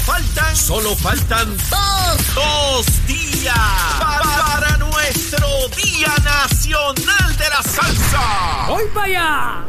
faltan, 0.00 0.56
solo 0.56 0.96
faltan 0.96 1.56
dos, 1.56 2.34
dos 2.34 3.06
días 3.06 3.54
para, 3.98 4.22
para 4.22 4.76
nuestro 4.78 5.46
Día 5.76 6.14
Nacional 6.24 7.36
de 7.36 7.48
la 7.48 7.62
Salsa. 7.62 8.66
¡Voy 8.68 8.84
para 8.94 9.06
allá! 9.06 9.64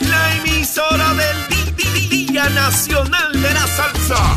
La 0.00 0.34
emisora 0.36 1.14
del 1.14 1.76
Día 2.08 2.48
Nacional 2.50 3.32
de 3.32 3.54
la 3.54 3.66
Salsa. 3.66 4.36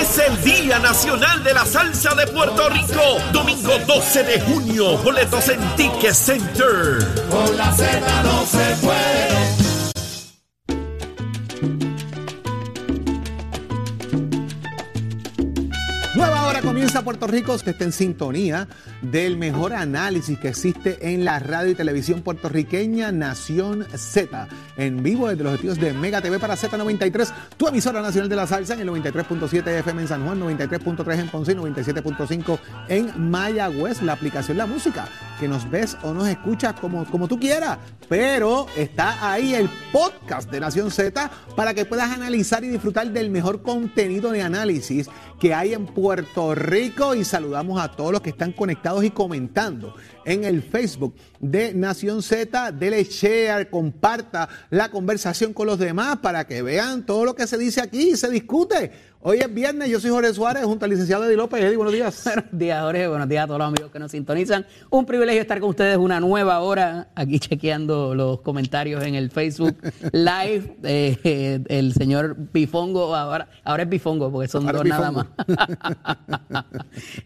Es 0.00 0.18
el 0.18 0.42
Día 0.42 0.78
Nacional 0.78 1.42
de 1.44 1.54
la 1.54 1.64
Salsa 1.64 2.14
de 2.14 2.26
Puerto 2.26 2.68
Rico. 2.68 3.02
Domingo 3.32 3.78
12 3.86 4.24
de 4.24 4.40
junio. 4.40 4.98
Boletos 4.98 5.48
en 5.48 5.60
Ticket 5.76 6.14
Center. 6.14 6.98
Nueva 7.30 7.44
hora 7.44 7.72
comienza 16.94 17.04
Puerto 17.04 17.26
Rico. 17.26 17.54
Usted 17.54 17.72
está 17.72 17.84
en 17.84 17.92
sintonía 17.92 18.68
del 19.02 19.36
mejor 19.36 19.72
análisis 19.72 20.38
que 20.38 20.48
existe 20.48 21.12
en 21.12 21.24
la 21.24 21.40
radio 21.40 21.72
y 21.72 21.74
televisión 21.74 22.22
puertorriqueña 22.22 23.10
Nación 23.10 23.84
Z. 23.96 24.48
En 24.76 25.02
vivo 25.02 25.28
desde 25.28 25.42
los 25.42 25.54
estudios 25.54 25.80
de 25.80 25.92
Mega 25.92 26.20
TV 26.20 26.38
para 26.38 26.54
Z93, 26.54 27.32
tu 27.56 27.66
emisora 27.66 28.00
nacional 28.00 28.28
de 28.28 28.36
la 28.36 28.46
salsa 28.46 28.74
en 28.74 28.80
el 28.80 28.88
93.7 28.90 29.66
FM 29.66 30.02
en 30.02 30.08
San 30.08 30.24
Juan, 30.24 30.40
93.3 30.40 31.18
en 31.18 31.28
Ponce 31.28 31.52
y 31.52 31.56
97.5 31.56 32.58
en 32.88 33.30
Mayagüez. 33.30 34.00
La 34.02 34.12
aplicación 34.12 34.56
La 34.56 34.66
Música, 34.66 35.08
que 35.38 35.48
nos 35.48 35.70
ves 35.70 35.96
o 36.02 36.12
nos 36.12 36.28
escuchas 36.28 36.74
como, 36.80 37.04
como 37.06 37.28
tú 37.28 37.38
quieras. 37.38 37.78
Pero 38.08 38.66
está 38.76 39.30
ahí 39.30 39.54
el 39.54 39.70
podcast 39.92 40.50
de 40.50 40.60
Nación 40.60 40.90
Z 40.90 41.30
para 41.56 41.72
que 41.72 41.84
puedas 41.84 42.10
analizar 42.10 42.62
y 42.64 42.68
disfrutar 42.68 43.10
del 43.10 43.30
mejor 43.30 43.62
contenido 43.62 44.30
de 44.30 44.42
análisis 44.42 45.08
que 45.40 45.54
hay 45.54 45.74
en 45.74 45.86
Puerto 45.86 46.54
Rico 46.54 47.14
y 47.14 47.24
saludamos 47.24 47.80
a 47.80 47.90
todos 47.90 48.12
los 48.12 48.20
que 48.20 48.30
están 48.30 48.52
conectados 48.52 49.04
y 49.04 49.10
comentando 49.10 49.94
en 50.24 50.44
el 50.44 50.62
Facebook 50.62 51.14
de 51.40 51.74
Nación 51.74 52.22
Z. 52.22 52.72
Dele 52.72 53.04
share, 53.04 53.68
comparta 53.70 54.48
la 54.70 54.90
conversación 54.90 55.52
con 55.52 55.66
los 55.66 55.78
demás 55.78 56.18
para 56.18 56.46
que 56.46 56.62
vean 56.62 57.04
todo 57.06 57.24
lo 57.24 57.34
que 57.34 57.46
se 57.46 57.58
dice 57.58 57.80
aquí 57.80 58.10
y 58.10 58.16
se 58.16 58.30
discute. 58.30 58.92
Hoy 59.26 59.38
es 59.38 59.54
viernes, 59.54 59.88
yo 59.88 59.98
soy 60.00 60.10
Jorge 60.10 60.34
Suárez 60.34 60.64
junto 60.64 60.84
al 60.84 60.90
licenciado 60.90 61.24
Eddie 61.24 61.38
López. 61.38 61.64
Eddie, 61.64 61.78
buenos 61.78 61.94
días. 61.94 62.22
Buenos 62.24 62.44
días, 62.52 62.82
Jorge. 62.82 63.08
Buenos 63.08 63.26
días 63.26 63.44
a 63.44 63.46
todos 63.46 63.58
los 63.58 63.68
amigos 63.68 63.90
que 63.90 63.98
nos 63.98 64.10
sintonizan. 64.10 64.66
Un 64.90 65.06
privilegio 65.06 65.40
estar 65.40 65.58
con 65.60 65.70
ustedes 65.70 65.96
una 65.96 66.20
nueva 66.20 66.60
hora 66.60 67.08
aquí 67.14 67.38
chequeando 67.38 68.14
los 68.14 68.42
comentarios 68.42 69.02
en 69.02 69.14
el 69.14 69.30
Facebook 69.30 69.78
Live. 70.12 70.76
Eh, 70.82 71.16
eh, 71.24 71.60
el 71.70 71.94
señor 71.94 72.36
Bifongo, 72.52 73.16
ahora, 73.16 73.48
ahora 73.64 73.84
es 73.84 73.88
Bifongo 73.88 74.30
porque 74.30 74.46
son 74.46 74.66
Ahora 74.66 74.78
dos 74.80 74.88
nada 74.88 75.10
más. 75.10 75.26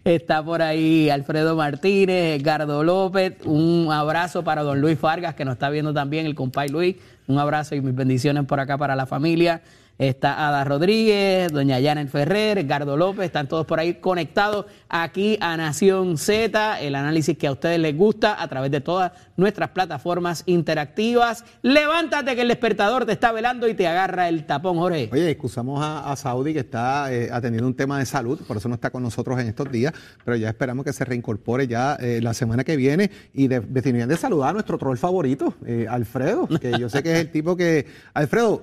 Está 0.04 0.44
por 0.44 0.62
ahí 0.62 1.10
Alfredo 1.10 1.56
Martínez, 1.56 2.40
Edgardo 2.40 2.84
López. 2.84 3.38
Un 3.44 3.88
abrazo 3.90 4.44
para 4.44 4.62
don 4.62 4.80
Luis 4.80 5.00
Vargas 5.00 5.34
que 5.34 5.44
nos 5.44 5.54
está 5.54 5.68
viendo 5.68 5.92
también, 5.92 6.26
el 6.26 6.36
compay 6.36 6.68
Luis. 6.68 6.94
Un 7.26 7.40
abrazo 7.40 7.74
y 7.74 7.80
mis 7.80 7.96
bendiciones 7.96 8.44
por 8.44 8.60
acá 8.60 8.78
para 8.78 8.94
la 8.94 9.04
familia. 9.04 9.62
Está 9.98 10.46
Ada 10.46 10.62
Rodríguez, 10.62 11.50
doña 11.52 11.82
Janet 11.82 12.08
Ferrer, 12.08 12.58
Edgardo 12.58 12.96
López, 12.96 13.26
están 13.26 13.48
todos 13.48 13.66
por 13.66 13.80
ahí 13.80 13.94
conectados 13.94 14.66
aquí 14.88 15.36
a 15.40 15.56
Nación 15.56 16.18
Z, 16.18 16.80
el 16.80 16.94
análisis 16.94 17.36
que 17.36 17.48
a 17.48 17.52
ustedes 17.52 17.80
les 17.80 17.96
gusta 17.96 18.40
a 18.40 18.46
través 18.46 18.70
de 18.70 18.80
todas 18.80 19.10
nuestras 19.36 19.70
plataformas 19.70 20.44
interactivas. 20.46 21.44
Levántate 21.62 22.36
que 22.36 22.42
el 22.42 22.48
despertador 22.48 23.06
te 23.06 23.12
está 23.12 23.32
velando 23.32 23.66
y 23.66 23.74
te 23.74 23.88
agarra 23.88 24.28
el 24.28 24.46
tapón, 24.46 24.76
Jorge. 24.76 25.08
Oye, 25.10 25.30
excusamos 25.30 25.80
a, 25.82 26.14
Saudi 26.14 26.52
que 26.52 26.60
está 26.60 27.12
eh, 27.12 27.30
atendiendo 27.32 27.66
un 27.66 27.74
tema 27.74 27.98
de 27.98 28.06
salud, 28.06 28.38
por 28.46 28.56
eso 28.56 28.68
no 28.68 28.76
está 28.76 28.90
con 28.90 29.02
nosotros 29.02 29.40
en 29.40 29.48
estos 29.48 29.68
días, 29.72 29.92
pero 30.24 30.36
ya 30.36 30.48
esperamos 30.48 30.84
que 30.84 30.92
se 30.92 31.04
reincorpore 31.04 31.66
ya 31.66 31.96
eh, 31.96 32.20
la 32.22 32.34
semana 32.34 32.62
que 32.62 32.76
viene 32.76 33.10
y 33.34 33.48
de, 33.48 33.58
definitivamente 33.58 34.16
saludar 34.16 34.50
a 34.50 34.52
nuestro 34.52 34.78
troll 34.78 34.96
favorito, 34.96 35.54
eh, 35.66 35.86
Alfredo, 35.90 36.46
que 36.60 36.78
yo 36.78 36.88
sé 36.88 37.02
que 37.02 37.14
es 37.14 37.18
el 37.18 37.32
tipo 37.32 37.56
que... 37.56 37.86
Alfredo, 38.14 38.62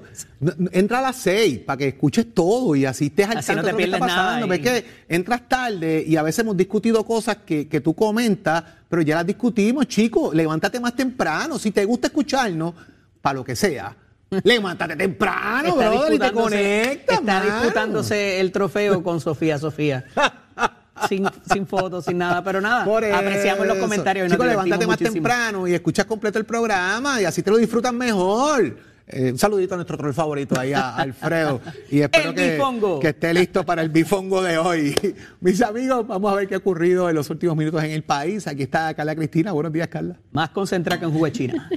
entra 0.72 1.00
a 1.00 1.02
las 1.02 1.25
para 1.66 1.78
que 1.78 1.88
escuches 1.90 2.34
todo 2.34 2.76
y 2.76 2.86
así 2.86 3.06
estés 3.08 3.28
al 3.30 3.38
Así 3.38 3.52
no 3.54 3.62
tanto 3.62 3.62
te 3.62 3.68
de 3.68 3.72
lo 3.72 3.78
que 3.78 3.84
está 3.84 3.98
pierdes 3.98 4.16
nada 4.16 4.32
pasando. 4.48 4.56
y- 4.56 4.60
que 4.62 4.86
entras 5.10 5.42
tarde 5.50 6.04
y 6.08 6.16
a 6.16 6.22
veces 6.24 6.40
hemos 6.40 6.56
discutido 6.58 7.04
cosas 7.06 7.38
que, 7.46 7.68
que 7.68 7.82
tú 7.82 7.94
comentas, 7.94 8.64
pero 8.90 9.02
ya 9.02 9.16
las 9.16 9.26
discutimos, 9.26 9.88
chicos, 9.88 10.34
levántate 10.36 10.80
más 10.80 10.96
temprano, 10.96 11.58
si 11.60 11.72
te 11.72 11.84
gusta 11.86 12.08
escucharnos, 12.08 12.74
para 13.22 13.34
lo 13.36 13.44
que 13.44 13.56
sea. 13.56 13.96
Levántate 14.44 14.96
temprano, 14.96 15.70
Está 15.70 15.90
brother, 15.90 16.14
y 16.14 16.20
te 16.20 16.32
conectas, 16.32 17.20
está 17.20 17.40
mano. 17.40 17.46
disputándose 17.60 18.40
el 18.40 18.52
trofeo 18.52 19.02
con 19.04 19.20
Sofía 19.20 19.58
Sofía. 19.58 20.06
sin, 21.10 21.28
sin 21.52 21.68
fotos, 21.68 22.06
sin 22.06 22.18
nada, 22.18 22.44
pero 22.44 22.62
nada. 22.62 22.86
Por 22.86 23.04
apreciamos 23.06 23.68
los 23.68 23.78
comentarios 23.78 24.28
y 24.28 24.32
Chicos, 24.32 24.46
levántate 24.48 24.88
más 24.88 24.98
temprano 24.98 25.68
y 25.68 25.74
escuchas 25.74 26.06
completo 26.06 26.40
el 26.40 26.46
programa 26.46 27.22
y 27.22 27.26
así 27.26 27.42
te 27.44 27.52
lo 27.52 27.58
disfrutas 27.58 27.94
mejor. 27.94 28.78
Eh, 29.08 29.32
un 29.32 29.38
saludito 29.38 29.76
a 29.76 29.78
nuestro 29.78 29.98
troll 29.98 30.14
favorito 30.14 30.60
ahí, 30.60 30.74
a 30.74 30.96
Alfredo. 30.96 31.62
Y 31.92 32.02
espero 32.02 32.34
que, 32.34 33.08
esté 33.08 33.34
listo 33.34 33.64
para 33.64 33.82
el 33.82 33.90
bifongo 33.90 34.42
de 34.42 34.58
hoy. 34.58 34.96
Mis 35.42 35.62
amigos, 35.62 36.08
vamos 36.08 36.32
a 36.32 36.36
ver 36.36 36.48
qué 36.48 36.56
ha 36.56 36.58
ocurrido 36.58 37.10
en 37.10 37.16
los 37.16 37.30
últimos 37.30 37.56
minutos 37.56 37.84
en 37.84 37.92
el 37.92 38.04
país. 38.04 38.48
Aquí 38.48 38.64
está 38.64 38.94
Carla 38.96 39.16
Cristina. 39.16 39.52
Buenos 39.52 39.72
días, 39.72 39.88
Carla. 39.90 40.18
Más 40.32 40.50
concentrada 40.50 41.00
que 41.00 41.06
en 41.06 41.12
jugo 41.12 41.26
de 41.26 41.32
China. 41.32 41.70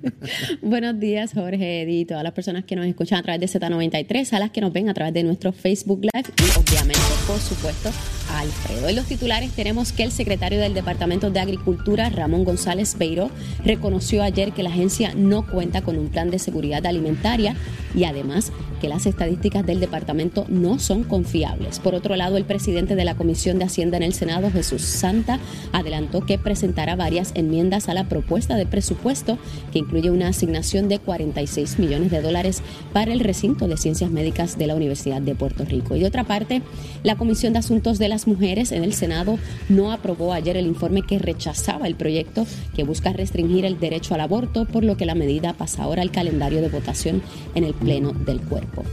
Buenos 0.62 1.00
días, 1.00 1.32
Jorge, 1.32 1.82
Eddie, 1.82 2.04
todas 2.04 2.22
las 2.22 2.32
personas 2.32 2.64
que 2.64 2.76
nos 2.76 2.86
escuchan 2.86 3.20
a 3.20 3.22
través 3.22 3.40
de 3.40 3.60
Z93, 3.60 4.32
a 4.34 4.38
las 4.38 4.50
que 4.50 4.60
nos 4.60 4.72
ven 4.72 4.90
a 4.90 4.94
través 4.94 5.14
de 5.14 5.22
nuestro 5.22 5.52
Facebook 5.52 6.00
Live 6.02 6.30
y 6.38 6.58
obviamente, 6.58 7.00
por 7.26 7.38
supuesto, 7.38 7.90
Alfredo. 8.30 8.88
En 8.88 8.96
los 8.96 9.06
titulares 9.06 9.52
tenemos 9.52 9.92
que 9.92 10.02
el 10.02 10.12
secretario 10.12 10.60
del 10.60 10.74
Departamento 10.74 11.30
de 11.30 11.40
Agricultura, 11.40 12.10
Ramón 12.10 12.44
González 12.44 12.96
Beiró, 12.98 13.30
reconoció 13.64 14.22
ayer 14.22 14.52
que 14.52 14.62
la 14.62 14.70
agencia 14.70 15.12
no 15.14 15.46
cuenta 15.46 15.82
con 15.82 15.98
un 15.98 16.08
plan 16.08 16.30
de 16.30 16.38
seguridad 16.38 16.84
alimentaria 16.86 17.56
y 17.94 18.04
además 18.04 18.52
que 18.80 18.88
las 18.88 19.06
estadísticas 19.06 19.64
del 19.64 19.80
departamento 19.80 20.44
no 20.48 20.78
son 20.78 21.02
confiables. 21.02 21.78
Por 21.78 21.94
otro 21.94 22.16
lado, 22.16 22.36
el 22.36 22.44
presidente 22.44 22.94
de 22.94 23.04
la 23.04 23.14
Comisión 23.14 23.58
de 23.58 23.64
Hacienda 23.64 23.96
en 23.96 24.02
el 24.02 24.12
Senado, 24.12 24.50
Jesús 24.50 24.82
Santa, 24.82 25.38
adelantó 25.72 26.20
que 26.20 26.38
presentará 26.38 26.96
varias 26.96 27.32
enmiendas 27.34 27.88
a 27.88 27.94
la 27.94 28.08
propuesta 28.08 28.56
de 28.56 28.66
presupuesto 28.66 29.38
que 29.72 29.78
incluye 29.78 30.10
una 30.10 30.28
asignación 30.28 30.88
de 30.88 30.98
46 30.98 31.78
millones 31.78 32.10
de 32.10 32.22
dólares 32.22 32.62
para 32.92 33.12
el 33.12 33.20
recinto 33.20 33.66
de 33.68 33.76
ciencias 33.76 34.10
médicas 34.10 34.58
de 34.58 34.66
la 34.66 34.74
Universidad 34.74 35.22
de 35.22 35.34
Puerto 35.34 35.64
Rico. 35.64 35.96
Y 35.96 36.00
de 36.00 36.06
otra 36.06 36.24
parte, 36.24 36.62
la 37.02 37.16
Comisión 37.16 37.52
de 37.52 37.60
Asuntos 37.60 37.98
de 37.98 38.08
las 38.16 38.26
Mujeres 38.26 38.72
en 38.72 38.82
el 38.82 38.94
Senado 38.94 39.38
no 39.68 39.92
aprobó 39.92 40.32
ayer 40.32 40.56
el 40.56 40.66
informe 40.66 41.02
que 41.02 41.18
rechazaba 41.18 41.86
el 41.86 41.96
proyecto 41.96 42.46
que 42.74 42.82
busca 42.82 43.12
restringir 43.12 43.66
el 43.66 43.78
derecho 43.78 44.14
al 44.14 44.22
aborto, 44.22 44.64
por 44.64 44.84
lo 44.84 44.96
que 44.96 45.04
la 45.04 45.14
medida 45.14 45.52
pasa 45.52 45.82
ahora 45.82 46.00
al 46.00 46.10
calendario 46.10 46.62
de 46.62 46.70
votación 46.70 47.20
en 47.54 47.64
el 47.64 47.74
Pleno 47.74 48.12
del 48.12 48.40
Cuerpo. 48.40 48.84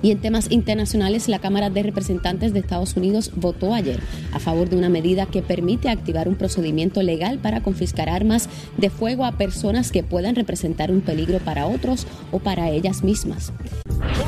Y 0.00 0.12
en 0.12 0.20
temas 0.20 0.50
internacionales, 0.50 1.28
la 1.28 1.40
Cámara 1.40 1.68
de 1.68 1.82
Representantes 1.82 2.54
de 2.54 2.60
Estados 2.60 2.96
Unidos 2.96 3.32
votó 3.36 3.74
ayer 3.74 4.00
a 4.32 4.38
favor 4.38 4.70
de 4.70 4.76
una 4.76 4.88
medida 4.88 5.26
que 5.26 5.42
permite 5.42 5.90
activar 5.90 6.26
un 6.26 6.36
procedimiento 6.36 7.02
legal 7.02 7.38
para 7.40 7.62
confiscar 7.62 8.08
armas 8.08 8.48
de 8.78 8.88
fuego 8.88 9.26
a 9.26 9.32
personas 9.32 9.92
que 9.92 10.02
puedan 10.02 10.36
representar 10.36 10.90
un 10.90 11.02
peligro 11.02 11.38
para 11.40 11.66
otros 11.66 12.06
o 12.32 12.38
para 12.38 12.70
ellas 12.70 13.04
mismas. 13.04 13.52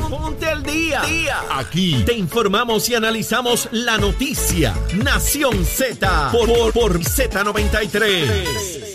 Ponte 0.08 0.46
al 0.46 0.62
día. 0.62 1.02
Aquí 1.50 2.02
te 2.06 2.14
informamos 2.14 2.88
y 2.88 2.94
analizamos 2.94 3.68
la 3.72 3.98
noticia. 3.98 4.74
Nación 5.02 5.64
Z 5.64 6.30
por, 6.32 6.46
por, 6.46 6.72
por 6.72 7.00
Z93. 7.00 8.90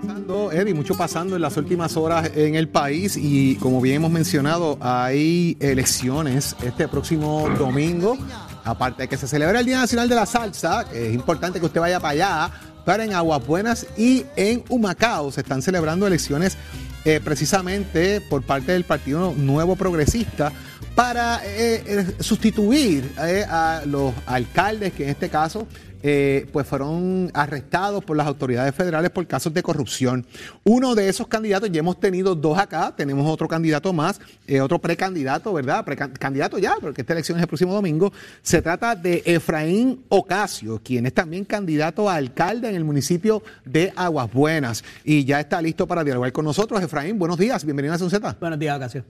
Pasando, 0.00 0.52
Eddie, 0.52 0.74
mucho 0.74 0.94
pasando 0.96 1.36
en 1.36 1.42
las 1.42 1.56
últimas 1.56 1.96
horas 1.96 2.30
en 2.34 2.54
el 2.54 2.68
país 2.68 3.16
y 3.16 3.56
como 3.56 3.80
bien 3.80 3.96
hemos 3.96 4.10
mencionado, 4.10 4.78
hay 4.80 5.56
elecciones 5.60 6.56
este 6.62 6.88
próximo 6.88 7.48
domingo. 7.58 8.18
Aparte 8.64 9.02
de 9.02 9.08
que 9.08 9.16
se 9.16 9.28
celebra 9.28 9.60
el 9.60 9.66
Día 9.66 9.78
Nacional 9.78 10.08
de 10.08 10.14
la 10.14 10.26
Salsa, 10.26 10.86
es 10.92 11.12
importante 11.14 11.60
que 11.60 11.66
usted 11.66 11.80
vaya 11.80 12.00
para 12.00 12.12
allá, 12.12 12.50
pero 12.84 13.02
en 13.02 13.12
Aguabuenas 13.12 13.86
y 13.96 14.24
en 14.36 14.64
Humacao 14.68 15.30
se 15.30 15.42
están 15.42 15.60
celebrando 15.60 16.06
elecciones 16.06 16.56
eh, 17.04 17.20
precisamente 17.22 18.22
por 18.22 18.42
parte 18.42 18.72
del 18.72 18.84
Partido 18.84 19.34
Nuevo 19.36 19.76
Progresista 19.76 20.52
para 20.94 21.44
eh, 21.44 21.82
eh, 21.86 22.06
sustituir 22.20 23.12
a 23.18 23.82
los 23.84 24.14
alcaldes 24.24 24.92
que 24.94 25.04
en 25.04 25.10
este 25.10 25.28
caso 25.28 25.66
eh, 26.06 26.46
pues 26.52 26.66
fueron 26.66 27.30
arrestados 27.32 28.04
por 28.04 28.14
las 28.16 28.26
autoridades 28.26 28.74
federales 28.74 29.10
por 29.10 29.26
casos 29.26 29.54
de 29.54 29.62
corrupción. 29.62 30.26
Uno 30.62 30.94
de 30.94 31.08
esos 31.08 31.26
candidatos, 31.26 31.72
ya 31.72 31.78
hemos 31.80 31.98
tenido 31.98 32.34
dos 32.34 32.58
acá, 32.58 32.94
tenemos 32.94 33.26
otro 33.26 33.48
candidato 33.48 33.92
más, 33.94 34.20
eh, 34.46 34.60
otro 34.60 34.78
precandidato, 34.78 35.52
¿verdad? 35.54 35.82
Precan- 35.84 36.12
candidato 36.12 36.58
ya, 36.58 36.76
porque 36.78 37.00
esta 37.00 37.14
elección 37.14 37.38
es 37.38 37.42
el 37.42 37.48
próximo 37.48 37.72
domingo. 37.72 38.12
Se 38.42 38.60
trata 38.60 38.94
de 38.94 39.22
Efraín 39.24 40.04
Ocasio, 40.10 40.80
quien 40.84 41.06
es 41.06 41.14
también 41.14 41.46
candidato 41.46 42.10
a 42.10 42.16
alcalde 42.16 42.68
en 42.68 42.74
el 42.76 42.84
municipio 42.84 43.42
de 43.64 43.90
Aguas 43.96 44.30
Buenas. 44.30 44.84
Y 45.04 45.24
ya 45.24 45.40
está 45.40 45.62
listo 45.62 45.86
para 45.86 46.04
dialogar 46.04 46.32
con 46.32 46.44
nosotros. 46.44 46.82
Efraín, 46.82 47.18
buenos 47.18 47.38
días, 47.38 47.64
bienvenido 47.64 47.94
a 47.94 47.98
Sunzeta. 47.98 48.36
Buenos 48.38 48.58
días, 48.58 48.76
Ocasio. 48.76 49.04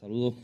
Saludos. 0.00 0.34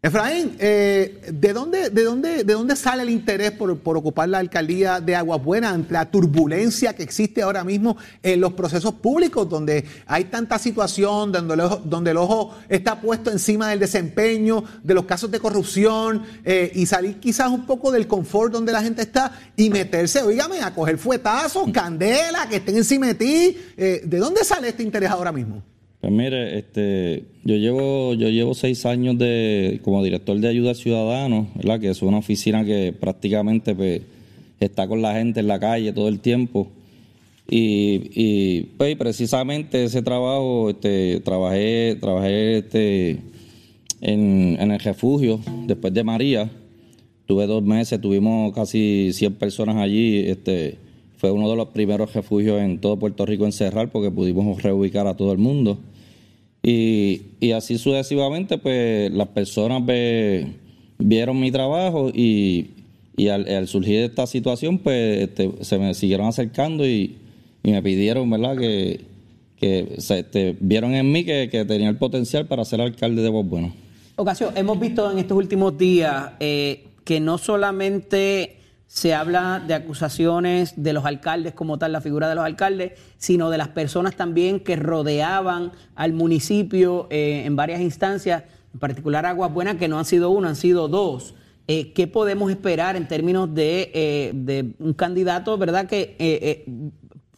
Efraín, 0.00 0.54
eh, 0.60 1.28
¿de, 1.32 1.52
dónde, 1.52 1.90
de, 1.90 2.04
dónde, 2.04 2.44
¿de 2.44 2.52
dónde 2.52 2.76
sale 2.76 3.02
el 3.02 3.10
interés 3.10 3.50
por, 3.50 3.76
por 3.80 3.96
ocupar 3.96 4.28
la 4.28 4.38
alcaldía 4.38 5.00
de 5.00 5.16
Aguas 5.16 5.42
Buenas 5.42 5.74
ante 5.74 5.92
la 5.92 6.08
turbulencia 6.08 6.94
que 6.94 7.02
existe 7.02 7.42
ahora 7.42 7.64
mismo 7.64 7.96
en 8.22 8.40
los 8.40 8.52
procesos 8.52 8.94
públicos, 8.94 9.48
donde 9.48 9.84
hay 10.06 10.26
tanta 10.26 10.56
situación, 10.60 11.32
donde 11.32 12.10
el 12.12 12.16
ojo, 12.16 12.54
está 12.68 13.00
puesto 13.00 13.32
encima 13.32 13.70
del 13.70 13.80
desempeño, 13.80 14.62
de 14.84 14.94
los 14.94 15.04
casos 15.04 15.32
de 15.32 15.40
corrupción, 15.40 16.22
eh, 16.44 16.70
y 16.76 16.86
salir 16.86 17.18
quizás 17.18 17.48
un 17.48 17.66
poco 17.66 17.90
del 17.90 18.06
confort 18.06 18.52
donde 18.52 18.70
la 18.70 18.82
gente 18.82 19.02
está 19.02 19.32
y 19.56 19.68
meterse, 19.68 20.22
oígame, 20.22 20.60
a 20.60 20.72
coger 20.72 20.96
fuetazos, 20.98 21.72
candela, 21.72 22.48
que 22.48 22.56
estén 22.56 22.76
encima 22.76 23.08
de 23.08 23.14
ti? 23.16 23.58
Eh, 23.76 24.02
¿De 24.04 24.18
dónde 24.18 24.44
sale 24.44 24.68
este 24.68 24.84
interés 24.84 25.10
ahora 25.10 25.32
mismo? 25.32 25.64
Pues 26.00 26.12
mire, 26.12 26.58
este, 26.58 27.24
yo 27.44 27.56
llevo, 27.56 28.14
yo 28.14 28.28
llevo 28.28 28.54
seis 28.54 28.86
años 28.86 29.18
de, 29.18 29.80
como 29.82 30.02
director 30.04 30.38
de 30.38 30.46
ayuda 30.46 30.70
al 30.70 30.76
ciudadano, 30.76 31.48
¿verdad? 31.56 31.80
Que 31.80 31.90
es 31.90 32.02
una 32.02 32.18
oficina 32.18 32.64
que 32.64 32.92
prácticamente 32.92 33.74
pues, 33.74 34.02
está 34.60 34.86
con 34.86 35.02
la 35.02 35.14
gente 35.14 35.40
en 35.40 35.48
la 35.48 35.58
calle 35.58 35.92
todo 35.92 36.08
el 36.08 36.20
tiempo. 36.20 36.68
Y, 37.50 38.10
y 38.14 38.60
pues 38.76 38.94
precisamente 38.96 39.82
ese 39.84 40.02
trabajo, 40.02 40.70
este, 40.70 41.18
trabajé, 41.20 41.96
trabajé 42.00 42.58
este, 42.58 43.18
en, 44.00 44.56
en 44.60 44.70
el 44.70 44.78
refugio 44.78 45.40
después 45.66 45.92
de 45.92 46.04
María. 46.04 46.48
Tuve 47.26 47.46
dos 47.46 47.62
meses, 47.62 48.00
tuvimos 48.00 48.54
casi 48.54 49.10
100 49.12 49.34
personas 49.34 49.76
allí. 49.76 50.18
Este, 50.28 50.78
fue 51.18 51.32
uno 51.32 51.50
de 51.50 51.56
los 51.56 51.68
primeros 51.68 52.14
refugios 52.14 52.60
en 52.60 52.78
todo 52.78 52.96
Puerto 52.96 53.26
Rico 53.26 53.44
en 53.44 53.52
cerrar 53.52 53.90
porque 53.90 54.10
pudimos 54.10 54.62
reubicar 54.62 55.06
a 55.06 55.16
todo 55.16 55.32
el 55.32 55.38
mundo. 55.38 55.78
Y, 56.62 57.22
y 57.40 57.52
así 57.52 57.76
sucesivamente, 57.76 58.58
pues 58.58 59.10
las 59.12 59.28
personas 59.28 59.82
vieron 60.98 61.40
mi 61.40 61.50
trabajo 61.50 62.10
y, 62.14 62.70
y 63.16 63.28
al, 63.28 63.48
al 63.48 63.66
surgir 63.66 64.00
esta 64.02 64.26
situación, 64.26 64.78
pues 64.78 65.22
este, 65.22 65.52
se 65.62 65.78
me 65.78 65.92
siguieron 65.94 66.26
acercando 66.26 66.86
y, 66.86 67.16
me 67.64 67.82
pidieron, 67.82 68.30
¿verdad?, 68.30 68.56
que, 68.56 69.00
que 69.58 69.96
se, 69.98 70.20
este, 70.20 70.56
vieron 70.58 70.94
en 70.94 71.12
mí 71.12 71.22
que, 71.22 71.50
que 71.50 71.66
tenía 71.66 71.90
el 71.90 71.98
potencial 71.98 72.46
para 72.46 72.64
ser 72.64 72.80
alcalde 72.80 73.20
de 73.20 73.28
Bueno. 73.28 73.74
Ocasio, 74.16 74.52
hemos 74.56 74.80
visto 74.80 75.10
en 75.12 75.18
estos 75.18 75.36
últimos 75.36 75.76
días 75.76 76.30
eh, 76.40 76.86
que 77.04 77.20
no 77.20 77.36
solamente 77.36 78.57
se 78.88 79.14
habla 79.14 79.62
de 79.64 79.74
acusaciones 79.74 80.72
de 80.82 80.94
los 80.94 81.04
alcaldes 81.04 81.52
como 81.52 81.78
tal, 81.78 81.92
la 81.92 82.00
figura 82.00 82.28
de 82.28 82.34
los 82.34 82.44
alcaldes, 82.44 82.92
sino 83.18 83.50
de 83.50 83.58
las 83.58 83.68
personas 83.68 84.16
también 84.16 84.60
que 84.60 84.76
rodeaban 84.76 85.72
al 85.94 86.14
municipio 86.14 87.06
eh, 87.10 87.42
en 87.44 87.54
varias 87.54 87.82
instancias, 87.82 88.44
en 88.72 88.80
particular 88.80 89.26
Aguas 89.26 89.52
Buenas, 89.52 89.76
que 89.76 89.88
no 89.88 89.98
han 89.98 90.06
sido 90.06 90.30
uno, 90.30 90.48
han 90.48 90.56
sido 90.56 90.88
dos. 90.88 91.34
Eh, 91.68 91.92
¿Qué 91.92 92.06
podemos 92.06 92.50
esperar 92.50 92.96
en 92.96 93.06
términos 93.06 93.54
de, 93.54 93.90
eh, 93.92 94.32
de 94.34 94.72
un 94.78 94.94
candidato, 94.94 95.58
verdad, 95.58 95.86
que 95.86 96.64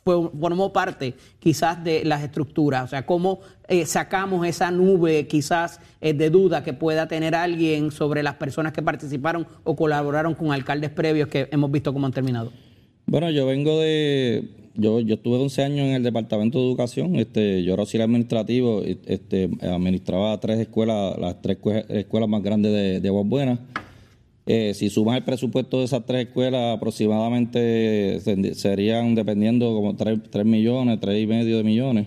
formó 0.04 0.72
parte 0.72 1.14
quizás 1.40 1.82
de 1.82 2.04
las 2.04 2.22
estructuras, 2.22 2.84
o 2.84 2.88
sea, 2.88 3.04
cómo 3.04 3.40
eh, 3.70 3.86
sacamos 3.86 4.46
esa 4.46 4.70
nube 4.70 5.26
quizás 5.26 5.80
eh, 6.02 6.12
de 6.12 6.28
duda 6.28 6.62
que 6.62 6.74
pueda 6.74 7.08
tener 7.08 7.34
alguien 7.34 7.90
sobre 7.90 8.22
las 8.22 8.34
personas 8.34 8.72
que 8.74 8.82
participaron 8.82 9.46
o 9.64 9.74
colaboraron 9.76 10.34
con 10.34 10.52
alcaldes 10.52 10.90
previos 10.90 11.28
que 11.28 11.48
hemos 11.50 11.70
visto 11.70 11.92
cómo 11.94 12.04
han 12.04 12.12
terminado. 12.12 12.52
Bueno, 13.06 13.30
yo 13.30 13.46
vengo 13.46 13.80
de. 13.80 14.44
Yo, 14.76 15.00
yo 15.00 15.14
estuve 15.16 15.36
11 15.38 15.62
años 15.64 15.80
en 15.80 15.94
el 15.94 16.02
Departamento 16.02 16.58
de 16.58 16.64
Educación. 16.66 17.16
Este, 17.16 17.62
yo 17.64 17.72
era 17.74 17.82
auxiliar 17.82 18.06
administrativo. 18.08 18.82
Este, 18.84 19.50
administraba 19.62 20.38
tres 20.38 20.58
escuelas, 20.60 21.18
las 21.18 21.42
tres 21.42 21.58
escue- 21.58 21.84
escuelas 21.88 22.28
más 22.28 22.42
grandes 22.42 23.02
de, 23.02 23.08
Aguas 23.08 23.26
Buenas. 23.26 23.58
Eh, 24.46 24.72
si 24.74 24.88
sumas 24.88 25.16
el 25.16 25.24
presupuesto 25.24 25.78
de 25.78 25.84
esas 25.84 26.06
tres 26.06 26.26
escuelas, 26.28 26.76
aproximadamente 26.76 28.20
se- 28.20 28.54
serían, 28.54 29.14
dependiendo, 29.14 29.74
como 29.74 29.96
3, 29.96 30.18
millones, 30.44 30.98
tres 31.00 31.22
y 31.22 31.26
medio 31.26 31.56
de 31.58 31.64
millones. 31.64 32.06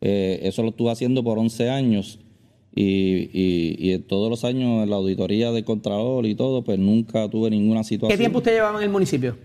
Eh, 0.00 0.40
eso 0.44 0.62
lo 0.62 0.70
estuve 0.70 0.90
haciendo 0.90 1.22
por 1.22 1.38
11 1.38 1.70
años. 1.70 2.18
Y, 2.74 3.28
y, 3.32 3.76
y 3.78 3.92
en 3.92 4.02
todos 4.04 4.30
los 4.30 4.44
años 4.44 4.84
en 4.84 4.90
la 4.90 4.96
auditoría 4.96 5.50
del 5.50 5.64
Contralor 5.64 6.24
y 6.26 6.34
todo, 6.36 6.62
pues 6.62 6.78
nunca 6.78 7.28
tuve 7.28 7.50
ninguna 7.50 7.82
situación. 7.82 8.16
¿Qué 8.16 8.18
tiempo 8.22 8.38
usted 8.38 8.52
llevaba 8.54 8.78
en 8.78 8.84
el 8.84 8.90
municipio? 8.90 9.36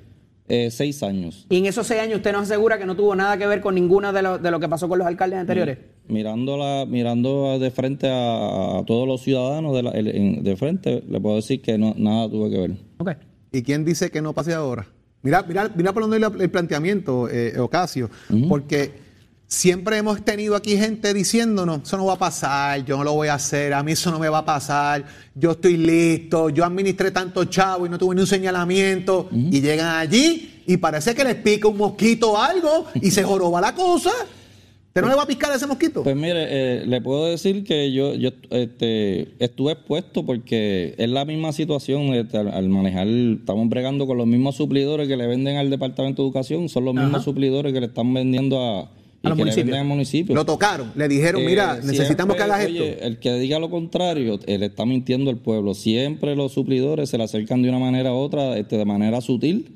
Eh, 0.48 0.70
seis 0.70 1.02
años. 1.02 1.48
Y 1.50 1.58
en 1.58 1.66
esos 1.66 1.88
seis 1.88 2.02
años 2.02 2.18
usted 2.18 2.32
nos 2.32 2.44
asegura 2.44 2.78
que 2.78 2.86
no 2.86 2.96
tuvo 2.96 3.16
nada 3.16 3.36
que 3.36 3.48
ver 3.48 3.62
con 3.62 3.74
ninguno 3.74 4.14
de, 4.14 4.22
lo- 4.22 4.38
de 4.38 4.52
lo 4.52 4.60
que 4.60 4.70
pasó 4.70 4.88
con 4.88 5.00
los 5.00 5.08
alcaldes 5.08 5.40
anteriores. 5.40 5.80
Mirando, 6.08 6.56
la, 6.56 6.86
mirando 6.88 7.58
de 7.58 7.72
frente 7.72 8.08
a, 8.08 8.78
a 8.78 8.86
todos 8.86 9.08
los 9.08 9.22
ciudadanos 9.22 9.74
de, 9.76 9.82
la- 9.84 9.92
el- 9.92 10.44
de 10.44 10.56
frente, 10.56 11.04
le 11.10 11.20
puedo 11.20 11.38
decir 11.38 11.64
que 11.64 11.80
no, 11.80 11.96
nada 11.98 12.30
tuve 12.30 12.52
que 12.52 12.58
ver. 12.60 12.72
Ok. 13.00 13.12
¿Y 13.54 13.64
quién 13.64 13.84
dice 13.86 14.12
que 14.12 14.22
no 14.22 14.34
pase 14.34 14.54
ahora? 14.54 14.86
Mira, 15.24 15.42
mira, 15.48 15.72
mira 15.76 15.92
por 15.94 16.04
dónde 16.08 16.18
el, 16.18 16.42
el 16.42 16.52
planteamiento, 16.52 17.28
eh, 17.28 17.58
Ocasio, 17.60 18.12
porque 18.48 18.92
siempre 19.48 19.98
hemos 19.98 20.24
tenido 20.24 20.56
aquí 20.56 20.78
gente 20.78 21.14
diciéndonos, 21.14 21.84
eso 21.84 21.98
no 21.98 22.06
va 22.06 22.14
a 22.14 22.20
pasar, 22.20 22.84
yo 22.86 22.98
no 22.98 23.04
lo 23.04 23.14
voy 23.14 23.28
a 23.28 23.36
hacer, 23.36 23.74
a 23.74 23.84
mí 23.84 23.92
eso 23.92 24.12
no 24.12 24.20
me 24.20 24.30
va 24.30 24.40
a 24.40 24.46
pasar, 24.46 25.06
yo 25.34 25.52
estoy 25.52 25.78
listo, 25.78 26.50
yo 26.50 26.66
administré 26.66 27.12
tanto 27.12 27.46
chavo 27.46 27.86
y 27.86 27.90
no 27.90 27.98
tuve 27.98 28.16
ni 28.16 28.22
un 28.22 28.28
señalamiento, 28.28 29.30
y 29.32 29.62
llegan 29.62 29.96
allí 29.96 30.64
y 30.68 30.78
parece 30.78 31.14
que 31.14 31.24
les 31.24 31.36
pica 31.36 31.68
un 31.68 31.78
mosquito 31.78 32.34
o 32.34 32.38
algo 32.38 32.86
y 32.96 33.12
se 33.12 33.24
joroba 33.24 33.62
la 33.62 33.76
cosa. 33.76 34.12
¿Usted 34.88 35.02
no 35.02 35.10
le 35.10 35.16
va 35.16 35.24
a 35.24 35.28
picar 35.28 35.52
a 35.52 35.56
ese 35.56 35.68
mosquito? 35.68 36.04
Pues 36.04 36.16
mire, 36.16 36.46
eh, 36.48 36.86
le 36.86 37.02
puedo 37.02 37.26
decir 37.26 37.66
que 37.66 37.92
yo, 37.92 38.14
yo 38.14 38.30
este, 38.50 39.28
estuve 39.44 39.74
expuesto 39.74 40.26
porque 40.26 40.96
es 40.98 41.10
la 41.10 41.26
misma 41.26 41.52
situación 41.52 42.14
este, 42.14 42.38
al, 42.38 42.48
al 42.48 42.70
manejar, 42.70 43.06
estamos 43.06 43.68
bregando 43.68 44.08
con 44.08 44.18
los 44.18 44.26
mismos 44.26 44.56
suplidores 44.56 45.10
que 45.10 45.18
le 45.18 45.28
venden 45.28 45.58
al 45.58 45.70
Departamento 45.70 46.22
de 46.22 46.30
Educación, 46.30 46.70
son 46.70 46.86
los 46.86 46.96
mismos 46.96 47.26
suplidores 47.26 47.74
que 47.74 47.82
le 47.82 47.88
están 47.88 48.14
vendiendo 48.14 48.64
a, 48.64 48.90
y 49.26 49.30
los 49.30 49.38
que 49.38 49.42
municipios. 49.44 49.66
venden 49.68 49.82
al 49.82 49.88
municipio. 49.88 50.36
Lo 50.36 50.46
tocaron, 50.46 50.92
le 50.96 51.08
dijeron, 51.08 51.42
Eh, 51.42 51.46
mira, 51.46 51.80
necesitamos 51.84 52.36
que 52.36 52.44
hagas 52.44 52.66
oye, 52.66 52.92
esto. 52.94 53.04
El 53.06 53.20
que 53.20 53.34
diga 53.36 53.60
lo 53.60 53.70
contrario, 53.70 54.40
él 54.48 54.64
está 54.64 54.86
mintiendo 54.86 55.30
al 55.30 55.38
pueblo. 55.38 55.74
Siempre 55.74 56.36
los 56.36 56.52
suplidores 56.54 57.10
se 57.10 57.18
le 57.18 57.24
acercan 57.26 57.62
de 57.62 57.70
una 57.70 57.80
manera 57.80 58.14
u 58.14 58.18
otra, 58.18 58.58
este, 58.58 58.78
de 58.78 58.86
manera 58.86 59.22
sutil, 59.22 59.76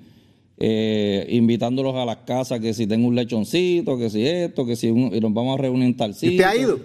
eh, 0.57 1.25
invitándolos 1.29 1.95
a 1.95 2.05
las 2.05 2.17
casas, 2.17 2.59
que 2.59 2.73
si 2.73 2.85
tengo 2.85 3.07
un 3.07 3.15
lechoncito, 3.15 3.97
que 3.97 4.09
si 4.09 4.25
esto, 4.25 4.65
que 4.65 4.75
si 4.75 4.89
un- 4.89 5.15
y 5.15 5.19
nos 5.21 5.33
vamos 5.33 5.57
a 5.57 5.61
reunir 5.61 5.85
en 5.85 5.95
tal 5.97 6.11
¿Y 6.11 6.13
sitio. 6.13 6.31
usted 6.31 6.43
ha 6.45 6.55
ido? 6.55 6.79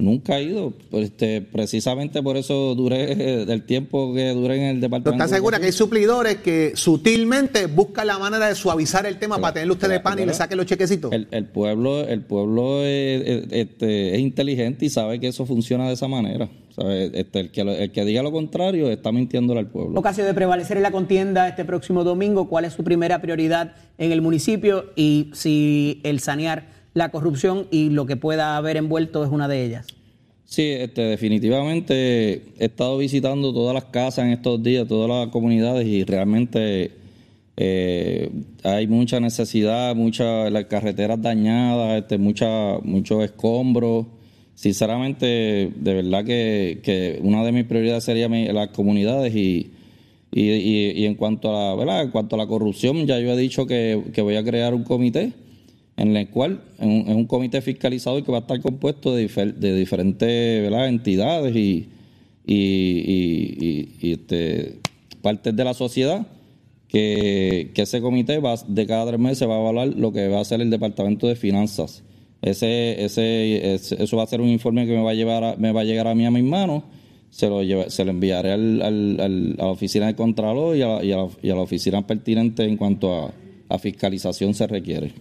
Nunca 0.00 0.38
he 0.38 0.44
ido. 0.44 0.72
Pues, 0.90 1.04
este, 1.06 1.40
precisamente 1.42 2.22
por 2.22 2.36
eso 2.36 2.74
duré 2.74 3.12
eh, 3.42 3.44
del 3.46 3.62
tiempo 3.64 4.12
que 4.14 4.30
duré 4.30 4.56
en 4.56 4.62
el 4.62 4.76
¿Pero 4.76 4.80
departamento. 4.88 5.24
está 5.24 5.36
segura 5.36 5.58
que 5.60 5.66
hay 5.66 5.72
suplidores 5.72 6.36
que 6.38 6.72
sutilmente 6.74 7.66
buscan 7.66 8.06
la 8.06 8.18
manera 8.18 8.48
de 8.48 8.54
suavizar 8.54 9.06
el 9.06 9.18
tema 9.18 9.38
para 9.38 9.54
tenerle 9.54 9.72
usted 9.74 9.88
de 9.88 10.00
pan 10.00 10.18
y 10.18 10.26
le 10.26 10.34
saquen 10.34 10.56
los 10.58 10.66
chequecitos? 10.66 11.12
El, 11.12 11.28
el 11.30 11.44
pueblo, 11.46 12.00
el 12.06 12.22
pueblo 12.22 12.82
es, 12.84 13.22
es- 13.26 13.44
este, 13.50 14.14
es 14.14 14.20
inteligente 14.20 14.86
y 14.86 14.90
sabe 14.90 15.20
que 15.20 15.28
eso 15.28 15.46
funciona 15.46 15.86
de 15.88 15.94
esa 15.94 16.08
manera. 16.08 16.48
¿sabe? 16.74 17.10
Este, 17.14 17.40
el, 17.40 17.50
que, 17.50 17.60
el 17.62 17.90
que 17.92 18.04
diga 18.04 18.22
lo 18.22 18.30
contrario 18.32 18.90
está 18.90 19.12
mintiéndole 19.12 19.60
al 19.60 19.66
pueblo. 19.66 19.98
Ocasio 19.98 20.24
de 20.24 20.32
prevalecer 20.34 20.76
en 20.76 20.82
la 20.84 20.90
contienda 20.92 21.48
este 21.48 21.64
próximo 21.64 22.04
domingo, 22.04 22.48
¿cuál 22.48 22.64
es 22.64 22.72
su 22.72 22.84
primera 22.84 23.20
prioridad 23.20 23.74
en 23.98 24.12
el 24.12 24.22
municipio 24.22 24.86
y 24.96 25.30
si 25.34 26.00
el 26.04 26.20
sanear 26.20 26.79
la 26.94 27.10
corrupción 27.10 27.66
y 27.70 27.90
lo 27.90 28.06
que 28.06 28.16
pueda 28.16 28.56
haber 28.56 28.76
envuelto 28.76 29.24
es 29.24 29.30
una 29.30 29.48
de 29.48 29.64
ellas? 29.64 29.86
Sí, 30.44 30.62
este, 30.62 31.02
definitivamente 31.02 32.42
he 32.58 32.64
estado 32.64 32.98
visitando 32.98 33.52
todas 33.52 33.74
las 33.74 33.84
casas 33.84 34.24
en 34.24 34.32
estos 34.32 34.60
días, 34.62 34.88
todas 34.88 35.08
las 35.08 35.28
comunidades 35.32 35.86
y 35.86 36.02
realmente 36.04 36.90
eh, 37.56 38.30
hay 38.64 38.86
mucha 38.88 39.20
necesidad, 39.20 39.94
muchas 39.94 40.50
las 40.50 40.64
carreteras 40.64 41.22
dañadas, 41.22 42.00
este, 42.02 42.18
mucha, 42.18 42.78
muchos 42.82 43.22
escombros. 43.22 44.06
Sinceramente, 44.56 45.70
de 45.74 45.94
verdad 45.94 46.24
que, 46.24 46.80
que 46.82 47.18
una 47.22 47.44
de 47.44 47.52
mis 47.52 47.64
prioridades 47.64 48.04
sería 48.04 48.28
mi- 48.28 48.46
las 48.48 48.68
comunidades 48.68 49.34
y, 49.34 49.70
y, 50.32 51.04
en 51.06 51.14
cuanto 51.14 51.48
a 51.56 51.70
la, 51.70 51.74
¿verdad? 51.76 52.02
En 52.02 52.10
cuanto 52.10 52.34
a 52.36 52.38
la 52.38 52.46
corrupción, 52.46 53.06
ya 53.06 53.18
yo 53.20 53.30
he 53.32 53.36
dicho 53.36 53.66
que, 53.66 54.02
que 54.12 54.20
voy 54.20 54.36
a 54.36 54.44
crear 54.44 54.74
un 54.74 54.82
comité 54.84 55.32
en 56.00 56.16
el 56.16 56.28
cual 56.28 56.62
es 56.78 56.86
un, 56.86 57.24
comité 57.26 57.60
fiscalizador 57.60 58.24
que 58.24 58.32
va 58.32 58.38
a 58.38 58.40
estar 58.40 58.60
compuesto 58.60 59.14
de, 59.14 59.28
difer- 59.28 59.54
de 59.54 59.74
diferentes 59.76 60.72
entidades 60.72 61.54
y, 61.54 61.88
este, 64.02 64.78
partes 65.22 65.54
de 65.54 65.64
la 65.64 65.74
sociedad 65.74 66.26
que, 66.88 67.70
ese 67.74 68.00
comité 68.00 68.38
va, 68.38 68.54
de 68.66 68.86
cada 68.86 69.06
tres 69.06 69.20
meses 69.20 69.48
va 69.48 69.56
a 69.56 69.60
evaluar 69.60 69.88
lo 69.88 70.12
que 70.12 70.28
va 70.28 70.38
a 70.38 70.40
hacer 70.40 70.60
el 70.60 70.70
Departamento 70.70 71.26
de 71.28 71.36
Finanzas. 71.36 72.02
Ese, 72.42 73.04
ese, 73.04 73.74
ese- 73.74 74.02
eso 74.02 74.16
va 74.16 74.22
a 74.24 74.26
ser 74.26 74.40
un 74.40 74.48
informe 74.48 74.86
que 74.86 74.92
me 74.96 75.02
va 75.02 75.10
a 75.10 75.14
llevar 75.14 75.44
a- 75.44 75.56
me 75.56 75.72
va 75.72 75.82
a 75.82 75.84
llegar 75.84 76.06
a 76.08 76.14
mí 76.14 76.24
a 76.26 76.30
mis 76.30 76.44
manos. 76.44 76.82
Se 77.30 77.48
lo, 77.48 77.60
enviaré 77.62 78.50
al, 78.52 78.82
a 78.82 79.28
la 79.28 79.66
oficina 79.70 80.06
de 80.08 80.14
Contralor 80.16 80.76
y 80.76 80.82
a, 80.82 81.00
la- 81.02 81.60
oficina 81.60 82.04
pertinente 82.06 82.64
en 82.64 82.76
cuanto 82.76 83.32
a 83.68 83.78
fiscalización 83.78 84.54
se 84.54 84.66
requiere. 84.66 85.12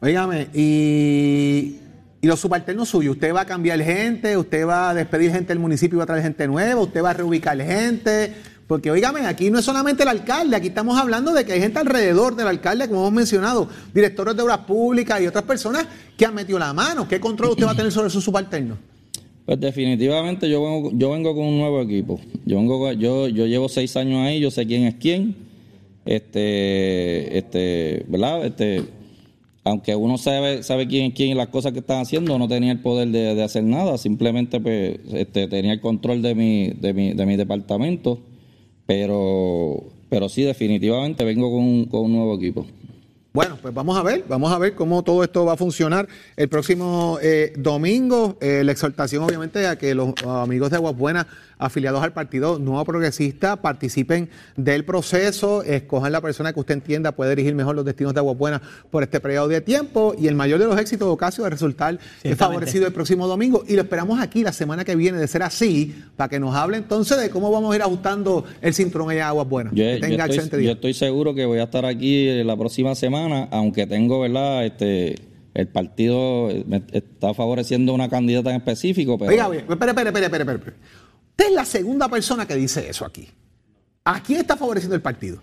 Óigame, 0.00 0.48
y, 0.54 1.76
los 2.22 2.40
subalternos 2.40 2.88
suyos, 2.88 3.14
¿usted 3.14 3.32
va 3.32 3.42
a 3.42 3.46
cambiar 3.46 3.80
gente? 3.82 4.36
¿Usted 4.36 4.66
va 4.66 4.90
a 4.90 4.94
despedir 4.94 5.30
gente 5.30 5.48
del 5.48 5.60
municipio 5.60 5.96
y 5.96 5.98
va 5.98 6.04
a 6.04 6.06
traer 6.06 6.22
gente 6.22 6.48
nueva? 6.48 6.80
¿Usted 6.80 7.02
va 7.02 7.10
a 7.10 7.14
reubicar 7.14 7.56
gente? 7.56 8.34
Porque, 8.66 8.90
óigame, 8.90 9.20
aquí 9.26 9.48
no 9.48 9.60
es 9.60 9.64
solamente 9.64 10.02
el 10.02 10.08
alcalde, 10.08 10.56
aquí 10.56 10.68
estamos 10.68 10.98
hablando 10.98 11.32
de 11.32 11.44
que 11.44 11.52
hay 11.52 11.60
gente 11.60 11.78
alrededor 11.78 12.34
del 12.34 12.48
alcalde, 12.48 12.88
como 12.88 13.02
hemos 13.02 13.12
mencionado, 13.12 13.68
directores 13.94 14.34
de 14.36 14.42
obras 14.42 14.58
públicas 14.58 15.20
y 15.20 15.26
otras 15.28 15.44
personas 15.44 15.86
que 16.16 16.26
han 16.26 16.34
metido 16.34 16.58
la 16.58 16.72
mano. 16.72 17.06
¿Qué 17.06 17.20
control 17.20 17.50
usted 17.50 17.64
va 17.64 17.72
a 17.72 17.76
tener 17.76 17.92
sobre 17.92 18.10
sus 18.10 18.24
subalternos? 18.24 18.78
Pues 19.44 19.60
definitivamente 19.60 20.50
yo 20.50 20.60
vengo, 20.60 20.90
yo 20.92 21.12
vengo 21.12 21.32
con 21.32 21.44
un 21.44 21.58
nuevo 21.58 21.80
equipo. 21.80 22.20
Yo 22.44 22.56
vengo 22.56 22.92
yo, 22.94 23.28
yo 23.28 23.46
llevo 23.46 23.68
seis 23.68 23.96
años 23.96 24.26
ahí, 24.26 24.40
yo 24.40 24.50
sé 24.50 24.66
quién 24.66 24.82
es 24.82 24.96
quién. 24.96 25.36
Este, 26.04 27.38
este, 27.38 28.04
¿verdad? 28.08 28.44
Este, 28.46 28.82
aunque 29.66 29.96
uno 29.96 30.16
sabe, 30.16 30.62
sabe 30.62 30.86
quién 30.86 31.06
es 31.06 31.14
quién 31.14 31.30
y 31.30 31.34
las 31.34 31.48
cosas 31.48 31.72
que 31.72 31.80
están 31.80 32.00
haciendo, 32.00 32.38
no 32.38 32.46
tenía 32.46 32.70
el 32.70 32.78
poder 32.78 33.08
de, 33.08 33.34
de 33.34 33.42
hacer 33.42 33.64
nada, 33.64 33.98
simplemente 33.98 34.60
pues, 34.60 35.00
este, 35.12 35.48
tenía 35.48 35.72
el 35.72 35.80
control 35.80 36.22
de 36.22 36.36
mi, 36.36 36.68
de 36.68 36.94
mi, 36.94 37.14
de 37.14 37.26
mi 37.26 37.36
departamento, 37.36 38.20
pero, 38.86 39.82
pero 40.08 40.28
sí, 40.28 40.42
definitivamente 40.42 41.24
vengo 41.24 41.50
con 41.50 41.86
con 41.86 42.02
un 42.02 42.12
nuevo 42.12 42.36
equipo. 42.36 42.64
Bueno, 43.36 43.58
pues 43.60 43.74
vamos 43.74 43.98
a 43.98 44.02
ver, 44.02 44.24
vamos 44.26 44.50
a 44.50 44.56
ver 44.56 44.74
cómo 44.74 45.02
todo 45.02 45.22
esto 45.22 45.44
va 45.44 45.52
a 45.52 45.56
funcionar 45.58 46.08
el 46.38 46.48
próximo 46.48 47.18
eh, 47.20 47.52
domingo. 47.58 48.38
Eh, 48.40 48.62
la 48.64 48.72
exhortación, 48.72 49.22
obviamente, 49.22 49.66
a 49.66 49.76
que 49.76 49.94
los 49.94 50.14
amigos 50.24 50.70
de 50.70 50.76
Aguas 50.76 50.96
Buenas 50.96 51.26
afiliados 51.58 52.02
al 52.02 52.12
Partido 52.12 52.58
Nuevo 52.58 52.84
Progresista 52.84 53.56
participen 53.56 54.28
del 54.56 54.84
proceso, 54.84 55.62
escojan 55.62 56.12
la 56.12 56.20
persona 56.20 56.52
que 56.52 56.60
usted 56.60 56.74
entienda 56.74 57.12
puede 57.12 57.30
dirigir 57.30 57.54
mejor 57.54 57.74
los 57.74 57.84
destinos 57.84 58.14
de 58.14 58.20
Aguas 58.20 58.36
Buenas 58.36 58.60
por 58.90 59.02
este 59.02 59.20
periodo 59.20 59.48
de 59.48 59.60
tiempo 59.60 60.14
y 60.18 60.28
el 60.28 60.34
mayor 60.34 60.58
de 60.58 60.66
los 60.66 60.78
éxitos, 60.78 61.08
Ocasio, 61.08 61.44
de 61.44 61.50
resultar 61.50 61.98
favorecido 62.36 62.86
el 62.86 62.92
próximo 62.92 63.26
domingo. 63.26 63.64
Y 63.66 63.74
lo 63.74 63.82
esperamos 63.82 64.20
aquí 64.20 64.42
la 64.42 64.52
semana 64.52 64.84
que 64.84 64.96
viene, 64.96 65.18
de 65.18 65.28
ser 65.28 65.42
así, 65.42 65.94
para 66.16 66.28
que 66.28 66.40
nos 66.40 66.54
hable 66.54 66.76
entonces 66.76 67.18
de 67.18 67.30
cómo 67.30 67.50
vamos 67.50 67.72
a 67.72 67.76
ir 67.76 67.82
ajustando 67.82 68.44
el 68.60 68.74
cinturón 68.74 69.10
allá 69.10 69.26
a 69.26 69.28
Aguas 69.28 69.48
Buenas. 69.48 69.72
Yo, 69.74 69.84
que 69.84 69.94
yo 69.94 70.00
tenga 70.00 70.24
excelente 70.26 70.44
estoy, 70.44 70.60
día. 70.60 70.68
yo 70.68 70.74
estoy 70.74 70.94
seguro 70.94 71.34
que 71.34 71.46
voy 71.46 71.58
a 71.58 71.64
estar 71.64 71.84
aquí 71.84 72.28
eh, 72.28 72.44
la 72.44 72.56
próxima 72.56 72.94
semana, 72.94 73.25
aunque 73.32 73.86
tengo, 73.86 74.20
¿verdad? 74.20 74.64
Este, 74.66 75.14
el 75.54 75.68
partido 75.68 76.50
eh, 76.50 76.64
me 76.66 76.82
está 76.92 77.32
favoreciendo 77.34 77.94
una 77.94 78.08
candidata 78.08 78.50
en 78.50 78.56
específico, 78.56 79.18
pero 79.18 79.30
Oiga, 79.30 79.44
espere, 79.56 79.90
espere, 79.90 80.08
espere, 80.08 80.26
espere, 80.26 80.42
espere. 80.54 80.76
Usted 81.30 81.46
es 81.48 81.52
la 81.54 81.64
segunda 81.64 82.08
persona 82.08 82.46
que 82.46 82.54
dice 82.56 82.88
eso 82.88 83.04
aquí. 83.04 83.28
¿A 84.04 84.22
quién 84.22 84.40
está 84.40 84.56
favoreciendo 84.56 84.94
el 84.94 85.02
partido? 85.02 85.38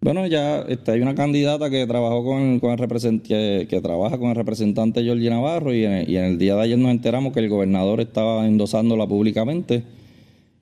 bueno, 0.00 0.26
ya 0.26 0.60
este, 0.68 0.90
hay 0.92 1.00
una 1.00 1.14
candidata 1.14 1.70
que 1.70 1.86
trabajó 1.86 2.22
con 2.24 2.42
el, 2.42 2.60
con 2.60 2.72
el 2.72 2.78
represent- 2.78 3.22
que, 3.22 3.66
que 3.70 3.80
trabaja 3.80 4.18
con 4.18 4.28
el 4.28 4.34
representante 4.36 5.02
Jorge 5.06 5.30
Navarro 5.30 5.72
y 5.72 5.86
en, 5.86 5.92
el, 5.92 6.10
y 6.10 6.18
en 6.18 6.24
el 6.24 6.36
día 6.38 6.54
de 6.56 6.60
ayer 6.60 6.76
nos 6.78 6.90
enteramos 6.90 7.32
que 7.32 7.40
el 7.40 7.48
gobernador 7.48 8.00
estaba 8.02 8.46
endosándola 8.46 9.06
públicamente. 9.06 9.82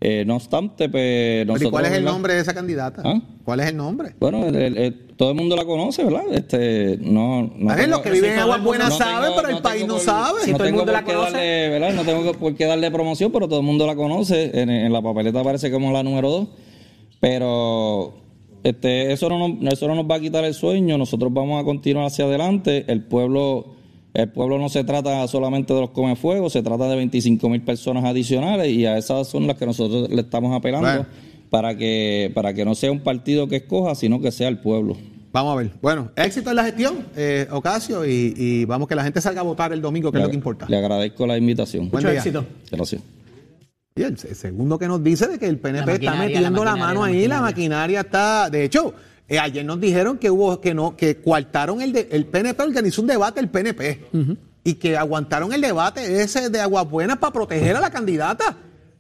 Eh, 0.05 0.25
no 0.27 0.35
obstante, 0.35 0.89
pues 0.89 0.91
Pero 0.93 1.43
¿Y 1.43 1.47
nosotros, 1.47 1.71
cuál 1.71 1.85
es 1.85 1.93
el 1.93 1.99
¿verdad? 2.01 2.13
nombre 2.13 2.35
de 2.35 2.41
esa 2.41 2.53
candidata? 2.55 3.03
¿Ah? 3.05 3.21
¿Cuál 3.45 3.61
es 3.61 3.67
el 3.69 3.77
nombre? 3.77 4.15
Bueno, 4.19 4.45
el- 4.47 4.57
el- 4.57 4.77
el- 4.79 4.95
todo 5.17 5.31
el 5.31 5.37
mundo 5.37 5.55
la 5.55 5.65
conoce, 5.65 6.03
¿verdad? 6.03 6.25
Este, 6.33 6.99
no, 7.01 7.43
no 7.57 7.71
A 7.71 7.77
ver, 7.77 7.89
los 7.89 8.01
que 8.01 8.11
viven 8.11 8.33
en 8.33 8.39
Aguas 8.41 8.65
Buenas 8.65 8.89
no 8.89 8.97
saben, 8.99 9.31
pero 9.37 9.49
el 9.51 9.55
no 9.57 9.63
país 9.63 9.87
no 9.87 9.95
por- 9.95 10.03
sabe. 10.03 10.41
No 10.49 10.57
todo 10.57 10.65
el 10.65 10.71
tengo 10.71 10.79
mundo 10.79 10.93
la 10.93 10.99
por 11.03 11.07
qué 11.09 11.15
conoce. 11.15 11.33
darle, 11.37 11.69
¿verdad? 11.69 11.93
No 11.95 12.03
tengo 12.03 12.33
por 12.35 12.55
qué 12.57 12.65
darle 12.65 12.91
promoción, 12.91 13.31
pero 13.31 13.47
todo 13.47 13.61
el 13.61 13.65
mundo 13.67 13.87
la 13.87 13.95
conoce. 13.95 14.51
En, 14.61 14.71
en 14.71 14.93
la 14.93 15.01
papeleta 15.01 15.39
aparece 15.39 15.71
como 15.71 15.93
la 15.93 16.03
número 16.03 16.31
dos. 16.31 16.49
Pero 17.21 18.15
este, 18.65 19.13
eso, 19.13 19.29
no 19.29 19.47
nos, 19.49 19.73
eso 19.73 19.87
no 19.87 19.95
nos 19.95 20.07
va 20.11 20.17
a 20.17 20.21
quitar 20.21 20.45
el 20.45 20.55
sueño. 20.55 20.99
Nosotros 20.99 21.33
vamos 21.33 21.61
a 21.63 21.65
continuar 21.65 22.07
hacia 22.07 22.25
adelante. 22.25 22.85
El 22.89 23.05
pueblo, 23.05 23.75
el 24.15 24.29
pueblo 24.31 24.59
no 24.59 24.69
se 24.69 24.85
trata 24.85 25.27
solamente 25.29 25.73
de 25.75 25.81
los 25.81 25.91
comefuegos, 25.91 26.53
se 26.53 26.63
trata 26.63 26.89
de 26.89 26.97
25 26.97 27.49
mil 27.49 27.63
personas 27.63 28.05
adicionales 28.05 28.69
y 28.69 28.85
a 28.87 28.99
esas 28.99 29.29
son 29.29 29.47
las 29.47 29.57
que 29.57 29.67
nosotros 29.67 30.09
le 30.11 30.21
estamos 30.21 30.55
apelando 30.55 30.87
Bueno. 30.87 31.07
para, 31.51 31.77
que, 31.77 32.31
para 32.35 32.53
que 32.55 32.65
no 32.65 32.75
sea 32.75 32.93
un 32.93 33.01
partido 33.01 33.49
que 33.49 33.57
escoja, 33.57 33.95
sino 33.95 34.21
que 34.21 34.31
sea 34.31 34.49
el 34.49 34.59
pueblo. 34.59 34.97
Vamos 35.33 35.55
a 35.55 35.57
ver. 35.57 35.71
Bueno, 35.81 36.11
éxito 36.15 36.51
en 36.51 36.57
la 36.57 36.65
gestión, 36.65 37.07
eh, 37.17 37.47
Ocasio, 37.51 38.05
y, 38.05 38.35
y 38.37 38.65
vamos 38.67 38.87
que 38.87 38.95
la 38.95 39.03
gente 39.03 39.19
salga 39.23 39.41
a 39.41 39.45
votar 39.45 39.73
el 39.73 39.81
domingo, 39.81 40.13
que 40.13 40.19
es 40.19 40.25
lo 40.25 40.29
que 40.29 40.37
importa. 40.37 40.67
Le 40.69 40.77
agradezco 40.77 41.27
la 41.27 41.39
invitación. 41.39 41.89
Buen 41.89 42.03
Mucho 42.03 42.11
día. 42.11 42.19
éxito. 42.19 42.45
Gracias. 42.71 43.01
Y 43.95 44.03
el 44.03 44.19
se- 44.19 44.35
segundo 44.35 44.79
que 44.79 44.89
nos 44.89 45.03
dice 45.03 45.27
de 45.29 45.39
que 45.39 45.47
el 45.47 45.59
PNP 45.59 45.93
está 45.95 46.15
metiendo 46.17 46.65
la 46.65 46.73
la, 46.73 46.77
mano 46.77 47.03
ahí, 47.05 47.27
la 47.29 47.41
maquinaria 47.41 48.01
está. 48.01 48.51
De 48.51 48.65
hecho, 48.65 48.93
eh, 49.29 49.39
ayer 49.39 49.65
nos 49.65 49.81
dijeron 49.81 50.19
que 50.19 50.31
hubo 50.31 50.61
que 50.61 50.75
no 50.75 50.97
que 50.97 51.17
coartaron 51.21 51.81
el 51.81 51.93
de- 51.93 52.09
el 52.11 52.27
PNP 52.27 52.63
organizó 52.63 53.01
un 53.03 53.07
debate 53.09 53.41
el 53.41 53.49
PNP 53.49 54.05
y 54.65 54.75
que 54.75 54.97
aguantaron 54.97 55.53
el 55.53 55.61
debate 55.61 56.23
ese 56.23 56.51
de 56.51 56.61
Aguas 56.61 56.89
Buenas 56.89 57.19
para 57.19 57.33
proteger 57.33 57.77
a 57.77 57.81
la 57.81 57.91
candidata. 57.91 58.57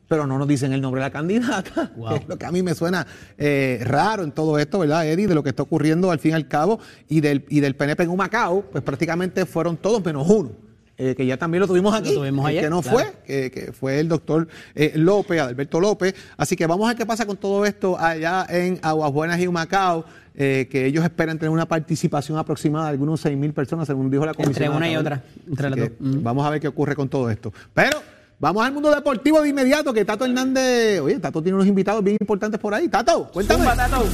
Pero 0.08 0.26
no 0.26 0.36
nos 0.36 0.46
dicen 0.46 0.72
el 0.74 0.80
nombre 0.82 1.00
de 1.00 1.06
la 1.06 1.10
candidata, 1.12 1.92
es 2.16 2.28
lo 2.28 2.36
que 2.36 2.44
a 2.44 2.52
mí 2.52 2.62
me 2.62 2.74
suena 2.74 3.06
eh, 3.38 3.80
raro 3.82 4.22
en 4.24 4.32
todo 4.32 4.58
esto, 4.58 4.78
¿verdad, 4.80 5.06
Eddie? 5.06 5.26
De 5.26 5.34
lo 5.34 5.42
que 5.42 5.48
está 5.50 5.62
ocurriendo 5.62 6.10
al 6.10 6.18
fin 6.18 6.32
y 6.32 6.34
al 6.34 6.48
cabo, 6.48 6.80
y 7.08 7.20
del, 7.22 7.46
y 7.48 7.60
del 7.60 7.76
PNP 7.76 8.02
en 8.02 8.10
Humacao, 8.10 8.62
pues 8.70 8.84
prácticamente 8.84 9.46
fueron 9.46 9.78
todos 9.78 10.04
menos 10.04 10.28
uno, 10.28 10.52
eh, 10.98 11.14
que 11.16 11.24
ya 11.24 11.36
también 11.36 11.60
lo 11.60 11.66
tuvimos 11.66 11.94
aquí, 11.94 12.14
tuvimos 12.14 12.46
ayer, 12.46 12.64
que 12.64 12.70
no 12.70 12.82
claro. 12.82 12.98
fue, 12.98 13.12
que, 13.26 13.50
que 13.50 13.72
fue 13.72 13.98
el 13.98 14.08
doctor 14.08 14.46
eh, 14.74 14.92
López, 14.94 15.40
Alberto 15.40 15.80
López. 15.80 16.14
Así 16.36 16.54
que 16.54 16.66
vamos 16.66 16.84
a 16.86 16.88
ver 16.88 16.96
qué 16.98 17.06
pasa 17.06 17.24
con 17.26 17.36
todo 17.36 17.64
esto 17.64 17.98
allá 17.98 18.46
en 18.48 18.78
Aguas 18.82 19.10
Buenas 19.12 19.40
y 19.40 19.46
Humacao, 19.46 20.04
eh, 20.34 20.68
que 20.70 20.86
ellos 20.86 21.02
esperan 21.04 21.38
tener 21.38 21.50
una 21.50 21.66
participación 21.66 22.38
aproximada 22.38 22.86
de 22.86 22.90
algunos 22.92 23.20
6 23.20 23.36
mil 23.36 23.52
personas, 23.52 23.86
según 23.86 24.10
dijo 24.10 24.26
la 24.26 24.34
comisión. 24.34 24.64
Entre 24.64 24.68
una 24.76 24.90
y 24.90 24.96
otra, 24.96 25.22
entre 25.48 25.70
las 25.70 25.78
dos. 25.78 25.90
Vamos 25.98 26.46
a 26.46 26.50
ver 26.50 26.60
qué 26.60 26.68
ocurre 26.68 26.94
con 26.94 27.08
todo 27.08 27.30
esto. 27.30 27.52
Pero 27.72 27.98
vamos 28.38 28.64
al 28.64 28.72
mundo 28.72 28.90
deportivo 28.94 29.40
de 29.40 29.48
inmediato, 29.48 29.92
que 29.92 30.04
Tato 30.04 30.26
Hernández, 30.26 31.00
oye, 31.00 31.18
Tato 31.18 31.42
tiene 31.42 31.56
unos 31.56 31.66
invitados 31.66 32.04
bien 32.04 32.18
importantes 32.20 32.60
por 32.60 32.74
ahí. 32.74 32.88
Tato, 32.88 33.30
cuéntame. 33.32 33.64
Zumba, 33.64 33.76
Tato. 33.76 34.04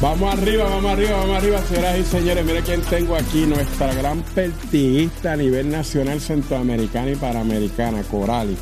Vamos 0.00 0.34
arriba, 0.34 0.64
vamos 0.64 0.92
arriba, 0.92 1.16
vamos 1.16 1.36
arriba, 1.36 1.62
señoras 1.62 1.98
y 1.98 2.04
señores. 2.04 2.44
Mire 2.44 2.62
quién 2.62 2.82
tengo 2.82 3.16
aquí, 3.16 3.46
nuestra 3.46 3.94
gran 3.94 4.22
pertiguista 4.22 5.32
a 5.32 5.36
nivel 5.36 5.70
nacional, 5.70 6.20
centroamericana 6.20 7.10
y 7.10 7.16
panamericana, 7.16 8.02
Corali. 8.02 8.56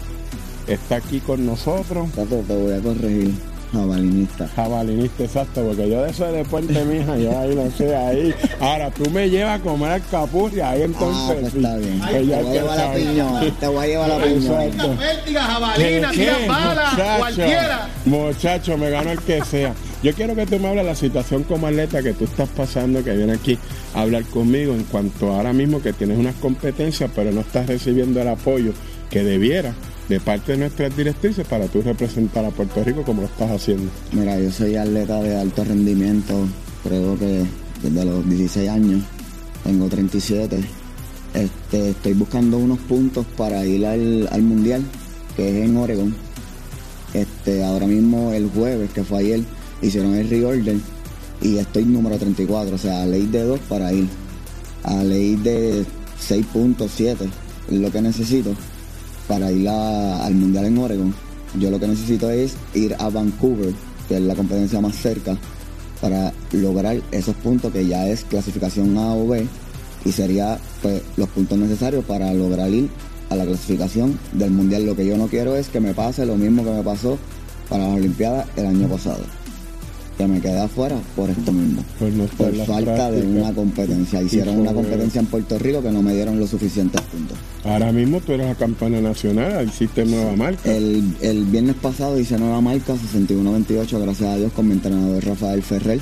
Está 0.66 0.96
aquí 0.96 1.20
con 1.20 1.44
nosotros, 1.44 2.10
Tato, 2.12 2.36
te 2.46 2.54
voy 2.54 2.72
a 2.72 2.80
corregir. 2.80 3.51
Jabalinista. 3.72 4.48
jabalinista 4.54 5.24
exacto, 5.24 5.62
porque 5.62 5.88
yo 5.88 6.02
de 6.02 6.10
eso 6.10 6.30
de 6.30 6.44
puente, 6.44 6.84
mija, 6.84 7.16
yo 7.16 7.38
ahí 7.38 7.54
no 7.54 7.70
sé, 7.70 7.96
ahí. 7.96 8.34
Ahora 8.60 8.90
tú 8.90 9.08
me 9.10 9.30
llevas 9.30 9.60
a 9.60 9.62
comer 9.62 9.92
al 9.92 10.06
capuz 10.06 10.52
y 10.54 10.60
ahí 10.60 10.82
entonces. 10.82 11.22
Ah, 11.22 11.34
pues 11.40 11.54
está 11.54 11.76
bien. 11.76 12.00
Te 12.00 12.20
voy 12.20 12.32
a 12.32 12.42
llevar 12.42 12.78
la 12.78 12.94
piñón. 12.94 13.54
Te 13.58 13.66
voy 13.66 13.84
a 13.84 13.88
llevar 13.88 14.08
la 14.10 14.24
piñón. 14.24 14.78
Jabalina, 15.34 16.10
¿Qué, 16.10 16.16
tira 16.18 16.36
qué, 16.38 16.48
bala, 16.48 16.90
muchacho? 16.90 17.18
cualquiera. 17.18 17.88
Muchacho, 18.04 18.78
me 18.78 18.90
gano 18.90 19.10
el 19.12 19.18
que 19.20 19.42
sea. 19.44 19.74
Yo 20.02 20.12
quiero 20.14 20.34
que 20.34 20.46
tú 20.46 20.58
me 20.58 20.68
hables 20.68 20.84
de 20.84 20.90
la 20.90 20.96
situación 20.96 21.44
como 21.44 21.66
atleta 21.66 22.02
que 22.02 22.12
tú 22.12 22.24
estás 22.24 22.48
pasando, 22.50 23.02
que 23.02 23.12
viene 23.16 23.32
aquí 23.34 23.58
a 23.94 24.02
hablar 24.02 24.24
conmigo 24.24 24.74
en 24.74 24.84
cuanto 24.84 25.32
a 25.32 25.36
ahora 25.36 25.52
mismo 25.52 25.80
que 25.80 25.92
tienes 25.92 26.18
unas 26.18 26.34
competencias, 26.34 27.10
pero 27.14 27.32
no 27.32 27.40
estás 27.40 27.66
recibiendo 27.68 28.20
el 28.20 28.28
apoyo 28.28 28.72
que 29.10 29.22
debiera 29.22 29.72
de 30.08 30.20
parte 30.20 30.52
de 30.52 30.58
nuestras 30.58 30.96
directrices 30.96 31.46
para 31.46 31.66
tú 31.66 31.82
representar 31.82 32.44
a 32.44 32.50
Puerto 32.50 32.82
Rico 32.84 33.02
como 33.02 33.22
lo 33.22 33.28
estás 33.28 33.50
haciendo. 33.50 33.90
Mira, 34.12 34.38
yo 34.38 34.50
soy 34.50 34.76
atleta 34.76 35.22
de 35.22 35.36
alto 35.36 35.64
rendimiento, 35.64 36.46
creo 36.82 37.18
que 37.18 37.44
desde 37.82 38.04
los 38.04 38.28
16 38.28 38.68
años, 38.68 39.02
tengo 39.64 39.88
37. 39.88 40.60
Este, 41.34 41.90
estoy 41.90 42.12
buscando 42.12 42.58
unos 42.58 42.78
puntos 42.80 43.24
para 43.36 43.64
ir 43.64 43.86
al, 43.86 44.28
al 44.30 44.42
mundial, 44.42 44.82
que 45.36 45.48
es 45.48 45.64
en 45.64 45.76
Oregon. 45.76 46.14
Este, 47.14 47.64
ahora 47.64 47.86
mismo 47.86 48.32
el 48.32 48.48
jueves, 48.50 48.90
que 48.92 49.04
fue 49.04 49.20
ayer, 49.20 49.40
hicieron 49.80 50.14
el 50.14 50.28
reorder 50.28 50.76
y 51.40 51.58
estoy 51.58 51.84
número 51.84 52.16
34, 52.18 52.74
o 52.74 52.78
sea, 52.78 53.02
a 53.02 53.06
ley 53.06 53.26
de 53.26 53.42
2 53.42 53.60
para 53.68 53.92
ir. 53.92 54.06
A 54.84 55.02
ley 55.02 55.36
de 55.36 55.84
6.7 56.28 57.16
es 57.70 57.78
lo 57.78 57.90
que 57.90 58.02
necesito 58.02 58.54
para 59.28 59.50
ir 59.52 59.68
al 59.68 60.34
mundial 60.34 60.66
en 60.66 60.78
Oregon. 60.78 61.14
Yo 61.58 61.70
lo 61.70 61.78
que 61.78 61.88
necesito 61.88 62.30
es 62.30 62.54
ir 62.74 62.94
a 62.98 63.08
Vancouver, 63.08 63.72
que 64.08 64.16
es 64.16 64.22
la 64.22 64.34
competencia 64.34 64.80
más 64.80 64.96
cerca, 64.96 65.36
para 66.00 66.32
lograr 66.52 67.00
esos 67.12 67.34
puntos 67.36 67.72
que 67.72 67.86
ya 67.86 68.08
es 68.08 68.24
clasificación 68.24 68.96
A 68.98 69.14
o 69.14 69.28
B 69.28 69.46
y 70.04 70.12
sería 70.12 70.58
pues, 70.80 71.02
los 71.16 71.28
puntos 71.28 71.58
necesarios 71.58 72.04
para 72.04 72.32
lograr 72.34 72.70
ir 72.70 72.88
a 73.30 73.36
la 73.36 73.44
clasificación 73.44 74.18
del 74.32 74.50
mundial. 74.50 74.84
Lo 74.84 74.96
que 74.96 75.06
yo 75.06 75.16
no 75.16 75.28
quiero 75.28 75.56
es 75.56 75.68
que 75.68 75.80
me 75.80 75.94
pase 75.94 76.26
lo 76.26 76.36
mismo 76.36 76.64
que 76.64 76.70
me 76.70 76.82
pasó 76.82 77.18
para 77.68 77.86
las 77.86 77.96
Olimpiadas 77.96 78.46
el 78.56 78.66
año 78.66 78.88
pasado. 78.88 79.41
Que 80.18 80.26
me 80.26 80.40
quedé 80.40 80.60
afuera 80.60 80.96
por 81.16 81.30
esto 81.30 81.52
mismo. 81.52 81.82
Por 81.98 82.12
no 82.12 82.24
estar 82.24 82.50
por 82.50 82.66
falta 82.66 83.10
de 83.10 83.22
una 83.22 83.52
competencia. 83.52 84.22
Hicieron 84.22 84.60
una 84.60 84.72
competencia 84.72 85.20
en 85.20 85.26
Puerto 85.26 85.58
Rico 85.58 85.82
que 85.82 85.90
no 85.90 86.02
me 86.02 86.14
dieron 86.14 86.38
los 86.38 86.50
suficientes 86.50 87.00
puntos. 87.02 87.38
Ahora 87.64 87.92
mismo 87.92 88.20
tú 88.20 88.32
eres 88.32 88.46
la 88.46 88.54
campana 88.54 89.00
nacional, 89.00 89.68
hiciste 89.68 90.04
nueva 90.04 90.36
marca. 90.36 90.70
El, 90.70 91.16
el 91.22 91.44
viernes 91.44 91.76
pasado 91.76 92.18
hice 92.18 92.38
nueva 92.38 92.60
marca 92.60 92.94
61-28, 92.94 94.00
gracias 94.00 94.28
a 94.28 94.36
Dios, 94.36 94.52
con 94.52 94.66
mi 94.66 94.74
entrenador 94.74 95.24
Rafael 95.24 95.62
Ferrer, 95.62 96.00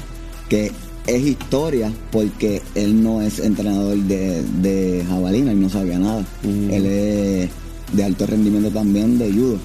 que 0.48 0.72
es 1.06 1.22
historia 1.22 1.92
porque 2.10 2.62
él 2.74 3.02
no 3.02 3.20
es 3.20 3.38
entrenador 3.38 3.96
de, 3.96 4.42
de 4.60 5.04
jabalina, 5.08 5.52
él 5.52 5.60
no 5.60 5.68
sabía 5.68 5.98
nada. 5.98 6.24
Él 6.44 6.86
es 6.86 7.50
de 7.92 8.04
alto 8.04 8.26
rendimiento 8.26 8.70
también 8.70 9.18
de 9.18 9.32
judo, 9.32 9.58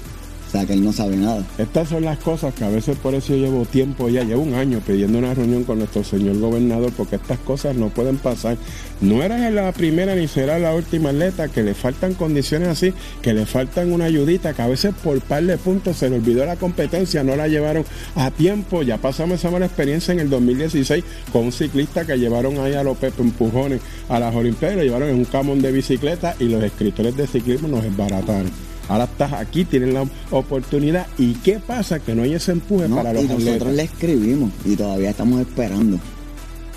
que 0.64 0.74
él 0.74 0.84
no 0.84 0.92
sabe 0.92 1.16
nada. 1.16 1.44
Estas 1.58 1.88
son 1.88 2.04
las 2.04 2.18
cosas 2.18 2.54
que 2.54 2.64
a 2.64 2.68
veces 2.68 2.96
por 2.96 3.14
eso 3.14 3.34
llevo 3.34 3.64
tiempo 3.64 4.08
ya, 4.08 4.22
llevo 4.22 4.42
un 4.42 4.54
año 4.54 4.80
pidiendo 4.86 5.18
una 5.18 5.34
reunión 5.34 5.64
con 5.64 5.78
nuestro 5.78 6.04
señor 6.04 6.38
gobernador 6.38 6.92
porque 6.96 7.16
estas 7.16 7.38
cosas 7.40 7.76
no 7.76 7.88
pueden 7.88 8.16
pasar. 8.16 8.56
No 9.00 9.22
eres 9.22 9.52
la 9.52 9.72
primera 9.72 10.14
ni 10.14 10.26
será 10.26 10.58
la 10.58 10.74
última 10.74 11.10
atleta 11.10 11.48
que 11.48 11.62
le 11.62 11.74
faltan 11.74 12.14
condiciones 12.14 12.68
así, 12.68 12.94
que 13.20 13.34
le 13.34 13.44
faltan 13.44 13.92
una 13.92 14.06
ayudita, 14.06 14.54
que 14.54 14.62
a 14.62 14.68
veces 14.68 14.94
por 15.02 15.20
par 15.20 15.42
de 15.42 15.58
puntos 15.58 15.98
se 15.98 16.08
le 16.08 16.16
olvidó 16.16 16.46
la 16.46 16.56
competencia, 16.56 17.22
no 17.22 17.36
la 17.36 17.48
llevaron 17.48 17.84
a 18.14 18.30
tiempo. 18.30 18.82
Ya 18.82 18.96
pasamos 18.96 19.38
esa 19.40 19.50
mala 19.50 19.66
experiencia 19.66 20.12
en 20.12 20.20
el 20.20 20.30
2016 20.30 21.04
con 21.32 21.44
un 21.46 21.52
ciclista 21.52 22.06
que 22.06 22.16
llevaron 22.16 22.58
ahí 22.58 22.74
a 22.74 22.82
los 22.82 22.96
Pepe 22.96 23.22
Empujones 23.22 23.80
a 24.08 24.18
las 24.18 24.34
Olimpiadas, 24.34 24.76
lo 24.76 24.82
llevaron 24.82 25.08
en 25.08 25.16
un 25.16 25.24
camón 25.24 25.60
de 25.60 25.72
bicicleta 25.72 26.36
y 26.38 26.44
los 26.44 26.62
escritores 26.62 27.16
de 27.16 27.26
ciclismo 27.26 27.68
nos 27.68 27.82
desbarataron. 27.82 28.75
Ahora 28.88 29.04
estás 29.04 29.32
aquí, 29.32 29.64
tienes 29.64 29.92
la 29.92 30.04
oportunidad. 30.30 31.06
¿Y 31.18 31.34
qué 31.34 31.58
pasa? 31.58 31.98
Que 31.98 32.14
no 32.14 32.22
hay 32.22 32.34
ese 32.34 32.52
empuje 32.52 32.88
No, 32.88 32.96
para 32.96 33.12
los 33.12 33.24
y 33.24 33.28
nosotros 33.28 33.48
atletas. 33.54 33.74
le 33.74 33.82
escribimos 33.82 34.50
y 34.64 34.76
todavía 34.76 35.10
estamos 35.10 35.40
esperando. 35.40 35.98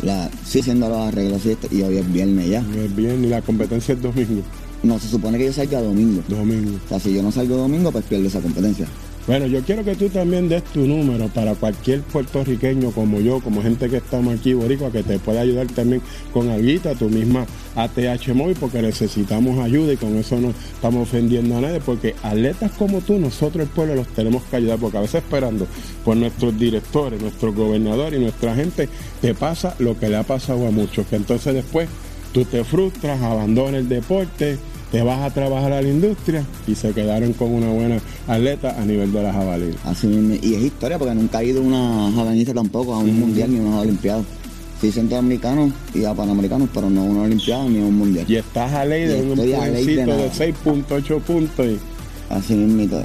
La, 0.02 0.30
sí, 0.46 0.62
siendo 0.62 0.88
los 0.90 0.98
arreglos 0.98 1.46
y, 1.46 1.52
este- 1.52 1.76
y 1.76 1.82
hoy 1.82 1.98
es 1.98 2.12
viernes 2.12 2.50
ya. 2.50 2.64
Es 2.78 2.96
bien, 2.96 3.24
y 3.24 3.28
la 3.28 3.42
competencia 3.42 3.94
es 3.94 4.02
domingo. 4.02 4.42
No, 4.82 4.98
se 4.98 5.10
supone 5.10 5.38
que 5.38 5.46
yo 5.46 5.54
salga 5.54 5.82
domingo. 5.82 6.24
Domingo. 6.28 6.72
O 6.86 6.90
sea, 6.90 7.00
si 7.00 7.14
yo 7.14 7.22
no 7.22 7.32
salgo 7.32 7.58
domingo, 7.58 7.92
pues 7.92 8.06
pierdo 8.06 8.28
esa 8.28 8.40
competencia. 8.40 8.88
Bueno, 9.30 9.46
yo 9.46 9.62
quiero 9.62 9.84
que 9.84 9.96
tú 9.96 10.10
también 10.10 10.50
des 10.50 10.64
tu 10.64 10.88
número 10.88 11.28
para 11.28 11.54
cualquier 11.54 12.02
puertorriqueño 12.02 12.90
como 12.90 13.20
yo, 13.20 13.42
como 13.42 13.62
gente 13.62 13.88
que 13.88 13.98
estamos 13.98 14.40
aquí, 14.40 14.56
Boricua, 14.56 14.92
que 14.92 15.04
te 15.04 15.20
pueda 15.20 15.42
ayudar 15.42 15.68
también 15.68 16.02
con 16.34 16.50
alguita, 16.50 16.96
tu 16.96 17.10
misma 17.10 17.46
ATH 17.76 18.30
Móvil, 18.34 18.58
porque 18.60 18.82
necesitamos 18.82 19.60
ayuda 19.60 19.94
y 19.94 19.98
con 19.98 20.18
eso 20.18 20.42
no 20.42 20.50
estamos 20.50 21.08
ofendiendo 21.08 21.58
a 21.58 21.62
nadie, 21.62 21.80
porque 21.80 22.16
atletas 22.24 22.72
como 22.72 23.02
tú, 23.02 23.20
nosotros 23.20 23.68
el 23.68 23.70
pueblo 23.70 23.94
los 23.94 24.08
tenemos 24.08 24.42
que 24.46 24.56
ayudar, 24.56 24.80
porque 24.80 24.98
a 24.98 25.02
veces 25.02 25.22
esperando 25.22 25.68
por 26.04 26.18
nuestros 26.18 26.58
directores, 26.58 27.22
nuestros 27.22 27.54
gobernadores 27.54 28.20
y 28.20 28.24
nuestra 28.24 28.56
gente, 28.56 28.90
te 29.22 29.36
pasa 29.36 29.76
lo 29.78 29.96
que 30.00 30.10
le 30.10 30.16
ha 30.16 30.24
pasado 30.24 30.66
a 30.66 30.72
muchos, 30.72 31.06
que 31.06 31.18
entonces 31.18 31.54
después 31.54 31.88
tú 32.34 32.46
te 32.46 32.64
frustras, 32.64 33.22
abandonas 33.22 33.76
el 33.76 33.90
deporte, 33.90 34.58
te 34.92 35.02
vas 35.04 35.20
a 35.22 35.30
trabajar 35.34 35.72
a 35.72 35.82
la 35.82 35.88
industria 35.88 36.44
y 36.68 36.76
se 36.76 36.92
quedaron 36.94 37.34
con 37.34 37.54
una 37.54 37.70
buena 37.70 38.00
atleta 38.28 38.80
a 38.80 38.86
nivel 38.86 39.12
de 39.12 39.24
la 39.24 39.34
jabalina. 39.34 39.76
Así 39.86 40.08
mismo. 40.08 40.36
Y 40.42 40.56
es 40.56 40.64
historia 40.64 40.98
porque 40.98 41.14
nunca 41.14 41.40
ha 41.40 41.44
ido 41.44 41.62
una 41.62 42.12
jabalinista 42.14 42.54
tampoco 42.54 42.94
a 42.94 43.00
un 43.00 43.20
mundial 43.20 43.52
ni 43.52 43.60
a 43.60 43.62
unas 43.62 43.82
olimpiadas. 43.82 44.26
Sí, 44.82 44.92
centroamericanos 44.92 45.74
y 45.94 46.06
a 46.06 46.14
panamericanos, 46.14 46.70
pero 46.74 46.90
no 46.90 47.02
a 47.02 47.04
una 47.04 47.22
olimpiada 47.24 47.68
ni 47.68 47.80
a 47.80 47.86
un 47.86 47.98
mundial. 47.98 48.26
Y 48.30 48.38
estás 48.38 48.72
a 48.74 48.86
ley 48.86 49.06
de 49.06 49.18
Y 49.18 49.22
un 49.22 49.38
ley 49.38 49.86
de 49.86 49.96
de, 49.96 50.06
nada. 50.06 50.32
6.8 50.32 51.20
puntos. 51.22 51.66
Y 51.66 51.80
Así 52.30 52.54
mismo. 52.54 53.04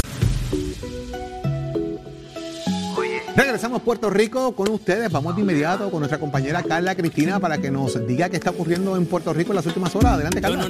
Regresamos 3.54 3.82
a 3.82 3.84
Puerto 3.84 4.10
Rico 4.10 4.56
con 4.56 4.72
ustedes. 4.72 5.12
Vamos 5.12 5.36
de 5.36 5.44
inmediato 5.44 5.92
con 5.92 6.00
nuestra 6.00 6.20
compañera 6.20 6.64
Carla 6.64 6.96
Cristina 6.96 7.40
para 7.40 7.60
que 7.60 7.70
nos 7.70 8.08
diga 8.08 8.28
qué 8.28 8.38
está 8.38 8.50
ocurriendo 8.50 8.98
en 8.98 9.06
Puerto 9.06 9.32
Rico 9.32 9.52
en 9.52 9.58
las 9.58 9.66
últimas 9.68 9.96
horas. 9.96 10.14
Adelante, 10.14 10.42
Carla. 10.42 10.68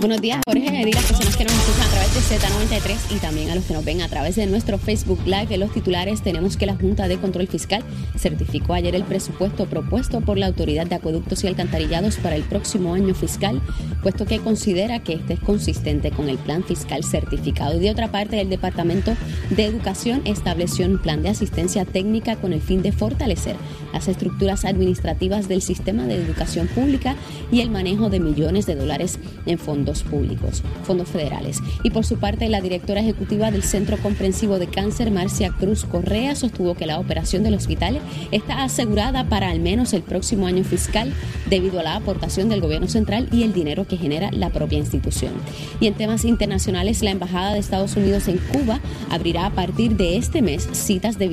Buenos 0.00 0.20
días, 0.20 0.40
Jorge. 0.44 0.82
Y 0.88 0.92
las 0.92 1.04
personas 1.04 1.36
que 1.36 1.44
nos 1.44 1.52
escuchan 1.52 1.86
a 1.86 1.90
través 1.90 2.14
de 2.14 2.38
Z93 2.38 3.16
y 3.16 3.18
también 3.20 3.50
a 3.50 3.54
los 3.54 3.66
que 3.66 3.74
nos 3.74 3.84
ven 3.84 4.02
a 4.02 4.08
través 4.08 4.34
de 4.34 4.48
nuestro 4.48 4.78
Facebook 4.78 5.20
Live. 5.24 5.46
En 5.50 5.60
los 5.60 5.72
titulares 5.72 6.22
tenemos 6.22 6.56
que 6.56 6.66
la 6.66 6.74
Junta 6.74 7.06
de 7.06 7.18
Control 7.18 7.46
Fiscal 7.46 7.84
certificó 8.18 8.74
ayer 8.74 8.96
el 8.96 9.04
presupuesto 9.04 9.66
propuesto 9.66 10.22
por 10.22 10.38
la 10.38 10.46
Autoridad 10.48 10.88
de 10.88 10.96
Acueductos 10.96 11.44
y 11.44 11.46
Alcantarillados 11.46 12.16
para 12.16 12.34
el 12.34 12.42
próximo 12.42 12.94
año 12.94 13.14
fiscal, 13.14 13.62
puesto 14.02 14.26
que 14.26 14.40
considera 14.40 15.04
que 15.04 15.12
este 15.12 15.34
es 15.34 15.40
consistente 15.40 16.10
con 16.10 16.28
el 16.28 16.38
plan 16.38 16.64
fiscal 16.64 17.04
certificado. 17.04 17.76
Y 17.76 17.80
de 17.80 17.90
otra 17.92 18.10
parte, 18.10 18.40
el 18.40 18.50
Departamento 18.50 19.14
de 19.50 19.66
Educación 19.66 20.22
estableció 20.24 20.86
un 20.86 20.98
plan 20.98 21.22
de 21.22 21.28
asistencia 21.28 21.59
técnica 21.68 22.36
con 22.36 22.52
el 22.52 22.60
fin 22.60 22.82
de 22.82 22.92
fortalecer 22.92 23.56
las 23.92 24.08
estructuras 24.08 24.64
administrativas 24.64 25.48
del 25.48 25.62
sistema 25.62 26.04
de 26.04 26.16
educación 26.16 26.68
pública 26.68 27.16
y 27.52 27.60
el 27.60 27.70
manejo 27.70 28.08
de 28.08 28.20
millones 28.20 28.66
de 28.66 28.76
dólares 28.76 29.18
en 29.46 29.58
fondos 29.58 30.02
públicos, 30.02 30.62
fondos 30.84 31.08
federales. 31.08 31.60
Y 31.82 31.90
por 31.90 32.04
su 32.04 32.18
parte, 32.18 32.48
la 32.48 32.60
directora 32.60 33.00
ejecutiva 33.00 33.50
del 33.50 33.62
Centro 33.62 33.98
Comprensivo 33.98 34.58
de 34.58 34.68
Cáncer, 34.68 35.10
Marcia 35.10 35.50
Cruz 35.50 35.84
Correa, 35.84 36.34
sostuvo 36.34 36.74
que 36.74 36.86
la 36.86 36.98
operación 36.98 37.42
del 37.42 37.54
hospital 37.54 38.00
está 38.30 38.62
asegurada 38.62 39.28
para 39.28 39.50
al 39.50 39.60
menos 39.60 39.92
el 39.92 40.02
próximo 40.02 40.46
año 40.46 40.64
fiscal 40.64 41.12
debido 41.48 41.80
a 41.80 41.82
la 41.82 41.96
aportación 41.96 42.48
del 42.48 42.60
gobierno 42.60 42.88
central 42.88 43.28
y 43.32 43.42
el 43.42 43.52
dinero 43.52 43.86
que 43.86 43.96
genera 43.96 44.30
la 44.32 44.50
propia 44.50 44.78
institución. 44.78 45.32
Y 45.80 45.86
en 45.86 45.94
temas 45.94 46.24
internacionales, 46.24 47.02
la 47.02 47.10
Embajada 47.10 47.52
de 47.52 47.58
Estados 47.58 47.96
Unidos 47.96 48.28
en 48.28 48.38
Cuba 48.38 48.80
abrirá 49.10 49.46
a 49.46 49.50
partir 49.50 49.96
de 49.96 50.16
este 50.16 50.42
mes 50.42 50.68
citas 50.72 51.18
de 51.18 51.28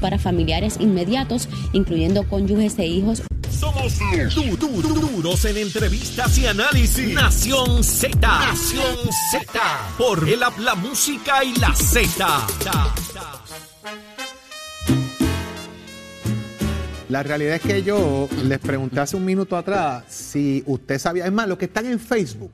para 0.00 0.18
familiares 0.18 0.76
inmediatos, 0.80 1.46
incluyendo 1.74 2.26
cónyuges 2.26 2.78
e 2.78 2.86
hijos 2.86 3.22
Somos 3.50 3.98
du- 4.34 4.56
du- 4.56 4.80
du- 4.80 4.94
duros 5.10 5.44
en 5.44 5.56
entrevistas 5.58 6.38
y 6.38 6.46
análisis. 6.46 7.12
Nación 7.12 7.82
Z, 7.84 8.16
Nación 8.18 8.96
Z. 9.32 9.60
Por 9.98 10.26
el 10.28 10.42
app, 10.42 10.58
la 10.58 10.74
música 10.74 11.44
y 11.44 11.54
la 11.56 11.74
Z. 11.74 12.46
La 17.10 17.22
realidad 17.22 17.56
es 17.56 17.62
que 17.62 17.82
yo 17.82 18.28
les 18.44 18.58
pregunté 18.58 19.00
hace 19.00 19.16
un 19.16 19.24
minuto 19.24 19.56
atrás 19.56 20.04
si 20.08 20.62
usted 20.66 20.98
sabía. 20.98 21.26
Es 21.26 21.32
más, 21.32 21.46
los 21.48 21.58
que 21.58 21.64
están 21.66 21.86
en 21.86 21.98
Facebook, 21.98 22.52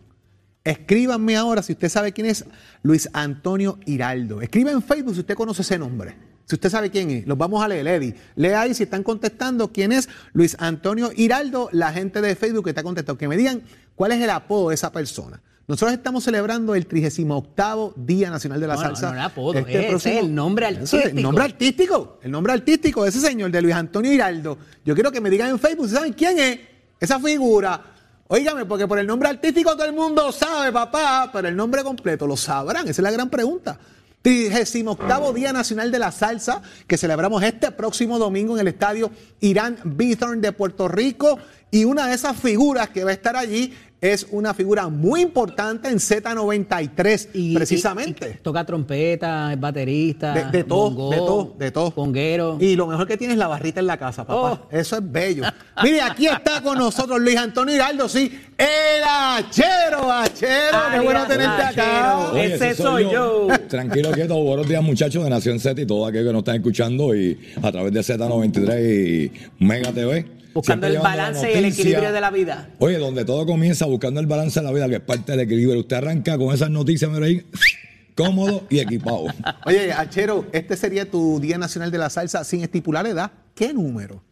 escríbanme 0.64 1.36
ahora 1.36 1.62
si 1.62 1.72
usted 1.74 1.88
sabe 1.88 2.12
quién 2.12 2.26
es 2.28 2.44
Luis 2.82 3.08
Antonio 3.12 3.78
Hiraldo. 3.84 4.40
Escriba 4.40 4.70
en 4.72 4.82
Facebook 4.82 5.14
si 5.14 5.20
usted 5.20 5.34
conoce 5.34 5.62
ese 5.62 5.78
nombre. 5.78 6.33
Si 6.46 6.56
usted 6.56 6.68
sabe 6.70 6.90
quién 6.90 7.10
es, 7.10 7.26
los 7.26 7.38
vamos 7.38 7.62
a 7.64 7.68
leer, 7.68 7.86
Eddie. 7.86 8.14
Lea 8.36 8.60
ahí 8.60 8.74
si 8.74 8.82
están 8.82 9.02
contestando 9.02 9.72
quién 9.72 9.92
es 9.92 10.08
Luis 10.32 10.56
Antonio 10.58 11.10
Hiraldo, 11.14 11.68
la 11.72 11.92
gente 11.92 12.20
de 12.20 12.36
Facebook 12.36 12.64
que 12.64 12.70
está 12.70 12.82
contestando. 12.82 13.18
Que 13.18 13.28
me 13.28 13.36
digan 13.36 13.62
cuál 13.94 14.12
es 14.12 14.20
el 14.20 14.30
apodo 14.30 14.68
de 14.68 14.74
esa 14.74 14.92
persona. 14.92 15.40
Nosotros 15.66 15.94
estamos 15.94 16.22
celebrando 16.22 16.74
el 16.74 16.86
38 16.86 17.94
Día 17.96 18.28
Nacional 18.28 18.60
de 18.60 18.66
la 18.66 18.76
Salsa. 18.76 19.10
no, 19.10 19.16
no, 19.16 19.24
apodo, 19.24 19.58
ese 19.58 19.94
es 19.94 20.06
el 20.06 20.34
nombre 20.34 20.68
es 20.68 20.76
artístico. 20.76 21.08
El 21.08 21.22
nombre 21.22 21.44
artístico. 21.44 22.18
El 22.22 22.30
nombre 22.30 22.52
artístico 22.52 23.02
de 23.04 23.08
ese 23.08 23.20
señor, 23.20 23.50
de 23.50 23.62
Luis 23.62 23.74
Antonio 23.74 24.12
Hiraldo. 24.12 24.58
Yo 24.84 24.94
quiero 24.94 25.10
que 25.10 25.22
me 25.22 25.30
digan 25.30 25.48
en 25.48 25.58
Facebook, 25.58 25.88
¿saben 25.88 26.12
quién 26.12 26.38
es 26.38 26.60
esa 27.00 27.18
figura? 27.18 27.80
Óigame, 28.28 28.66
porque 28.66 28.86
por 28.86 28.98
el 28.98 29.06
nombre 29.06 29.30
artístico 29.30 29.72
todo 29.72 29.86
el 29.86 29.94
mundo 29.94 30.32
sabe, 30.32 30.70
papá, 30.70 31.30
pero 31.32 31.48
el 31.48 31.56
nombre 31.56 31.82
completo 31.82 32.26
lo 32.26 32.36
sabrán. 32.36 32.82
Esa 32.82 33.00
es 33.00 33.04
la 33.04 33.10
gran 33.10 33.30
pregunta. 33.30 33.78
38 34.24 35.34
Día 35.34 35.52
Nacional 35.52 35.92
de 35.92 35.98
la 35.98 36.10
Salsa, 36.10 36.62
que 36.86 36.96
celebramos 36.96 37.42
este 37.42 37.70
próximo 37.72 38.18
domingo 38.18 38.54
en 38.54 38.60
el 38.60 38.68
estadio 38.68 39.10
Irán 39.40 39.76
Bithorn 39.84 40.40
de 40.40 40.52
Puerto 40.52 40.88
Rico. 40.88 41.38
Y 41.70 41.84
una 41.84 42.06
de 42.06 42.14
esas 42.14 42.34
figuras 42.34 42.88
que 42.88 43.04
va 43.04 43.10
a 43.10 43.12
estar 43.12 43.36
allí 43.36 43.74
es 44.12 44.26
una 44.32 44.52
figura 44.52 44.88
muy 44.88 45.22
importante 45.22 45.88
en 45.88 45.98
Z93, 45.98 47.28
Y- 47.32 47.54
precisamente. 47.54 48.28
y- 48.28 48.32
y 48.32 48.42
toca 48.42 48.64
trompeta, 48.66 49.52
es 49.52 49.58
baterista. 49.58 50.34
De, 50.34 50.58
de 50.58 50.64
todo, 50.64 51.08
de 51.10 51.16
todo, 51.16 51.54
de 51.58 51.70
todo. 51.70 51.90
Conguero. 51.90 52.58
Y 52.60 52.76
lo 52.76 52.86
mejor 52.86 53.06
que 53.06 53.16
tiene 53.16 53.32
es 53.32 53.38
la 53.38 53.46
barrita 53.46 53.80
en 53.80 53.86
la 53.86 53.96
casa, 53.96 54.26
papá. 54.26 54.60
Oh. 54.64 54.68
Eso 54.70 54.96
es 54.96 55.10
bello. 55.12 55.44
Mire, 55.82 56.02
aquí 56.02 56.26
está 56.26 56.60
con 56.62 56.76
nosotros 56.76 57.18
Luis 57.20 57.36
Antonio 57.36 57.74
Hiraldo, 57.74 58.06
sí, 58.08 58.30
el 58.58 59.02
Achero, 59.06 60.12
Achero. 60.12 60.78
Qué 60.92 61.00
bueno 61.00 61.26
tenerte 61.26 61.62
acá. 61.62 62.30
Ese 62.36 62.74
soy 62.74 63.04
yo. 63.10 63.48
Tranquilo, 63.68 64.10
quieto. 64.12 64.34
Buenos 64.36 64.68
días, 64.68 64.82
muchachos 64.82 65.24
de 65.24 65.30
Nación 65.30 65.58
Z 65.58 65.80
y 65.80 65.86
todos 65.86 66.08
aquellos 66.08 66.26
que 66.26 66.32
nos 66.32 66.40
están 66.40 66.56
escuchando 66.56 67.14
y 67.16 67.38
a 67.62 67.72
través 67.72 67.92
de 67.92 68.00
Z93 68.00 69.30
y 69.58 69.64
Mega 69.64 69.92
TV. 69.92 70.43
Buscando 70.54 70.86
el 70.86 70.98
balance 70.98 71.52
y 71.52 71.56
el 71.58 71.64
equilibrio 71.66 72.12
de 72.12 72.20
la 72.20 72.30
vida. 72.30 72.70
Oye, 72.78 72.96
donde 72.98 73.24
todo 73.24 73.44
comienza 73.44 73.86
buscando 73.86 74.20
el 74.20 74.26
balance 74.26 74.60
de 74.60 74.66
la 74.66 74.72
vida, 74.72 74.88
que 74.88 74.94
es 74.96 75.00
parte 75.00 75.32
del 75.32 75.40
equilibrio. 75.40 75.80
Usted 75.80 75.96
arranca 75.96 76.38
con 76.38 76.54
esas 76.54 76.70
noticias, 76.70 77.10
mira 77.10 77.26
ahí, 77.26 77.44
cómodo 78.14 78.64
y 78.70 78.78
equipado. 78.78 79.26
Oye, 79.66 79.92
Achero, 79.92 80.46
este 80.52 80.76
sería 80.76 81.10
tu 81.10 81.40
Día 81.40 81.58
Nacional 81.58 81.90
de 81.90 81.98
la 81.98 82.08
Salsa 82.08 82.44
sin 82.44 82.62
estipular 82.62 83.06
edad. 83.06 83.32
¿Qué 83.54 83.74
número? 83.74 84.22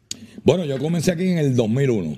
Bueno, 0.45 0.65
yo 0.65 0.79
comencé 0.79 1.13
aquí 1.13 1.29
en 1.29 1.39
el 1.39 1.55
2001. 1.57 2.17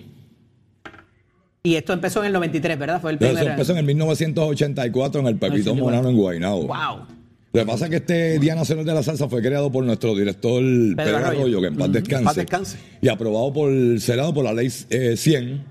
Y 1.62 1.76
esto 1.76 1.94
empezó 1.94 2.20
en 2.20 2.26
el 2.26 2.32
93, 2.34 2.78
¿verdad? 2.78 3.00
Fue 3.00 3.12
el 3.12 3.16
Eso 3.16 3.26
primer. 3.26 3.48
empezó 3.52 3.72
en 3.72 3.78
el 3.78 3.84
1984 3.86 5.20
en 5.22 5.26
el 5.26 5.36
Pepito 5.36 5.74
sí, 5.74 5.80
Monano 5.80 6.10
en 6.10 6.16
Guaynabo. 6.16 6.66
¡Wow! 6.66 7.06
Lo 7.54 7.60
que 7.60 7.66
pasa 7.66 7.84
es 7.84 7.90
que 7.90 7.96
este 7.98 8.40
Día 8.40 8.56
Nacional 8.56 8.84
de 8.84 8.94
la 8.94 9.02
Salsa 9.04 9.28
fue 9.28 9.40
creado 9.40 9.70
por 9.70 9.84
nuestro 9.84 10.12
director 10.16 10.60
Pedro, 10.60 11.16
Arroyo. 11.18 11.38
Arroyo, 11.38 11.60
que 11.60 11.66
en 11.68 11.76
paz 11.76 11.92
descanse. 11.92 12.24
paz 12.24 12.34
descanse. 12.34 12.78
Y 13.00 13.06
aprobado 13.06 13.52
por 13.52 13.70
el 13.70 14.00
Senado 14.00 14.34
por 14.34 14.44
la 14.44 14.52
ley 14.52 14.72
eh, 14.90 15.16
100, 15.16 15.64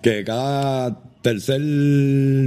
que 0.00 0.22
cada 0.22 0.96
tercer 1.24 1.58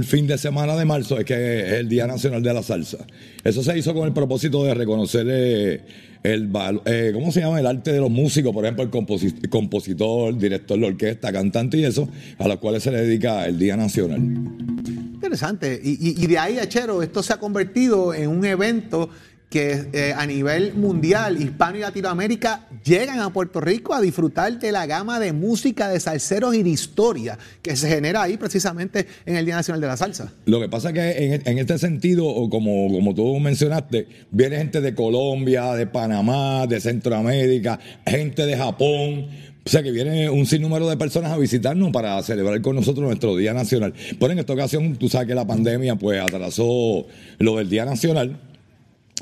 fin 0.04 0.28
de 0.28 0.38
semana 0.38 0.76
de 0.76 0.84
marzo 0.84 1.18
es 1.18 1.24
que 1.24 1.34
es 1.66 1.72
el 1.80 1.88
Día 1.88 2.06
Nacional 2.06 2.44
de 2.44 2.54
la 2.54 2.62
Salsa. 2.62 2.98
Eso 3.42 3.64
se 3.64 3.76
hizo 3.76 3.92
con 3.92 4.06
el 4.06 4.12
propósito 4.12 4.62
de 4.62 4.72
reconocer 4.72 5.26
eh, 5.28 5.80
el 6.22 6.48
eh, 6.84 7.10
¿cómo 7.12 7.32
se 7.32 7.40
llama? 7.40 7.58
El 7.58 7.66
arte 7.66 7.92
de 7.92 7.98
los 7.98 8.08
músicos, 8.10 8.52
por 8.52 8.64
ejemplo, 8.64 8.84
el 8.84 8.90
composi- 8.92 9.48
compositor, 9.48 10.38
director 10.38 10.78
de 10.78 10.86
orquesta, 10.86 11.32
cantante 11.32 11.76
y 11.78 11.84
eso, 11.84 12.08
a 12.38 12.46
los 12.46 12.58
cuales 12.58 12.84
se 12.84 12.92
le 12.92 12.98
dedica 13.02 13.46
el 13.46 13.58
Día 13.58 13.76
Nacional. 13.76 14.20
Interesante. 14.20 15.80
Y- 15.82 16.14
y 16.22 16.26
de 16.28 16.38
ahí, 16.38 16.58
Achero, 16.58 17.02
esto 17.02 17.20
se 17.22 17.32
ha 17.32 17.38
convertido 17.38 18.14
en 18.14 18.28
un 18.30 18.44
evento 18.44 19.10
que 19.50 19.88
eh, 19.92 20.12
a 20.14 20.26
nivel 20.26 20.74
mundial, 20.74 21.40
Hispano 21.40 21.78
y 21.78 21.80
Latinoamérica, 21.80 22.66
llegan 22.84 23.20
a 23.20 23.32
Puerto 23.32 23.60
Rico 23.60 23.94
a 23.94 24.00
disfrutar 24.00 24.58
de 24.58 24.72
la 24.72 24.86
gama 24.86 25.18
de 25.18 25.32
música, 25.32 25.88
de 25.88 26.00
salseros 26.00 26.54
y 26.54 26.62
de 26.62 26.70
historia 26.70 27.38
que 27.62 27.74
se 27.76 27.88
genera 27.88 28.22
ahí 28.22 28.36
precisamente 28.36 29.06
en 29.24 29.36
el 29.36 29.46
Día 29.46 29.56
Nacional 29.56 29.80
de 29.80 29.86
la 29.86 29.96
Salsa. 29.96 30.32
Lo 30.44 30.60
que 30.60 30.68
pasa 30.68 30.88
es 30.90 30.94
que 30.94 31.42
en, 31.44 31.58
este 31.58 31.78
sentido, 31.78 32.26
como, 32.50 32.92
como 32.92 33.14
tú 33.14 33.38
mencionaste, 33.40 34.06
viene 34.30 34.58
gente 34.58 34.80
de 34.80 34.94
Colombia, 34.94 35.72
de 35.74 35.86
Panamá, 35.86 36.66
de 36.66 36.80
Centroamérica, 36.80 37.78
gente 38.06 38.44
de 38.44 38.56
Japón. 38.56 39.28
O 39.64 39.70
sea 39.70 39.82
que 39.82 39.90
viene 39.90 40.30
un 40.30 40.46
sinnúmero 40.46 40.88
de 40.88 40.96
personas 40.96 41.30
a 41.30 41.36
visitarnos 41.36 41.90
para 41.90 42.22
celebrar 42.22 42.60
con 42.62 42.74
nosotros 42.74 43.06
nuestro 43.06 43.36
Día 43.36 43.52
Nacional. 43.52 43.92
Pero 44.18 44.32
en 44.32 44.38
esta 44.38 44.54
ocasión, 44.54 44.96
tú 44.96 45.08
sabes 45.10 45.28
que 45.28 45.34
la 45.34 45.46
pandemia 45.46 45.96
pues 45.96 46.20
atrasó 46.20 47.06
lo 47.38 47.56
del 47.56 47.68
Día 47.68 47.84
Nacional. 47.84 48.40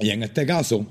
Y 0.01 0.11
en 0.11 0.23
este 0.23 0.45
caso, 0.47 0.87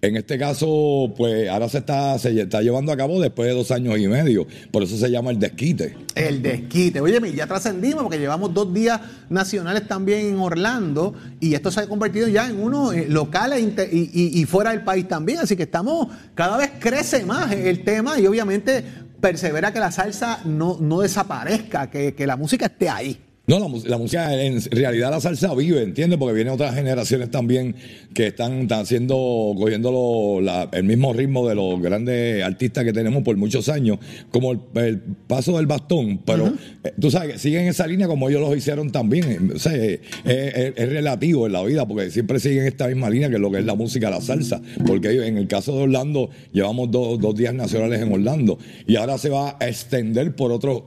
en 0.00 0.16
este 0.16 0.38
caso, 0.38 1.14
pues 1.16 1.48
ahora 1.48 1.66
se 1.68 1.78
está, 1.78 2.18
se 2.18 2.38
está 2.38 2.60
llevando 2.60 2.92
a 2.92 2.96
cabo 2.96 3.20
después 3.22 3.48
de 3.48 3.54
dos 3.54 3.70
años 3.70 3.98
y 3.98 4.06
medio. 4.06 4.46
Por 4.70 4.82
eso 4.82 4.98
se 4.98 5.10
llama 5.10 5.30
el 5.30 5.38
desquite. 5.38 5.96
El 6.14 6.42
desquite. 6.42 7.00
Oye, 7.00 7.18
ya 7.34 7.46
trascendimos 7.46 8.02
porque 8.02 8.18
llevamos 8.18 8.52
dos 8.52 8.72
días 8.74 9.00
nacionales 9.30 9.88
también 9.88 10.26
en 10.26 10.38
Orlando 10.38 11.14
y 11.40 11.54
esto 11.54 11.70
se 11.70 11.80
ha 11.80 11.86
convertido 11.88 12.28
ya 12.28 12.48
en 12.48 12.60
uno 12.60 12.92
eh, 12.92 13.06
local 13.08 13.54
e 13.54 13.60
y- 13.60 14.40
y 14.40 14.44
fuera 14.44 14.72
del 14.72 14.82
país 14.84 15.08
también. 15.08 15.38
Así 15.38 15.56
que 15.56 15.62
estamos, 15.62 16.08
cada 16.34 16.58
vez 16.58 16.72
crece 16.78 17.24
más 17.24 17.50
el 17.52 17.82
tema 17.82 18.20
y 18.20 18.26
obviamente 18.26 18.84
persevera 19.22 19.72
que 19.72 19.80
la 19.80 19.90
salsa 19.90 20.40
no, 20.44 20.76
no 20.82 21.00
desaparezca, 21.00 21.88
que, 21.88 22.14
que 22.14 22.26
la 22.26 22.36
música 22.36 22.66
esté 22.66 22.90
ahí. 22.90 23.18
No, 23.46 23.58
la, 23.58 23.68
la 23.90 23.98
música, 23.98 24.42
en 24.42 24.58
realidad 24.70 25.10
la 25.10 25.20
salsa 25.20 25.54
vive, 25.54 25.82
¿entiendes? 25.82 26.18
Porque 26.18 26.34
vienen 26.34 26.54
otras 26.54 26.74
generaciones 26.74 27.30
también 27.30 27.74
que 28.14 28.28
están, 28.28 28.60
están 28.62 28.80
haciendo, 28.80 29.52
cogiendo 29.58 29.92
lo- 29.92 30.40
la- 30.40 30.70
el 30.72 30.84
mismo 30.84 31.12
ritmo 31.12 31.46
de 31.46 31.54
los 31.54 31.78
grandes 31.82 32.42
artistas 32.42 32.84
que 32.84 32.94
tenemos 32.94 33.22
por 33.22 33.36
muchos 33.36 33.68
años, 33.68 33.98
como 34.30 34.52
el, 34.52 34.60
el 34.76 34.98
paso 35.26 35.58
del 35.58 35.66
bastón, 35.66 36.22
pero 36.24 36.54
eh, 36.84 36.92
tú 36.98 37.10
sabes 37.10 37.38
siguen 37.42 37.66
esa 37.66 37.86
línea 37.86 38.06
como 38.08 38.30
ellos 38.30 38.40
lo 38.40 38.56
hicieron 38.56 38.90
también. 38.90 39.24
eh, 39.30 39.38
O 39.56 39.58
sea, 39.58 39.74
eh, 39.76 40.00
es, 40.24 40.88
relativo 40.88 41.46
en 41.46 41.52
la 41.52 41.62
vida, 41.64 41.86
porque 41.86 42.10
siempre 42.10 42.40
siguen 42.40 42.64
esta 42.66 42.88
misma 42.88 43.10
línea 43.10 43.28
que 43.28 43.34
es 43.34 43.40
lo 43.42 43.50
que 43.50 43.58
es 43.58 43.66
la 43.66 43.74
música, 43.74 44.08
la 44.08 44.22
salsa. 44.22 44.62
Porque 44.86 45.26
en 45.26 45.36
el 45.36 45.48
caso 45.48 45.76
de 45.76 45.82
Orlando, 45.82 46.30
llevamos 46.54 46.90
dos, 46.90 47.20
dos 47.20 47.34
días 47.34 47.52
nacionales 47.52 48.00
en 48.00 48.10
Orlando 48.10 48.58
y 48.86 48.96
ahora 48.96 49.18
se 49.18 49.28
va 49.28 49.58
a 49.60 49.68
extender 49.68 50.34
por 50.34 50.50
otros 50.50 50.82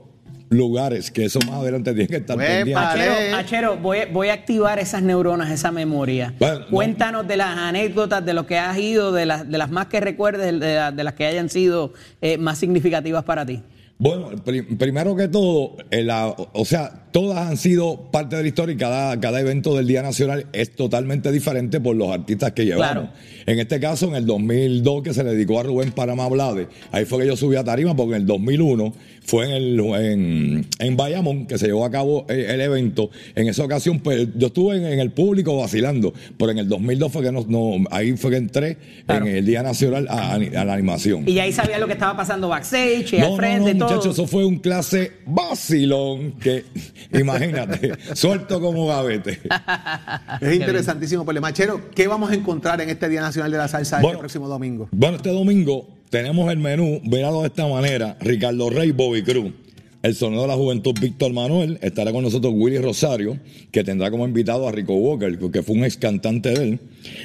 lugares, 0.50 1.10
que 1.10 1.24
eso 1.24 1.38
más 1.46 1.56
adelante 1.60 1.92
tiene 1.92 2.08
que 2.08 2.16
estar 2.16 2.36
Pues, 2.36 2.48
pendiente. 2.48 2.82
Achero, 2.82 3.36
Achero, 3.36 3.76
voy, 3.76 3.98
voy 4.12 4.28
a 4.28 4.34
activar 4.34 4.78
esas 4.78 5.02
neuronas, 5.02 5.50
esa 5.50 5.70
memoria. 5.72 6.34
Bueno, 6.38 6.60
no. 6.60 6.66
Cuéntanos 6.68 7.26
de 7.28 7.36
las 7.36 7.56
anécdotas, 7.56 8.24
de 8.24 8.32
lo 8.34 8.46
que 8.46 8.58
has 8.58 8.78
ido, 8.78 9.12
de 9.12 9.26
las, 9.26 9.48
de 9.48 9.58
las 9.58 9.70
más 9.70 9.86
que 9.86 10.00
recuerdes, 10.00 10.46
de, 10.46 10.74
la- 10.74 10.92
de 10.92 11.04
las 11.04 11.14
que 11.14 11.26
hayan 11.26 11.48
sido 11.50 11.92
eh, 12.20 12.38
más 12.38 12.58
significativas 12.58 13.24
para 13.24 13.44
ti. 13.44 13.62
Bueno, 14.00 14.30
pri- 14.44 14.62
primero 14.62 15.16
que 15.16 15.26
todo, 15.26 15.76
eh, 15.90 16.02
la- 16.04 16.28
o 16.28 16.64
sea, 16.64 17.07
todas 17.10 17.48
han 17.48 17.56
sido 17.56 18.10
parte 18.10 18.36
de 18.36 18.42
la 18.42 18.48
historia 18.48 18.74
y 18.74 18.78
cada, 18.78 19.18
cada 19.20 19.40
evento 19.40 19.76
del 19.76 19.86
Día 19.86 20.02
Nacional 20.02 20.46
es 20.52 20.74
totalmente 20.74 21.32
diferente 21.32 21.80
por 21.80 21.96
los 21.96 22.10
artistas 22.10 22.52
que 22.52 22.64
llevamos. 22.64 22.92
Claro. 22.92 23.08
En 23.46 23.58
este 23.58 23.80
caso, 23.80 24.08
en 24.08 24.14
el 24.16 24.26
2002, 24.26 25.02
que 25.02 25.14
se 25.14 25.24
le 25.24 25.30
dedicó 25.30 25.58
a 25.60 25.62
Rubén 25.62 25.92
Panamá 25.92 26.28
Blade, 26.28 26.68
ahí 26.92 27.04
fue 27.06 27.20
que 27.20 27.26
yo 27.26 27.36
subí 27.36 27.56
a 27.56 27.64
tarima, 27.64 27.96
porque 27.96 28.16
en 28.16 28.22
el 28.22 28.26
2001 28.26 28.92
fue 29.24 29.44
en, 29.46 29.50
el, 29.52 29.80
en, 29.80 30.66
en 30.78 30.96
Bayamón 30.96 31.46
que 31.46 31.58
se 31.58 31.66
llevó 31.66 31.84
a 31.84 31.90
cabo 31.90 32.26
eh, 32.28 32.46
el 32.50 32.60
evento. 32.60 33.10
En 33.34 33.48
esa 33.48 33.64
ocasión, 33.64 34.00
pues 34.00 34.28
yo 34.36 34.48
estuve 34.48 34.76
en, 34.76 34.86
en 34.86 35.00
el 35.00 35.10
público 35.12 35.56
vacilando, 35.56 36.12
pero 36.38 36.50
en 36.50 36.58
el 36.58 36.68
2002 36.68 37.10
fue 37.12 37.22
que 37.22 37.32
no, 37.32 37.44
no- 37.48 37.84
ahí 37.90 38.16
fue 38.16 38.30
que 38.32 38.36
entré 38.36 38.76
Claro. 39.06 39.26
en 39.26 39.36
el 39.36 39.46
Día 39.46 39.62
Nacional 39.62 40.06
a, 40.10 40.34
a 40.34 40.64
la 40.64 40.72
animación. 40.74 41.24
Y 41.26 41.38
ahí 41.38 41.52
sabías 41.52 41.80
lo 41.80 41.86
que 41.86 41.94
estaba 41.94 42.16
pasando 42.16 42.48
backstage, 42.48 43.14
y 43.14 43.18
al 43.20 43.36
frente, 43.36 43.72
no, 43.74 43.86
todo. 43.86 43.96
muchachos, 43.96 44.14
eso 44.14 44.26
fue 44.26 44.44
un 44.44 44.58
clase 44.58 45.12
vacilón 45.26 46.32
que, 46.32 46.64
imagínate, 47.12 47.92
suelto 48.14 48.60
como 48.60 48.86
gavete. 48.86 49.40
Es 50.40 50.54
interesantísimo, 50.54 51.24
pues, 51.24 51.40
Machero, 51.40 51.90
¿qué 51.94 52.06
vamos 52.06 52.30
a 52.30 52.34
encontrar 52.34 52.80
en 52.80 52.90
este 52.90 53.08
Día 53.08 53.20
Nacional 53.20 53.50
de 53.50 53.58
la 53.58 53.68
Salsa 53.68 53.96
este 53.96 54.06
Bueno. 54.06 54.18
próximo 54.20 54.48
domingo? 54.48 54.88
Bueno, 54.92 55.16
este 55.16 55.30
domingo 55.30 55.88
tenemos 56.10 56.50
el 56.50 56.58
menú, 56.58 57.00
míralo 57.04 57.42
de 57.42 57.48
esta 57.48 57.66
manera, 57.66 58.16
Ricardo 58.20 58.70
Rey, 58.70 58.92
Bobby 58.92 59.22
Cruz. 59.22 59.52
El 60.00 60.14
sonido 60.14 60.42
de 60.42 60.48
la 60.48 60.54
juventud 60.54 60.94
Víctor 61.00 61.32
Manuel, 61.32 61.78
estará 61.82 62.12
con 62.12 62.22
nosotros 62.22 62.52
Willy 62.56 62.78
Rosario, 62.78 63.36
que 63.72 63.82
tendrá 63.82 64.12
como 64.12 64.26
invitado 64.28 64.68
a 64.68 64.72
Rico 64.72 64.94
Walker, 64.94 65.36
que 65.50 65.62
fue 65.64 65.74
un 65.74 65.82
ex 65.84 65.96
cantante 65.96 66.50
de 66.50 66.62
él. 66.62 66.80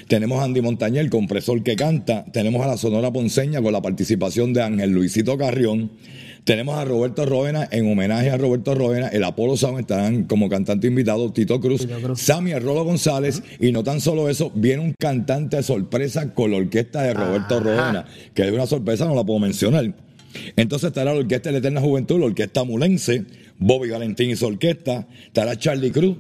Tenemos 0.08 0.40
a 0.42 0.46
Andy 0.46 0.62
Montañez, 0.62 1.02
el 1.02 1.12
compresor 1.12 1.62
que 1.62 1.76
canta. 1.76 2.26
Tenemos 2.34 2.64
a 2.64 2.68
la 2.68 2.78
Sonora 2.78 3.12
Ponceña 3.14 3.62
con 3.62 3.74
la 3.74 3.82
participación 3.84 4.54
de 4.54 4.64
Ángel 4.64 4.90
Luisito 4.90 5.38
Carrión. 5.38 5.92
Tenemos 6.44 6.78
a 6.78 6.84
Roberto 6.84 7.26
Roena, 7.26 7.68
en 7.72 7.90
homenaje 7.90 8.30
a 8.30 8.38
Roberto 8.38 8.76
Roena, 8.76 9.08
el 9.08 9.24
Apolo 9.24 9.56
Sound 9.56 9.80
estarán 9.80 10.24
como 10.26 10.50
cantante 10.50 10.88
invitado 10.88 11.32
Tito 11.32 11.62
Cruz, 11.62 11.88
Sammy 12.16 12.54
Rolo 12.56 12.84
González, 12.84 13.42
y 13.60 13.72
no 13.72 13.84
tan 13.84 14.02
solo 14.02 14.30
eso, 14.30 14.52
viene 14.54 14.84
un 14.84 14.94
cantante 15.00 15.58
de 15.58 15.64
sorpresa 15.64 16.34
con 16.34 16.52
la 16.52 16.58
orquesta 16.58 17.04
de 17.04 17.14
Roberto 17.14 17.62
Roena, 17.62 18.06
que 18.34 18.46
es 18.46 18.52
una 18.52 18.68
sorpresa, 18.68 19.06
no 19.06 19.16
la 19.16 19.24
puedo 19.24 19.40
mencionar. 19.40 19.94
Entonces 20.56 20.88
estará 20.88 21.14
la 21.14 21.20
Orquesta 21.20 21.50
de 21.50 21.54
la 21.54 21.60
Eterna 21.60 21.80
Juventud, 21.80 22.20
la 22.20 22.26
Orquesta 22.26 22.64
Mulense, 22.64 23.26
Bobby 23.60 23.90
Valentín 23.90 24.32
y 24.32 24.36
su 24.36 24.46
orquesta, 24.48 25.08
estará 25.26 25.58
Charlie 25.58 25.92
Cruz, 25.92 26.18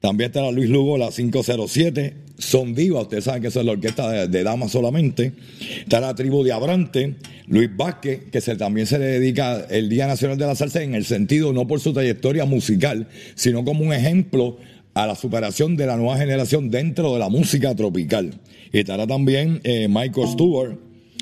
también 0.00 0.30
estará 0.30 0.50
Luis 0.50 0.70
Lugo, 0.70 0.96
la 0.96 1.10
507, 1.10 2.16
Son 2.42 2.74
Diva, 2.74 3.02
ustedes 3.02 3.24
saben 3.24 3.40
que 3.40 3.48
eso 3.48 3.60
es 3.60 3.66
la 3.66 3.72
orquesta 3.72 4.26
de, 4.26 4.42
damas 4.42 4.72
solamente, 4.72 5.32
estará 5.78 6.08
la 6.08 6.14
Tribu 6.14 6.42
de 6.42 6.52
Abrante, 6.52 7.14
Luis 7.46 7.70
Vázquez, 7.74 8.24
que 8.32 8.40
también 8.56 8.88
se 8.88 8.98
le 8.98 9.04
dedica 9.04 9.64
el 9.70 9.88
Día 9.88 10.08
Nacional 10.08 10.36
de 10.36 10.46
la 10.46 10.56
Salsa 10.56 10.82
en 10.82 10.96
el 10.96 11.04
sentido 11.04 11.52
no 11.52 11.68
por 11.68 11.78
su 11.78 11.92
trayectoria 11.92 12.44
musical, 12.44 13.06
sino 13.36 13.64
como 13.64 13.84
un 13.84 13.92
ejemplo 13.92 14.58
a 14.92 15.06
la 15.06 15.14
superación 15.14 15.76
de 15.76 15.86
la 15.86 15.96
nueva 15.96 16.18
generación 16.18 16.68
dentro 16.68 17.12
de 17.12 17.20
la 17.20 17.28
música 17.28 17.76
tropical. 17.76 18.34
Y 18.72 18.80
estará 18.80 19.06
también 19.06 19.60
eh, 19.62 19.86
Michael 19.88 20.28
Stewart, 20.28 20.78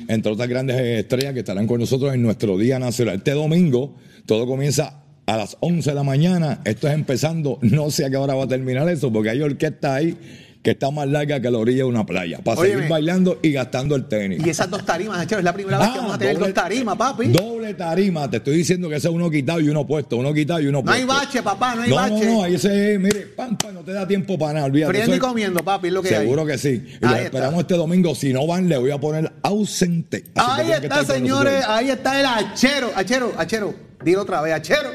entre 0.07 0.31
otras 0.31 0.49
grandes 0.49 0.77
estrellas 0.77 1.33
que 1.33 1.39
estarán 1.41 1.67
con 1.67 1.79
nosotros 1.79 2.15
en 2.15 2.23
nuestro 2.23 2.57
Día 2.57 2.79
Nacional. 2.79 3.17
Este 3.17 3.31
domingo 3.31 3.95
todo 4.25 4.47
comienza 4.47 5.03
a 5.27 5.37
las 5.37 5.55
11 5.59 5.87
de 5.87 5.95
la 5.95 6.03
mañana. 6.03 6.61
Esto 6.65 6.87
es 6.87 6.95
empezando, 6.95 7.59
no 7.61 7.91
sé 7.91 8.05
a 8.05 8.09
qué 8.09 8.17
hora 8.17 8.33
va 8.33 8.45
a 8.45 8.47
terminar 8.47 8.89
eso, 8.89 9.13
porque 9.13 9.29
hay 9.29 9.41
orquesta 9.41 9.93
ahí 9.93 10.17
que 10.63 10.71
está 10.71 10.91
más 10.91 11.07
larga 11.07 11.39
que 11.39 11.49
la 11.49 11.57
orilla 11.57 11.79
de 11.79 11.83
una 11.85 12.05
playa, 12.05 12.37
para 12.43 12.59
Óyeme. 12.59 12.75
seguir 12.75 12.89
bailando 12.91 13.39
y 13.41 13.51
gastando 13.51 13.95
el 13.95 14.05
tenis. 14.05 14.45
Y 14.45 14.49
esas 14.49 14.69
dos 14.69 14.85
tarimas, 14.85 15.25
es 15.31 15.43
la 15.43 15.53
primera 15.53 15.79
vez 15.79 15.89
que 15.89 15.97
vamos 15.97 16.13
a 16.13 16.17
tener 16.19 16.35
doble- 16.37 16.39
dos 16.45 16.53
tarimas, 16.53 16.95
papi. 16.97 17.27
Doble 17.29 17.73
tarima, 17.73 18.29
te 18.29 18.37
estoy 18.37 18.57
diciendo 18.57 18.87
que 18.87 18.95
ese 18.97 19.07
es 19.07 19.13
uno 19.13 19.29
quitado 19.31 19.59
y 19.59 19.69
uno 19.69 19.87
puesto, 19.87 20.17
uno 20.17 20.31
quitado 20.33 20.59
y 20.61 20.67
uno 20.67 20.83
No 20.83 20.91
hay 20.91 21.03
puesto. 21.05 21.25
bache, 21.25 21.41
papá, 21.41 21.73
no 21.75 21.81
hay 21.81 21.89
no, 21.89 21.95
bache. 21.95 22.25
No, 22.25 22.31
no, 22.33 22.43
ahí 22.43 22.55
ese, 22.55 22.99
mire, 22.99 23.21
pam, 23.35 23.57
pam, 23.57 23.73
no 23.73 23.81
te 23.81 23.91
da 23.91 24.07
tiempo 24.07 24.37
para 24.37 24.53
nada, 24.53 24.65
olvídate. 24.67 24.93
Friendo 24.93 25.15
y 25.15 25.19
comiendo, 25.19 25.63
papi, 25.63 25.87
es 25.87 25.93
lo 25.93 26.01
que 26.03 26.09
Seguro 26.09 26.41
hay. 26.43 26.47
que 26.49 26.57
sí. 26.59 26.69
Y 26.69 26.73
Ahí 26.75 26.89
los 27.01 27.11
está. 27.11 27.23
esperamos 27.23 27.59
este 27.61 27.73
domingo. 27.75 28.13
Si 28.13 28.31
no 28.31 28.45
van, 28.45 28.69
le 28.69 28.77
voy 28.77 28.91
a 28.91 28.99
poner 28.99 29.31
ausente. 29.41 30.25
Así 30.35 30.61
Ahí 30.61 30.71
está, 30.73 31.03
señores, 31.05 31.63
ahí 31.67 31.89
está 31.89 32.19
el 32.19 32.25
achero, 32.27 32.91
achero, 32.95 33.33
achero. 33.37 33.73
Dilo 34.03 34.21
otra 34.21 34.41
vez, 34.41 34.53
achero. 34.53 34.89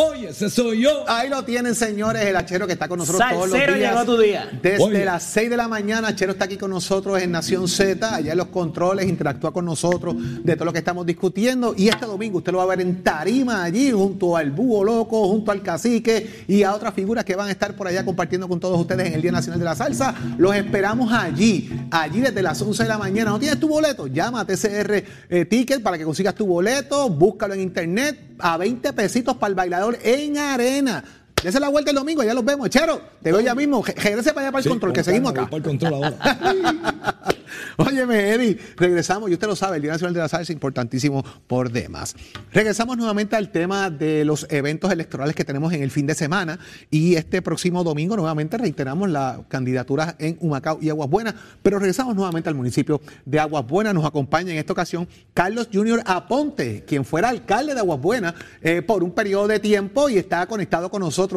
Oye, 0.00 0.28
ese 0.28 0.48
soy 0.48 0.82
yo. 0.82 1.04
Ahí 1.08 1.28
lo 1.28 1.44
tienen, 1.44 1.74
señores, 1.74 2.24
el 2.24 2.36
Achero 2.36 2.68
que 2.68 2.74
está 2.74 2.86
con 2.86 3.00
nosotros 3.00 3.28
todos 3.32 3.48
los 3.48 3.58
días. 3.58 3.92
llegó 3.92 4.04
tu 4.04 4.16
día. 4.16 4.48
Desde 4.62 4.80
Oye. 4.80 5.04
las 5.04 5.24
6 5.24 5.50
de 5.50 5.56
la 5.56 5.66
mañana, 5.66 6.08
Achero 6.08 6.30
está 6.30 6.44
aquí 6.44 6.56
con 6.56 6.70
nosotros 6.70 7.20
en 7.20 7.32
Nación 7.32 7.66
Z, 7.66 8.14
allá 8.14 8.30
en 8.30 8.38
los 8.38 8.46
controles, 8.46 9.08
interactúa 9.08 9.52
con 9.52 9.64
nosotros 9.64 10.14
de 10.44 10.54
todo 10.54 10.66
lo 10.66 10.72
que 10.72 10.78
estamos 10.78 11.04
discutiendo. 11.04 11.74
Y 11.76 11.88
este 11.88 12.06
domingo 12.06 12.38
usted 12.38 12.52
lo 12.52 12.58
va 12.58 12.64
a 12.64 12.68
ver 12.68 12.80
en 12.80 13.02
Tarima, 13.02 13.64
allí, 13.64 13.90
junto 13.90 14.36
al 14.36 14.52
Búho 14.52 14.84
Loco, 14.84 15.26
junto 15.26 15.50
al 15.50 15.62
Cacique 15.62 16.44
y 16.46 16.62
a 16.62 16.76
otras 16.76 16.94
figuras 16.94 17.24
que 17.24 17.34
van 17.34 17.48
a 17.48 17.50
estar 17.50 17.74
por 17.74 17.88
allá 17.88 18.04
compartiendo 18.04 18.46
con 18.46 18.60
todos 18.60 18.78
ustedes 18.78 19.08
en 19.08 19.14
el 19.14 19.22
Día 19.22 19.32
Nacional 19.32 19.58
de 19.58 19.64
la 19.64 19.74
Salsa. 19.74 20.14
Los 20.38 20.54
esperamos 20.54 21.12
allí, 21.12 21.72
allí 21.90 22.20
desde 22.20 22.40
las 22.40 22.62
11 22.62 22.84
de 22.84 22.88
la 22.88 22.98
mañana. 22.98 23.32
¿No 23.32 23.40
tienes 23.40 23.58
tu 23.58 23.66
boleto? 23.66 24.06
Llama 24.06 24.42
a 24.42 24.44
TCR 24.44 25.02
eh, 25.28 25.44
Ticket 25.44 25.82
para 25.82 25.98
que 25.98 26.04
consigas 26.04 26.36
tu 26.36 26.46
boleto, 26.46 27.10
búscalo 27.10 27.54
en 27.54 27.62
internet 27.62 28.28
a 28.38 28.56
20 28.56 28.92
pesitos 28.92 29.36
para 29.36 29.48
el 29.48 29.54
bailador 29.56 29.87
en 30.02 30.38
arena. 30.38 31.04
Dese 31.42 31.60
la 31.60 31.68
vuelta 31.68 31.90
el 31.90 31.96
domingo, 31.96 32.22
ya 32.24 32.34
los 32.34 32.44
vemos. 32.44 32.68
Chero, 32.68 33.00
te 33.22 33.30
veo 33.30 33.40
ya 33.40 33.54
mismo. 33.54 33.82
Regrese 33.84 34.32
para 34.32 34.46
allá 34.48 34.52
para 34.52 34.58
el 34.58 34.62
Sí, 34.64 34.68
control, 34.68 34.92
que 34.92 35.04
seguimos 35.04 35.30
acá. 35.30 35.44
para 35.44 35.56
el 35.58 35.62
control 35.62 35.94
ahora. 35.94 36.16
Óyeme, 37.76 38.30
Eddie, 38.32 38.58
regresamos, 38.76 39.30
y 39.30 39.34
usted 39.34 39.46
lo 39.46 39.54
sabe, 39.56 39.76
el 39.76 39.82
Día 39.82 39.92
Nacional 39.92 40.12
de 40.14 40.20
la 40.20 40.28
Salsa 40.28 40.42
es 40.42 40.50
importantísimo 40.50 41.24
por 41.46 41.70
demás. 41.70 42.14
Regresamos 42.52 42.96
nuevamente 42.96 43.36
al 43.36 43.50
tema 43.50 43.88
de 43.88 44.24
los 44.24 44.46
eventos 44.50 44.90
electorales 44.92 45.34
que 45.34 45.44
tenemos 45.44 45.72
en 45.72 45.82
el 45.82 45.90
fin 45.90 46.06
de 46.06 46.14
semana 46.14 46.58
y 46.90 47.14
este 47.14 47.40
próximo 47.40 47.84
domingo 47.84 48.16
nuevamente 48.16 48.58
reiteramos 48.58 49.08
las 49.08 49.38
candidaturas 49.48 50.16
en 50.18 50.36
Humacao 50.40 50.78
y 50.82 50.90
Aguas 50.90 51.08
Buenas, 51.08 51.34
pero 51.62 51.78
regresamos 51.78 52.14
nuevamente 52.16 52.48
al 52.48 52.54
municipio 52.56 53.00
de 53.24 53.38
Aguas 53.38 53.66
Buenas. 53.66 53.94
Nos 53.94 54.04
acompaña 54.04 54.52
en 54.52 54.58
esta 54.58 54.72
ocasión 54.72 55.08
Carlos 55.32 55.68
Junior 55.72 56.02
Aponte, 56.04 56.84
quien 56.84 57.04
fuera 57.04 57.28
alcalde 57.28 57.74
de 57.74 57.80
Aguas 57.80 58.00
Buenas 58.00 58.34
eh, 58.60 58.82
por 58.82 59.04
un 59.04 59.12
periodo 59.12 59.46
de 59.46 59.60
tiempo 59.60 60.08
y 60.08 60.18
está 60.18 60.44
conectado 60.46 60.90
con 60.90 61.00
nosotros. 61.00 61.27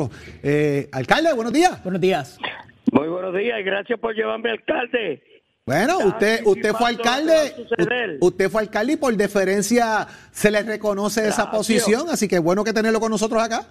Eh, 0.44 0.90
alcalde, 0.92 1.34
buenos 1.34 1.54
días. 1.54 1.84
Buenos 1.84 2.02
días. 2.02 2.38
Muy 2.92 3.08
buenos 3.08 3.34
días 3.36 3.60
y 3.60 3.64
gracias 3.64 4.00
por 4.00 4.14
llevarme 4.16 4.52
alcalde. 4.52 5.24
Bueno, 5.66 6.00
usted, 6.00 6.42
usted 6.46 6.74
fue 6.74 6.90
alcalde, 6.90 7.54
usted 8.20 8.50
fue 8.50 8.62
alcalde 8.64 8.94
y 8.94 8.98
por 8.98 9.16
deferencia 9.16 10.08
se 10.32 10.50
le 10.50 10.64
reconoce 10.64 11.22
esa 11.22 11.44
Gracias. 11.44 11.56
posición, 11.56 12.10
así 12.10 12.28
que 12.28 12.40
bueno 12.40 12.64
que 12.64 12.74
tenerlo 12.74 13.00
con 13.00 13.12
nosotros 13.12 13.42
acá. 13.42 13.68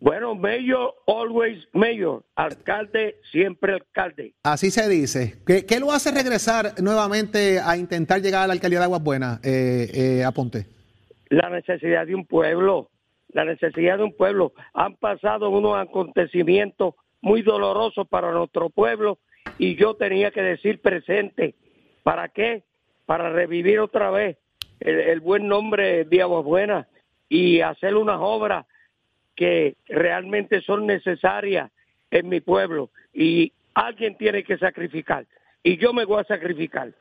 Bueno, 0.00 0.36
mayor, 0.36 0.94
always 1.08 1.58
mayor. 1.72 2.24
Alcalde, 2.36 3.16
siempre 3.32 3.72
alcalde. 3.74 4.32
Así 4.44 4.70
se 4.70 4.88
dice. 4.88 5.34
¿Qué, 5.44 5.66
qué 5.66 5.80
lo 5.80 5.90
hace 5.90 6.12
regresar 6.12 6.80
nuevamente 6.80 7.58
a 7.58 7.76
intentar 7.76 8.22
llegar 8.22 8.44
a 8.44 8.46
la 8.46 8.52
alcaldía 8.52 8.78
de 8.78 8.84
Aguas 8.84 9.02
Buenas, 9.02 9.40
eh, 9.44 9.90
eh, 9.92 10.24
Aponte? 10.24 10.66
La 11.30 11.50
necesidad 11.50 12.06
de 12.06 12.14
un 12.14 12.24
pueblo. 12.24 12.90
La 13.32 13.44
necesidad 13.44 13.98
de 13.98 14.04
un 14.04 14.16
pueblo. 14.16 14.52
Han 14.74 14.96
pasado 14.96 15.50
unos 15.50 15.76
acontecimientos 15.76 16.94
muy 17.20 17.42
dolorosos 17.42 18.06
para 18.08 18.32
nuestro 18.32 18.70
pueblo 18.70 19.18
y 19.58 19.76
yo 19.76 19.94
tenía 19.94 20.30
que 20.30 20.42
decir 20.42 20.80
presente. 20.80 21.54
¿Para 22.02 22.28
qué? 22.28 22.62
Para 23.06 23.30
revivir 23.30 23.80
otra 23.80 24.10
vez 24.10 24.38
el, 24.80 24.98
el 25.00 25.20
buen 25.20 25.46
nombre 25.48 26.04
de 26.04 26.22
Aguas 26.22 26.44
Buenas 26.44 26.86
y 27.28 27.60
hacer 27.60 27.94
unas 27.96 28.18
obras 28.20 28.66
que 29.34 29.76
realmente 29.86 30.62
son 30.62 30.86
necesarias 30.86 31.70
en 32.10 32.28
mi 32.28 32.40
pueblo 32.40 32.90
y 33.12 33.52
alguien 33.74 34.16
tiene 34.16 34.42
que 34.42 34.58
sacrificar 34.58 35.26
y 35.62 35.76
yo 35.76 35.92
me 35.92 36.04
voy 36.04 36.20
a 36.20 36.24
sacrificar 36.24 36.92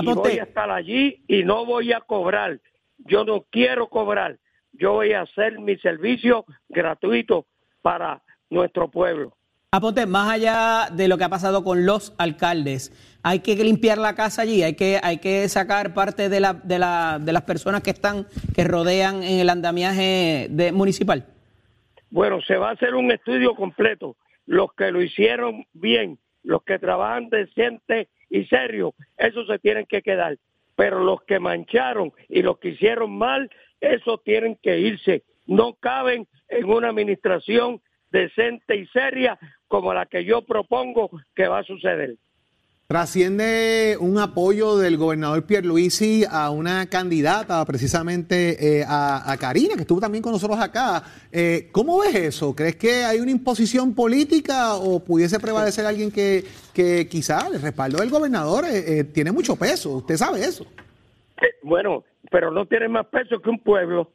y 0.00 0.12
voy 0.12 0.38
a 0.38 0.44
estar 0.44 0.70
allí 0.70 1.22
y 1.28 1.44
no 1.44 1.64
voy 1.64 1.92
a 1.92 2.00
cobrar 2.00 2.58
yo 2.98 3.24
no 3.24 3.44
quiero 3.50 3.88
cobrar 3.88 4.38
yo 4.72 4.94
voy 4.94 5.12
a 5.12 5.22
hacer 5.22 5.58
mi 5.58 5.76
servicio 5.76 6.44
gratuito 6.68 7.46
para 7.82 8.22
nuestro 8.50 8.90
pueblo 8.90 9.38
Aponte, 9.70 10.06
más 10.06 10.30
allá 10.30 10.88
de 10.90 11.08
lo 11.08 11.18
que 11.18 11.24
ha 11.24 11.28
pasado 11.28 11.62
con 11.62 11.84
los 11.84 12.14
alcaldes, 12.16 12.90
hay 13.22 13.40
que 13.40 13.54
limpiar 13.54 13.98
la 13.98 14.14
casa 14.14 14.40
allí, 14.40 14.62
hay 14.62 14.74
que, 14.74 14.98
hay 15.02 15.18
que 15.18 15.46
sacar 15.50 15.92
parte 15.92 16.30
de, 16.30 16.40
la, 16.40 16.54
de, 16.54 16.78
la, 16.78 17.18
de 17.20 17.34
las 17.34 17.42
personas 17.42 17.82
que 17.82 17.90
están, 17.90 18.26
que 18.54 18.64
rodean 18.64 19.22
en 19.22 19.40
el 19.40 19.50
andamiaje 19.50 20.46
de, 20.48 20.72
municipal. 20.72 21.26
Bueno, 22.08 22.40
se 22.40 22.56
va 22.56 22.70
a 22.70 22.72
hacer 22.72 22.94
un 22.94 23.12
estudio 23.12 23.54
completo. 23.54 24.16
Los 24.46 24.72
que 24.72 24.90
lo 24.90 25.02
hicieron 25.02 25.66
bien, 25.74 26.18
los 26.42 26.62
que 26.62 26.78
trabajan 26.78 27.28
decente 27.28 28.08
y 28.30 28.46
serio, 28.46 28.94
esos 29.18 29.46
se 29.48 29.58
tienen 29.58 29.84
que 29.84 30.00
quedar. 30.00 30.38
Pero 30.78 31.02
los 31.02 31.22
que 31.22 31.40
mancharon 31.40 32.12
y 32.28 32.40
los 32.40 32.58
que 32.60 32.68
hicieron 32.68 33.18
mal, 33.18 33.50
esos 33.80 34.22
tienen 34.22 34.56
que 34.62 34.78
irse. 34.78 35.24
No 35.44 35.74
caben 35.74 36.28
en 36.46 36.70
una 36.70 36.90
administración 36.90 37.82
decente 38.12 38.76
y 38.76 38.86
seria 38.86 39.36
como 39.66 39.92
la 39.92 40.06
que 40.06 40.24
yo 40.24 40.42
propongo 40.42 41.10
que 41.34 41.48
va 41.48 41.58
a 41.58 41.64
suceder. 41.64 42.14
Trasciende 42.90 43.98
un 44.00 44.18
apoyo 44.18 44.78
del 44.78 44.96
gobernador 44.96 45.44
Pierluisi 45.44 46.24
a 46.26 46.48
una 46.48 46.86
candidata, 46.86 47.62
precisamente 47.66 48.78
eh, 48.78 48.82
a, 48.88 49.30
a 49.30 49.36
Karina, 49.36 49.74
que 49.74 49.82
estuvo 49.82 50.00
también 50.00 50.22
con 50.22 50.32
nosotros 50.32 50.58
acá. 50.58 51.02
Eh, 51.30 51.68
¿Cómo 51.70 51.98
ves 51.98 52.14
eso? 52.14 52.56
¿Crees 52.56 52.76
que 52.76 53.04
hay 53.04 53.20
una 53.20 53.30
imposición 53.30 53.94
política 53.94 54.76
o 54.76 55.04
pudiese 55.04 55.38
prevalecer 55.38 55.84
alguien 55.84 56.10
que, 56.10 56.46
que 56.72 57.06
quizá 57.08 57.48
el 57.48 57.60
respaldo 57.60 57.98
del 57.98 58.08
gobernador 58.08 58.64
eh, 58.64 59.00
eh, 59.00 59.04
tiene 59.04 59.32
mucho 59.32 59.54
peso? 59.56 59.96
Usted 59.96 60.16
sabe 60.16 60.42
eso. 60.42 60.64
Eh, 61.42 61.56
Bueno, 61.62 62.04
pero 62.30 62.50
no 62.50 62.64
tiene 62.64 62.88
más 62.88 63.04
peso 63.08 63.38
que 63.38 63.50
un 63.50 63.58
pueblo. 63.62 64.00
O 64.00 64.10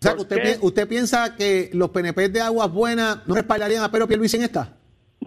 sea, 0.00 0.16
que 0.16 0.24
¿Por 0.24 0.36
usted, 0.36 0.58
¿usted 0.62 0.88
piensa 0.88 1.36
que 1.36 1.70
los 1.74 1.90
PNP 1.90 2.28
de 2.30 2.40
Aguas 2.40 2.72
Buenas 2.72 3.24
no 3.28 3.36
respaldarían 3.36 3.84
a 3.84 3.92
Pedro 3.92 4.08
Pierluisi 4.08 4.36
en 4.36 4.42
esta? 4.42 4.79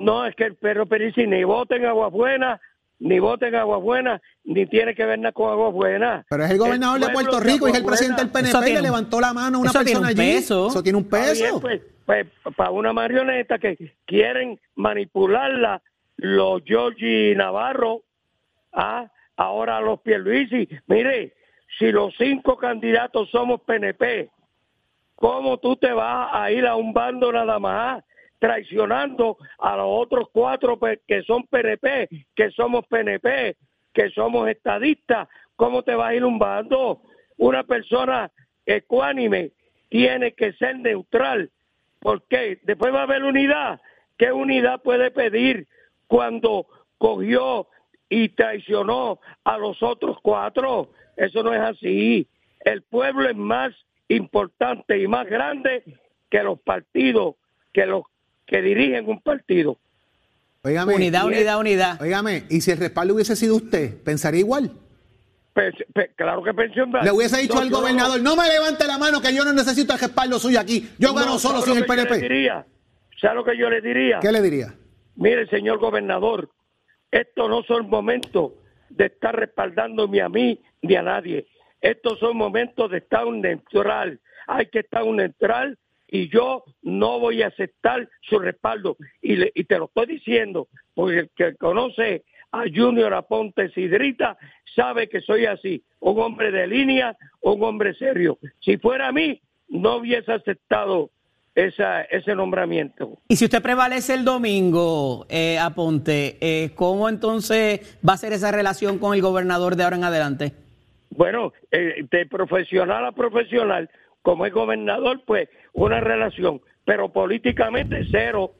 No, 0.04 0.26
es 0.26 0.36
que 0.36 0.44
el 0.44 0.56
perro 0.56 0.86
Perici 0.86 1.26
ni 1.26 1.46
vota 1.46 1.78
en 1.78 1.86
Aguas 1.86 2.12
Buenas, 2.12 2.60
ni 3.00 3.20
vota 3.20 3.48
en 3.48 3.56
Aguas 3.56 3.82
Buenas, 3.82 4.22
ni 4.44 4.66
tiene 4.66 4.94
que 4.96 5.06
ver 5.06 5.18
nada 5.18 5.32
con 5.32 5.50
Aguas 5.50 5.72
Buenas. 5.74 6.26
Pero 6.30 6.44
es 6.44 6.52
el 6.52 6.58
gobernador 6.58 7.00
de 7.00 7.10
Puerto 7.10 7.40
Rico 7.40 7.68
y 7.68 7.72
es 7.72 7.78
el 7.78 7.86
presidente 7.86 8.22
del. 8.22 8.32
PNP 8.32 8.70
y 8.70 8.74
le 8.74 8.82
levantó 8.82 9.22
la 9.22 9.34
mano 9.34 9.58
a 9.58 9.62
una 9.62 9.70
eso 9.70 9.80
tiene 9.80 10.00
persona 10.02 10.14
un 10.14 10.20
allí. 10.20 10.34
peso. 10.34 10.68
Eso 10.68 10.84
tiene 10.84 10.98
un 10.98 11.10
bien, 11.10 11.24
peso. 11.24 11.62
pues, 11.62 11.82
pues, 12.06 12.28
para 12.56 12.72
una 12.72 12.92
marioneta 12.92 13.58
que 13.60 13.94
quieren 14.06 14.60
manipularla, 14.76 15.82
los 16.18 16.62
Georgie 16.66 17.34
Navarro, 17.36 18.02
ah, 18.74 19.10
ahora 19.38 19.80
los 19.80 20.02
Pierluisi. 20.02 20.68
Mire, 20.88 21.34
si 21.80 21.92
los 21.94 22.14
cinco 22.18 22.58
candidatos 22.58 23.30
somos 23.30 23.62
PNP, 23.62 24.30
¿cómo 25.16 25.58
tú 25.60 25.78
te 25.78 25.94
vas 25.94 26.28
a 26.34 26.52
ir 26.52 26.68
a 26.68 26.76
un 26.76 26.92
bando 26.92 27.32
nada 27.32 27.58
más? 27.58 28.04
Traicionando 28.44 29.38
a 29.58 29.78
los 29.78 29.88
otros 29.88 30.28
cuatro 30.34 30.78
que 31.08 31.24
son 31.24 31.44
PNP, 31.44 32.10
que 32.36 32.52
somos 32.52 32.86
PNP, 32.88 33.56
que 33.94 34.10
somos 34.10 34.50
estadistas, 34.50 35.30
¿cómo 35.56 35.82
te 35.84 35.96
va 35.96 36.10
a 36.10 36.16
ir 36.16 36.26
un? 36.26 36.38
Una 37.38 37.64
persona 37.64 38.30
ecuánime 38.66 39.52
tiene 39.88 40.34
que 40.34 40.52
ser 40.54 40.78
neutral. 40.78 41.52
¿Por 42.02 42.24
qué? 42.24 42.60
Después 42.64 42.94
va 42.94 43.00
a 43.00 43.04
haber 43.04 43.24
unidad. 43.24 43.80
¿Qué 44.18 44.34
unidad 44.34 44.82
puede 44.82 45.10
pedir 45.10 45.66
cuando 46.08 46.68
cogió 46.98 47.70
y 48.10 48.28
traicionó 48.28 49.22
a 49.46 49.58
los 49.58 49.82
otros 49.82 50.18
cuatro? 50.22 50.90
Eso 51.16 51.44
no 51.44 51.54
es 51.54 51.62
así. 51.62 52.28
El 52.60 52.82
pueblo 52.82 53.30
es 53.30 53.38
más 53.38 53.74
importante 54.10 55.00
y 55.00 55.08
más 55.08 55.28
grande 55.28 55.86
que 56.30 56.44
los 56.44 56.60
partidos, 56.60 57.36
que 57.72 57.86
los 57.86 58.04
que 58.46 58.62
dirigen 58.62 59.08
un 59.08 59.22
partido. 59.22 59.78
Óigame, 60.64 60.96
Unidad, 60.96 61.26
unidad, 61.26 61.60
unidad. 61.60 62.02
Óigame, 62.02 62.44
y 62.50 62.62
si 62.62 62.72
el 62.72 62.78
respaldo 62.78 63.14
hubiese 63.16 63.36
sido 63.36 63.56
usted, 63.58 64.02
¿pensaría 64.04 64.40
igual? 64.40 64.72
Pues, 65.54 65.74
pues, 65.94 66.10
claro 66.16 66.42
que 66.42 66.54
pensión 66.54 66.92
Le 67.04 67.12
hubiese 67.12 67.38
dicho 67.42 67.56
No, 67.56 67.60
al 67.62 67.70
no- 67.70 67.78
gobernador, 67.80 68.22
no 68.22 68.36
me 68.36 68.48
levante 68.48 68.88
la 68.88 68.98
mano 68.98 69.22
que 69.22 69.34
yo 69.36 69.44
no 69.44 69.54
necesito 69.54 69.94
el 69.94 70.00
respaldo 70.00 70.40
suyo 70.40 70.60
aquí. 70.60 70.90
Yo 70.98 71.14
gano 71.14 71.34
No, 71.34 71.40
solo 71.40 71.60
¿sabe 71.60 71.74
sin 71.74 71.78
el 71.84 71.86
PNP. 71.86 72.18
diría? 72.20 72.66
¿Sabe 73.22 73.36
lo 73.36 73.44
que 73.44 73.58
yo 73.58 73.70
le 73.70 73.82
diría? 73.82 74.20
¿Qué 74.20 74.32
le 74.32 74.42
diría? 74.42 74.74
Mire, 75.16 75.46
señor 75.48 75.78
gobernador, 75.80 76.50
estos 77.12 77.50
no 77.50 77.62
son 77.64 77.88
momentos 77.90 78.54
de 78.90 79.06
estar 79.08 79.36
respaldando 79.36 80.08
ni 80.08 80.20
a 80.22 80.30
mí 80.30 80.60
ni 80.82 80.96
a 80.96 81.04
nadie. 81.04 81.46
Estos 81.82 82.18
son 82.20 82.36
momentos 82.38 82.90
de 82.90 82.98
estar 83.00 83.26
un 83.26 83.42
neutral. 83.42 84.20
Hay 84.48 84.66
que 84.68 84.80
estar 84.80 85.04
un 85.04 85.18
neutral 85.18 85.78
y 86.14 86.30
yo 86.30 86.64
no 86.84 87.20
voy 87.20 87.42
a 87.42 87.48
aceptar 87.48 88.08
su 88.22 88.38
respaldo. 88.38 88.98
Y, 89.20 89.36
le- 89.36 89.52
y 89.56 89.64
te 89.64 89.80
lo 89.80 89.86
estoy 89.86 90.06
diciendo, 90.06 90.68
porque 90.94 91.20
el 91.22 91.30
que 91.36 91.56
conoce 91.56 92.24
a 92.52 92.66
Junior 92.74 93.12
Aponte 93.16 93.70
Sidrita 93.72 94.38
sabe 94.76 95.10
que 95.10 95.22
soy 95.22 95.48
así, 95.48 95.84
un 96.00 96.20
hombre 96.22 96.52
de 96.52 96.68
línea, 96.68 97.18
un 97.42 97.64
hombre 97.64 97.96
serio. 97.96 98.38
Si 98.60 98.78
fuera 98.78 99.08
a 99.08 99.12
mí, 99.12 99.42
no 99.70 99.96
hubiese 99.98 100.32
aceptado 100.32 101.10
esa, 101.56 102.04
ese 102.04 102.36
nombramiento. 102.36 103.18
Y 103.28 103.36
si 103.38 103.46
usted 103.46 103.64
prevalece 103.64 104.14
el 104.14 104.24
domingo, 104.24 105.26
eh, 105.30 105.58
Aponte, 105.58 106.38
eh, 106.42 106.72
¿cómo 106.76 107.10
entonces 107.10 107.98
va 108.08 108.14
a 108.14 108.18
ser 108.18 108.34
esa 108.34 108.52
relación 108.52 109.00
con 109.00 109.16
el 109.16 109.22
gobernador 109.24 109.76
de 109.76 109.84
ahora 109.84 109.96
en 109.96 110.04
adelante? 110.04 110.52
Bueno, 111.10 111.54
eh, 111.72 112.06
de 112.12 112.26
profesional 112.28 113.04
a 113.06 113.12
profesional, 113.14 113.90
como 114.24 114.46
es 114.48 114.54
gobernador, 114.54 115.22
pues 115.26 115.50
una 115.74 116.00
relación, 116.00 116.62
pero 116.86 117.10
políticamente 117.14 118.08
cero. 118.10 118.56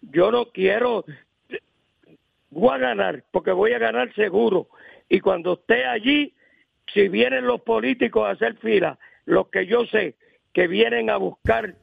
Yo 0.00 0.30
no 0.32 0.46
quiero, 0.46 1.04
voy 2.50 2.74
a 2.74 2.78
ganar, 2.78 3.24
porque 3.30 3.50
voy 3.52 3.72
a 3.72 3.78
ganar 3.78 4.14
seguro. 4.14 4.68
Y 5.08 5.20
cuando 5.20 5.54
esté 5.54 5.84
allí, 5.84 6.34
si 6.94 7.08
vienen 7.08 7.46
los 7.46 7.60
políticos 7.62 8.26
a 8.26 8.30
hacer 8.30 8.56
fila, 8.58 8.98
los 9.26 9.48
que 9.48 9.66
yo 9.66 9.84
sé 9.86 10.14
que 10.52 10.66
vienen 10.66 11.10
a 11.10 11.16
buscar 11.18 11.74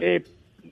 eh, 0.00 0.22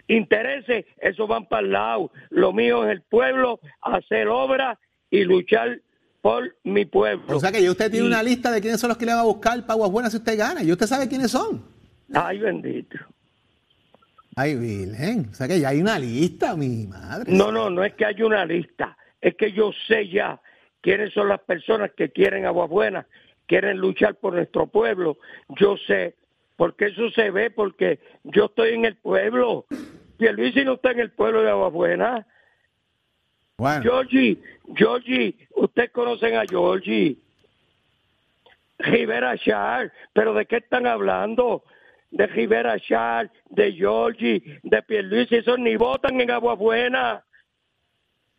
intereses, 0.08 0.86
esos 0.98 1.28
van 1.28 1.46
para 1.46 1.62
el 1.66 1.72
lado. 1.72 2.10
Lo 2.30 2.52
mío 2.52 2.84
es 2.86 2.92
el 2.92 3.02
pueblo, 3.02 3.60
hacer 3.82 4.28
obra 4.28 4.78
y 5.10 5.24
luchar 5.24 5.80
por 6.22 6.56
mi 6.64 6.84
pueblo. 6.84 7.36
O 7.36 7.40
sea 7.40 7.50
que 7.52 7.62
ya 7.62 7.70
usted 7.70 7.90
tiene 7.90 8.06
Y- 8.06 8.08
una 8.08 8.22
lista 8.22 8.50
de 8.50 8.60
quiénes 8.60 8.80
son 8.80 8.88
los 8.88 8.96
que 8.96 9.04
le 9.06 9.12
van 9.12 9.20
a 9.20 9.24
buscar 9.24 9.60
para 9.62 9.72
Aguas 9.74 9.90
Buenas 9.90 10.12
si 10.12 10.18
usted 10.18 10.38
gana. 10.38 10.62
Y 10.62 10.70
usted 10.72 10.86
sabe 10.86 11.08
quiénes 11.08 11.30
son. 11.32 11.71
Ay, 12.14 12.38
bendito. 12.38 12.98
Ay, 14.36 14.56
Virgen. 14.56 15.28
O 15.30 15.34
sea 15.34 15.46
que 15.46 15.60
ya 15.60 15.70
hay 15.70 15.80
una 15.80 15.98
lista, 15.98 16.56
mi 16.56 16.86
madre. 16.86 17.30
No, 17.32 17.52
no, 17.52 17.70
no 17.70 17.84
es 17.84 17.94
que 17.94 18.06
haya 18.06 18.24
una 18.24 18.44
lista, 18.44 18.96
es 19.20 19.34
que 19.36 19.52
yo 19.52 19.72
sé 19.86 20.08
ya 20.08 20.40
quiénes 20.80 21.12
son 21.12 21.28
las 21.28 21.40
personas 21.40 21.92
que 21.92 22.10
quieren 22.10 22.46
Agua 22.46 22.66
Buena, 22.66 23.06
quieren 23.46 23.78
luchar 23.78 24.14
por 24.16 24.34
nuestro 24.34 24.66
pueblo. 24.66 25.18
Yo 25.60 25.76
sé, 25.86 26.14
porque 26.56 26.86
eso 26.86 27.10
se 27.10 27.30
ve, 27.30 27.50
porque 27.50 28.00
yo 28.24 28.46
estoy 28.46 28.74
en 28.74 28.84
el 28.84 28.96
pueblo. 28.96 29.66
Pierluisi 30.16 30.64
no 30.64 30.74
está 30.74 30.92
en 30.92 31.00
el 31.00 31.10
pueblo 31.10 31.42
de 31.42 31.50
Agua 31.50 31.68
Buena. 31.68 32.26
Bueno. 33.58 33.82
Georgie, 33.82 34.38
Georgie, 34.74 35.36
ustedes 35.56 35.90
conocen 35.90 36.36
a 36.36 36.44
Georgie. 36.48 37.16
Rivera 38.78 39.38
Char, 39.38 39.92
pero 40.12 40.34
¿de 40.34 40.46
qué 40.46 40.56
están 40.56 40.86
hablando? 40.86 41.62
De 42.12 42.26
Rivera 42.26 42.78
Char, 42.78 43.30
de 43.50 43.72
Georgie, 43.72 44.60
de 44.62 44.82
Pierluisi, 44.82 45.36
esos 45.36 45.58
ni 45.58 45.76
votan 45.76 46.20
en 46.20 46.30
Agua 46.30 46.54
Buena. 46.54 47.24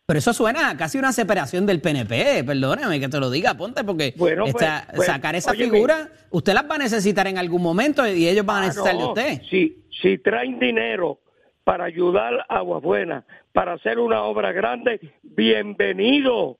Pero 0.06 0.18
eso 0.18 0.32
suena 0.32 0.70
a 0.70 0.76
casi 0.76 0.96
una 0.98 1.12
separación 1.12 1.66
del 1.66 1.80
PNP, 1.80 2.44
perdóname 2.44 3.00
que 3.00 3.08
te 3.08 3.18
lo 3.18 3.30
diga, 3.30 3.54
Ponte, 3.54 3.82
porque 3.84 4.14
Bueno, 4.16 4.42
pues, 4.44 4.54
esta- 4.54 4.86
pues, 4.94 5.06
sacar 5.08 5.34
esa 5.34 5.54
figura, 5.54 6.08
usted 6.30 6.52
las 6.54 6.70
va 6.70 6.76
a 6.76 6.78
necesitar 6.78 7.26
en 7.26 7.36
algún 7.38 7.62
momento 7.62 8.06
y 8.06 8.28
ellos 8.28 8.46
van 8.46 8.56
a 8.56 8.60
Ah, 8.60 8.66
necesitar 8.68 8.96
de 8.96 9.04
usted. 9.04 9.42
Si, 9.50 9.84
si 10.02 10.18
traen 10.18 10.58
dinero 10.58 11.18
para 11.64 11.84
ayudar 11.84 12.44
a 12.48 12.56
Agua 12.58 12.78
Buena, 12.80 13.24
para 13.52 13.72
hacer 13.72 13.98
una 13.98 14.22
obra 14.22 14.52
grande, 14.52 15.00
bienvenido, 15.22 16.58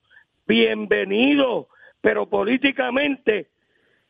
bienvenido. 0.48 1.68
Pero 2.00 2.28
políticamente 2.28 3.48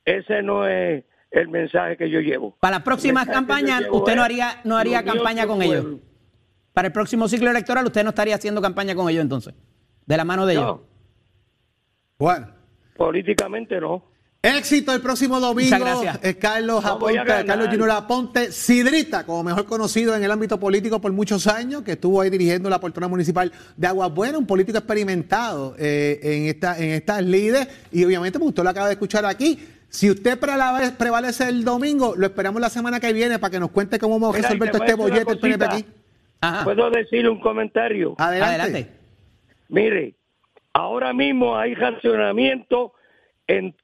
ese 0.05 0.43
no 0.43 0.67
es 0.67 1.05
el 1.41 1.49
mensaje 1.49 1.97
que 1.97 2.11
yo 2.11 2.21
llevo. 2.21 2.57
Para 2.61 2.77
las 2.77 2.85
próximas 2.85 3.27
campañas, 3.27 3.85
usted 3.91 4.17
no 4.17 4.23
haría, 4.23 4.61
no 4.65 4.77
haría 4.77 5.05
campaña 5.05 5.47
con 5.47 5.63
el 5.63 5.71
ellos. 5.71 5.87
Para 6.73 6.89
el 6.89 6.93
próximo 6.93 7.29
ciclo 7.29 7.51
electoral, 7.51 7.87
usted 7.87 8.03
no 8.03 8.11
estaría 8.11 8.35
haciendo 8.35 8.61
campaña 8.61 8.95
con 8.95 9.09
ellos 9.09 9.23
entonces, 9.23 9.55
de 10.07 10.17
la 10.17 10.25
mano 10.25 10.45
de 10.47 10.55
ellos. 10.55 10.65
No, 10.67 10.83
Bueno. 12.19 12.49
políticamente 12.97 13.81
no. 13.81 14.13
Éxito 14.43 14.93
el 14.93 15.01
próximo 15.01 15.41
domingo. 15.41 15.75
Muchas 15.75 15.81
gracias. 15.81 16.19
Es 16.23 16.37
Carlos 16.37 16.85
Aponte. 16.85 17.47
Carlos 17.47 17.69
Junior 17.69 17.91
Aponte, 17.93 18.53
Sidrita, 18.53 19.25
como 19.25 19.43
mejor 19.43 19.65
conocido 19.65 20.15
en 20.15 20.23
el 20.23 20.31
ámbito 20.31 20.61
político 20.61 21.01
por 21.01 21.11
muchos 21.13 21.47
años, 21.47 21.81
que 21.81 21.93
estuvo 21.93 22.21
ahí 22.21 22.29
dirigiendo 22.29 22.69
la 22.69 22.79
portona 22.79 23.09
municipal 23.09 23.51
de 23.75 23.87
Aguas 23.87 24.13
Buenas, 24.13 24.39
un 24.39 24.47
político 24.47 24.77
experimentado 24.77 25.75
eh, 25.79 26.21
en, 26.23 26.45
esta, 26.45 26.79
en 26.79 26.91
estas 26.91 27.25
líderes. 27.25 27.69
Y 27.91 28.05
obviamente, 28.05 28.39
pues 28.39 28.51
usted 28.51 28.63
lo 28.63 28.69
acaba 28.69 28.89
de 28.89 28.93
escuchar 28.93 29.25
aquí. 29.25 29.59
Si 29.95 30.11
usted 30.11 30.41
prevalece 30.41 31.49
el 31.49 31.65
domingo, 31.65 32.15
lo 32.17 32.27
esperamos 32.27 32.61
la 32.61 32.69
semana 32.69 32.99
que 32.99 33.13
viene 33.13 33.39
para 33.39 33.53
que 33.53 33.61
nos 33.61 33.71
cuente 33.71 34.01
cómo 34.01 34.19
vamos 34.19 34.35
a 34.35 34.43
resolver 34.43 34.73
todo 34.73 34.83
este 34.83 34.97
bollete 34.97 35.23
una 35.23 35.33
el 35.35 35.39
PNP 35.39 35.65
aquí. 35.65 35.85
Ajá. 36.41 36.65
¿Puedo 36.65 36.91
decir 36.91 37.29
un 37.29 37.39
comentario? 37.39 38.17
Adelante. 38.19 38.61
Adelante. 38.61 38.93
Mire, 39.69 40.17
ahora 40.73 41.13
mismo 41.13 41.57
hay 41.57 41.77
racionamiento 41.77 42.93
en 43.47 43.77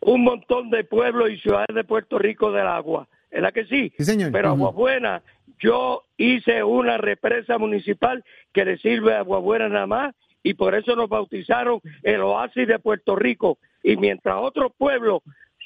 un 0.00 0.24
montón 0.24 0.68
de 0.70 0.82
pueblos 0.82 1.30
y 1.30 1.38
ciudades 1.38 1.72
de 1.72 1.84
Puerto 1.84 2.18
Rico 2.18 2.50
del 2.50 2.66
agua. 2.66 3.06
¿Verdad 3.30 3.52
que 3.52 3.64
sí? 3.66 3.92
Sí, 3.96 4.04
señor. 4.04 4.32
Pero 4.32 4.54
Ujú. 4.54 4.66
Agua 4.66 4.70
Buena, 4.72 5.22
yo 5.60 6.02
hice 6.16 6.64
una 6.64 6.96
represa 6.96 7.56
municipal 7.58 8.24
que 8.52 8.64
le 8.64 8.78
sirve 8.78 9.14
a 9.14 9.20
Agua 9.20 9.38
Buena 9.38 9.68
nada 9.68 9.86
más 9.86 10.14
y 10.42 10.54
por 10.54 10.74
eso 10.74 10.96
nos 10.96 11.08
bautizaron 11.08 11.80
el 12.02 12.20
oasis 12.20 12.66
de 12.66 12.80
Puerto 12.80 13.14
Rico. 13.14 13.58
Y 13.84 13.96
mientras 13.96 14.34
otros 14.40 14.72
pueblos 14.76 15.22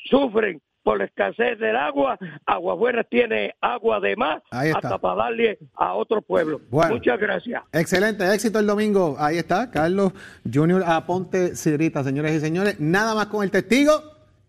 sufren 0.08 0.60
por 0.82 0.98
la 0.98 1.04
escasez 1.06 1.58
del 1.58 1.74
agua, 1.74 2.16
Agua 2.46 2.74
Buena 2.74 3.02
tiene 3.02 3.54
agua 3.60 3.98
de 3.98 4.14
más 4.14 4.40
Ahí 4.52 4.68
está. 4.68 4.78
hasta 4.78 4.98
para 4.98 5.16
darle 5.24 5.58
a 5.74 5.94
otros 5.94 6.24
pueblos. 6.24 6.60
Bueno. 6.70 6.94
Muchas 6.94 7.18
gracias. 7.18 7.60
Excelente, 7.72 8.32
éxito 8.32 8.60
el 8.60 8.66
domingo. 8.68 9.16
Ahí 9.18 9.36
está, 9.36 9.68
Carlos 9.70 10.12
Junior 10.52 10.84
Aponte 10.86 11.56
Sidrita, 11.56 12.04
señores 12.04 12.34
y 12.36 12.40
señores. 12.40 12.78
Nada 12.78 13.16
más 13.16 13.26
con 13.26 13.42
el 13.42 13.50
testigo. 13.50 13.92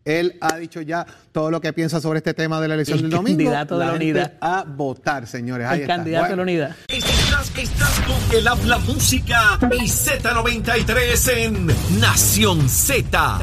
Él 0.05 0.37
ha 0.39 0.55
dicho 0.57 0.79
ya 0.79 1.05
todo 1.33 1.51
lo 1.51 1.59
que 1.59 1.73
piensa 1.73 1.99
sobre 1.99 2.19
este 2.19 2.33
tema 2.33 2.61
de 2.61 2.67
la 2.69 2.75
elección 2.75 2.99
El 2.99 3.01
del 3.05 3.11
domingo. 3.11 3.37
candidato 3.39 3.77
de 3.79 3.85
la 3.87 3.93
unidad. 3.93 4.33
A 4.39 4.63
votar, 4.65 5.27
señores. 5.27 5.67
Ahí 5.67 5.77
El 5.77 5.81
está. 5.81 5.95
candidato 5.97 6.29
de 6.29 6.35
la 6.37 6.41
unidad. 6.43 6.75
Estás, 6.87 7.57
estás 7.57 7.99
con 8.01 8.37
el 8.39 8.47
habla 8.47 8.77
música 8.77 9.57
y 9.71 9.85
Z93 9.87 11.37
en 11.37 11.67
Nación 11.99 12.69
Z. 12.69 13.39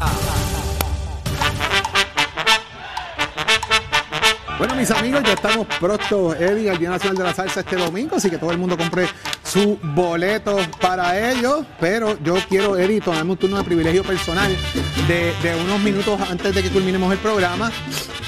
Bueno, 4.57 4.77
mis 4.77 4.91
amigos, 4.93 5.21
ya 5.25 5.33
estamos 5.33 5.67
pronto, 5.81 6.33
Eddie, 6.33 6.71
al 6.71 6.79
Día 6.79 6.91
Nacional 6.91 7.17
de 7.17 7.25
la 7.25 7.35
Salsa 7.35 7.61
este 7.61 7.75
domingo, 7.75 8.17
así 8.17 8.31
que 8.31 8.39
todo 8.39 8.53
el 8.53 8.59
mundo 8.59 8.77
compre 8.77 9.09
su 9.43 9.77
boleto 9.83 10.57
para 10.81 11.33
ellos. 11.33 11.67
Pero 11.81 12.17
yo 12.23 12.37
quiero, 12.49 12.79
Eddie, 12.79 13.01
tomarme 13.01 13.33
un 13.33 13.37
turno 13.37 13.59
de 13.59 13.65
privilegio 13.65 14.05
personal 14.05 14.57
de, 15.09 15.55
unos 15.65 15.81
minutos 15.81 16.21
antes 16.21 16.55
de 16.55 16.63
que 16.63 16.71
culminemos 16.71 17.13
el 17.13 17.19
programa. 17.19 17.73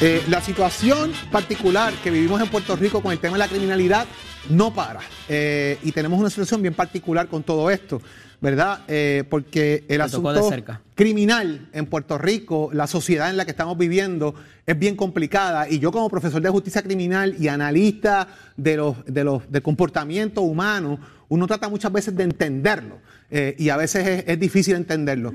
Eh, 0.00 0.24
la 0.28 0.40
situación 0.40 1.12
particular 1.30 1.94
que 2.02 2.10
vivimos 2.10 2.40
en 2.42 2.48
Puerto 2.48 2.74
Rico 2.74 3.00
con 3.00 3.12
el 3.12 3.20
tema 3.20 3.34
de 3.34 3.38
la 3.38 3.48
criminalidad 3.48 4.04
no 4.48 4.74
para. 4.74 5.00
Eh, 5.28 5.78
y 5.84 5.92
tenemos 5.92 6.18
una 6.18 6.28
situación 6.28 6.60
bien 6.60 6.74
particular 6.74 7.28
con 7.28 7.44
todo 7.44 7.70
esto, 7.70 8.02
¿verdad? 8.40 8.81
Eh, 8.88 9.25
porque 9.29 9.85
el 9.88 9.99
Me 9.99 10.05
asunto 10.05 10.51
criminal 10.94 11.68
en 11.72 11.87
Puerto 11.87 12.18
Rico, 12.18 12.70
la 12.72 12.87
sociedad 12.87 13.31
en 13.31 13.37
la 13.37 13.44
que 13.44 13.51
estamos 13.51 13.77
viviendo 13.77 14.35
es 14.66 14.79
bien 14.79 14.96
complicada 14.96 15.68
y 15.68 15.79
yo 15.79 15.92
como 15.92 16.09
profesor 16.09 16.40
de 16.42 16.49
justicia 16.49 16.83
criminal 16.83 17.37
y 17.38 17.49
analista 17.49 18.29
de 18.57 18.77
los, 18.77 19.05
de 19.05 19.25
los, 19.25 19.51
del 19.51 19.62
comportamiento 19.62 20.42
humano, 20.42 20.99
uno 21.29 21.46
trata 21.46 21.68
muchas 21.68 21.92
veces 21.92 22.16
de 22.16 22.25
entenderlo 22.25 22.99
eh, 23.31 23.55
y 23.59 23.68
a 23.68 23.77
veces 23.77 24.07
es, 24.07 24.25
es 24.27 24.40
difícil 24.40 24.75
entenderlo. 24.75 25.35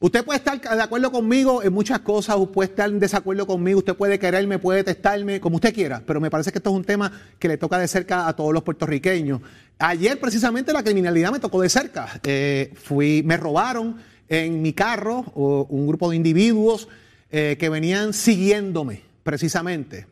Usted 0.00 0.24
puede 0.24 0.38
estar 0.38 0.60
de 0.60 0.82
acuerdo 0.82 1.10
conmigo 1.10 1.60
en 1.60 1.72
muchas 1.72 1.98
cosas, 2.00 2.36
o 2.36 2.52
puede 2.52 2.70
estar 2.70 2.88
en 2.88 3.00
desacuerdo 3.00 3.48
conmigo, 3.48 3.78
usted 3.78 3.96
puede 3.96 4.16
quererme, 4.20 4.60
puede 4.60 4.84
testarme, 4.84 5.40
como 5.40 5.56
usted 5.56 5.74
quiera, 5.74 6.00
pero 6.06 6.20
me 6.20 6.30
parece 6.30 6.52
que 6.52 6.58
esto 6.58 6.70
es 6.70 6.76
un 6.76 6.84
tema 6.84 7.10
que 7.36 7.48
le 7.48 7.58
toca 7.58 7.78
de 7.78 7.88
cerca 7.88 8.28
a 8.28 8.36
todos 8.36 8.54
los 8.54 8.62
puertorriqueños. 8.62 9.40
Ayer 9.80 10.20
precisamente 10.20 10.72
la 10.72 10.84
criminalidad 10.84 11.32
me 11.32 11.40
tocó 11.40 11.60
de 11.60 11.68
cerca. 11.68 12.20
Eh, 12.22 12.72
fui, 12.76 13.24
me 13.24 13.36
robaron 13.36 13.96
en 14.28 14.62
mi 14.62 14.72
carro 14.72 15.24
un 15.34 15.88
grupo 15.88 16.10
de 16.10 16.16
individuos 16.16 16.88
eh, 17.32 17.56
que 17.58 17.68
venían 17.68 18.12
siguiéndome 18.12 19.02
precisamente. 19.24 20.06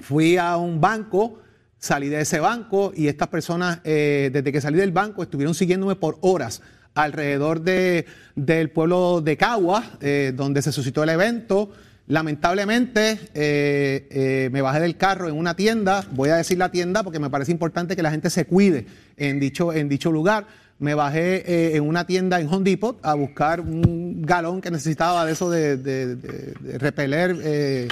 Fui 0.00 0.38
a 0.38 0.56
un 0.56 0.80
banco, 0.80 1.38
salí 1.78 2.08
de 2.08 2.22
ese 2.22 2.40
banco 2.40 2.94
y 2.96 3.08
estas 3.08 3.28
personas, 3.28 3.80
eh, 3.84 4.30
desde 4.32 4.50
que 4.52 4.60
salí 4.62 4.78
del 4.78 4.90
banco, 4.90 5.22
estuvieron 5.22 5.54
siguiéndome 5.54 5.96
por 5.96 6.16
horas 6.22 6.62
alrededor 6.94 7.62
de, 7.62 8.06
del 8.34 8.70
pueblo 8.70 9.20
de 9.20 9.36
Cagua, 9.36 9.82
eh, 10.00 10.32
donde 10.34 10.62
se 10.62 10.72
suscitó 10.72 11.02
el 11.02 11.08
evento. 11.10 11.70
Lamentablemente 12.08 13.18
eh, 13.34 14.08
eh, 14.10 14.50
me 14.52 14.60
bajé 14.60 14.80
del 14.80 14.96
carro 14.96 15.28
en 15.28 15.36
una 15.36 15.54
tienda, 15.56 16.04
voy 16.10 16.30
a 16.30 16.36
decir 16.36 16.58
la 16.58 16.70
tienda 16.70 17.02
porque 17.02 17.18
me 17.20 17.30
parece 17.30 17.52
importante 17.52 17.96
que 17.96 18.02
la 18.02 18.10
gente 18.10 18.28
se 18.28 18.44
cuide 18.44 18.86
en 19.16 19.40
dicho, 19.40 19.72
en 19.72 19.88
dicho 19.88 20.10
lugar. 20.12 20.46
Me 20.78 20.94
bajé 20.94 21.44
eh, 21.46 21.76
en 21.76 21.84
una 21.86 22.04
tienda 22.06 22.40
en 22.40 22.48
Home 22.48 22.68
Depot 22.68 22.98
a 23.02 23.14
buscar 23.14 23.60
un 23.60 24.20
galón 24.22 24.60
que 24.60 24.70
necesitaba 24.70 25.24
de 25.24 25.32
eso 25.32 25.48
de, 25.48 25.76
de- 25.76 26.16
de- 26.16 26.54
de 26.60 26.78
repeler 26.78 27.88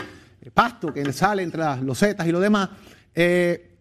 pasto 0.52 0.92
que 0.92 1.12
sale 1.12 1.42
entre 1.44 1.60
las 1.60 1.80
losetas 1.82 2.26
y 2.26 2.32
lo 2.32 2.40
demás. 2.40 2.68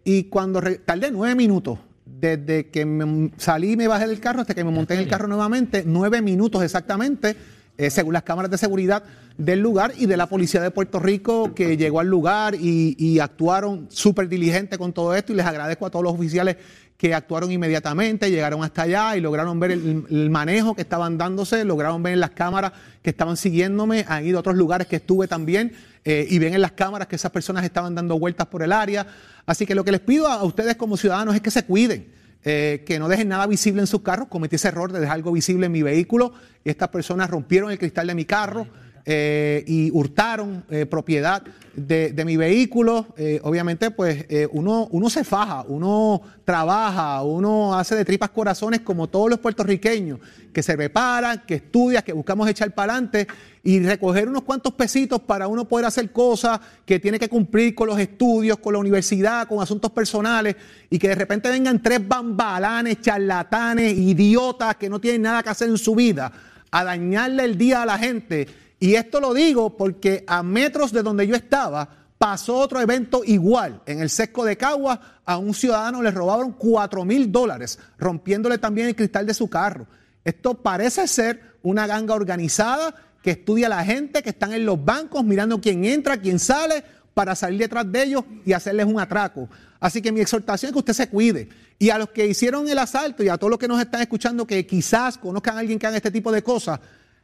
Y 0.04 0.24
cuando 0.24 0.62
tardé 0.84 1.10
nueve 1.10 1.34
minutos, 1.34 1.78
desde 2.20 2.68
que 2.68 2.84
me 2.84 3.30
salí 3.36 3.72
y 3.72 3.76
me 3.76 3.88
bajé 3.88 4.06
del 4.06 4.20
carro 4.20 4.40
hasta 4.40 4.54
que 4.54 4.64
me 4.64 4.70
monté 4.70 4.94
en 4.94 5.00
el 5.00 5.08
carro 5.08 5.26
nuevamente, 5.26 5.84
nueve 5.86 6.20
minutos 6.20 6.62
exactamente, 6.62 7.36
eh, 7.78 7.90
según 7.90 8.12
las 8.12 8.24
cámaras 8.24 8.50
de 8.50 8.58
seguridad 8.58 9.02
del 9.38 9.60
lugar 9.60 9.92
y 9.96 10.04
de 10.04 10.16
la 10.18 10.26
policía 10.28 10.60
de 10.60 10.70
Puerto 10.70 10.98
Rico 10.98 11.54
que 11.54 11.78
llegó 11.78 12.00
al 12.00 12.08
lugar 12.08 12.54
y, 12.54 12.94
y 12.98 13.20
actuaron 13.20 13.86
súper 13.88 14.28
diligente 14.28 14.76
con 14.76 14.92
todo 14.92 15.14
esto. 15.14 15.32
Y 15.32 15.36
les 15.36 15.46
agradezco 15.46 15.86
a 15.86 15.90
todos 15.90 16.04
los 16.04 16.12
oficiales 16.12 16.56
que 16.98 17.14
actuaron 17.14 17.50
inmediatamente, 17.50 18.30
llegaron 18.30 18.62
hasta 18.62 18.82
allá 18.82 19.16
y 19.16 19.22
lograron 19.22 19.58
ver 19.58 19.70
el, 19.70 20.04
el 20.10 20.28
manejo 20.28 20.74
que 20.74 20.82
estaban 20.82 21.16
dándose, 21.16 21.64
lograron 21.64 22.02
ver 22.02 22.12
en 22.12 22.20
las 22.20 22.32
cámaras 22.32 22.72
que 23.00 23.08
estaban 23.08 23.38
siguiéndome, 23.38 24.04
han 24.06 24.26
ido 24.26 24.36
a 24.36 24.40
otros 24.40 24.56
lugares 24.56 24.86
que 24.86 24.96
estuve 24.96 25.26
también 25.26 25.72
eh, 26.04 26.26
y 26.28 26.38
ven 26.38 26.54
en 26.54 26.62
las 26.62 26.72
cámaras 26.72 27.08
que 27.08 27.16
esas 27.16 27.30
personas 27.30 27.64
estaban 27.64 27.94
dando 27.94 28.18
vueltas 28.18 28.46
por 28.46 28.62
el 28.62 28.72
área. 28.72 29.06
Así 29.46 29.66
que 29.66 29.74
lo 29.74 29.84
que 29.84 29.92
les 29.92 30.00
pido 30.00 30.28
a 30.28 30.42
ustedes 30.44 30.76
como 30.76 30.96
ciudadanos 30.96 31.34
es 31.34 31.40
que 31.40 31.50
se 31.50 31.64
cuiden, 31.64 32.12
eh, 32.44 32.82
que 32.86 32.98
no 32.98 33.08
dejen 33.08 33.28
nada 33.28 33.46
visible 33.46 33.80
en 33.80 33.86
sus 33.86 34.02
carros. 34.02 34.28
Cometí 34.28 34.56
ese 34.56 34.68
error 34.68 34.92
de 34.92 35.00
dejar 35.00 35.16
algo 35.16 35.32
visible 35.32 35.66
en 35.66 35.72
mi 35.72 35.82
vehículo 35.82 36.32
y 36.64 36.70
estas 36.70 36.88
personas 36.88 37.28
rompieron 37.28 37.70
el 37.70 37.78
cristal 37.78 38.06
de 38.06 38.14
mi 38.14 38.24
carro. 38.24 38.66
Eh, 39.04 39.64
y 39.66 39.90
hurtaron 39.92 40.64
eh, 40.70 40.86
propiedad 40.86 41.42
de, 41.74 42.22
mi 42.24 42.36
vehículo. 42.36 43.06
Eh, 43.16 43.40
obviamente, 43.42 43.90
pues 43.90 44.26
uno, 44.52 44.88
uno 44.90 45.08
se 45.08 45.24
faja, 45.24 45.64
uno 45.66 46.20
trabaja, 46.44 47.22
uno 47.22 47.74
hace 47.74 47.94
de 47.94 48.04
tripas 48.04 48.30
corazones 48.30 48.80
como 48.80 49.08
todos 49.08 49.30
los 49.30 49.38
puertorriqueños, 49.38 50.18
que 50.52 50.62
se 50.62 50.76
preparan, 50.76 51.42
que 51.46 51.54
estudian, 51.54 52.02
que 52.02 52.12
buscamos 52.12 52.48
echar 52.48 52.72
para 52.72 52.92
adelante 52.92 53.26
y 53.62 53.80
recoger 53.80 54.28
unos 54.28 54.42
cuantos 54.42 54.74
pesitos 54.74 55.20
para 55.20 55.48
uno 55.48 55.66
poder 55.66 55.86
hacer 55.86 56.10
cosas 56.10 56.60
que 56.84 56.98
tiene 56.98 57.18
que 57.18 57.28
cumplir 57.28 57.74
con 57.74 57.86
los 57.86 57.98
estudios, 57.98 58.58
con 58.58 58.72
la 58.72 58.78
universidad, 58.78 59.46
con 59.46 59.62
asuntos 59.62 59.90
personales 59.92 60.56
y 60.90 60.98
que 60.98 61.08
de 61.08 61.14
repente 61.14 61.48
vengan 61.48 61.82
tres 61.82 62.06
bambalanes, 62.06 63.00
charlatanes, 63.00 63.96
idiotas 63.96 64.76
que 64.76 64.88
no 64.88 65.00
tienen 65.00 65.22
nada 65.22 65.42
que 65.42 65.50
hacer 65.50 65.68
en 65.68 65.78
su 65.78 65.94
vida 65.94 66.32
a 66.70 66.84
dañarle 66.84 67.44
el 67.44 67.58
día 67.58 67.82
a 67.82 67.86
la 67.86 67.98
gente. 67.98 68.48
Y 68.80 68.94
esto 68.94 69.20
lo 69.20 69.34
digo 69.34 69.76
porque 69.76 70.24
a 70.26 70.42
metros 70.42 70.90
de 70.90 71.02
donde 71.02 71.26
yo 71.26 71.36
estaba 71.36 71.88
pasó 72.16 72.56
otro 72.56 72.80
evento 72.80 73.22
igual. 73.24 73.82
En 73.84 74.00
el 74.00 74.08
sesco 74.08 74.44
de 74.44 74.56
Cagua 74.56 75.20
a 75.24 75.36
un 75.36 75.52
ciudadano 75.52 76.02
le 76.02 76.10
robaron 76.10 76.52
4 76.52 77.04
mil 77.04 77.30
dólares, 77.30 77.78
rompiéndole 77.98 78.56
también 78.56 78.88
el 78.88 78.96
cristal 78.96 79.26
de 79.26 79.34
su 79.34 79.48
carro. 79.48 79.86
Esto 80.24 80.54
parece 80.54 81.06
ser 81.06 81.56
una 81.62 81.86
ganga 81.86 82.14
organizada 82.14 82.94
que 83.22 83.32
estudia 83.32 83.66
a 83.66 83.70
la 83.70 83.84
gente, 83.84 84.22
que 84.22 84.30
están 84.30 84.54
en 84.54 84.64
los 84.64 84.82
bancos 84.82 85.24
mirando 85.24 85.60
quién 85.60 85.84
entra, 85.84 86.16
quién 86.16 86.38
sale, 86.38 86.82
para 87.12 87.34
salir 87.34 87.58
detrás 87.58 87.90
de 87.90 88.02
ellos 88.02 88.24
y 88.46 88.54
hacerles 88.54 88.86
un 88.86 88.98
atraco. 88.98 89.48
Así 89.78 90.00
que 90.00 90.10
mi 90.10 90.20
exhortación 90.20 90.70
es 90.70 90.72
que 90.72 90.78
usted 90.78 90.94
se 90.94 91.08
cuide. 91.08 91.50
Y 91.78 91.90
a 91.90 91.98
los 91.98 92.10
que 92.10 92.26
hicieron 92.26 92.68
el 92.68 92.78
asalto 92.78 93.22
y 93.22 93.28
a 93.28 93.36
todos 93.36 93.50
los 93.50 93.58
que 93.58 93.68
nos 93.68 93.80
están 93.80 94.00
escuchando 94.00 94.46
que 94.46 94.66
quizás 94.66 95.18
conozcan 95.18 95.56
a 95.56 95.60
alguien 95.60 95.78
que 95.78 95.86
haga 95.86 95.96
este 95.96 96.10
tipo 96.10 96.32
de 96.32 96.42
cosas, 96.42 96.80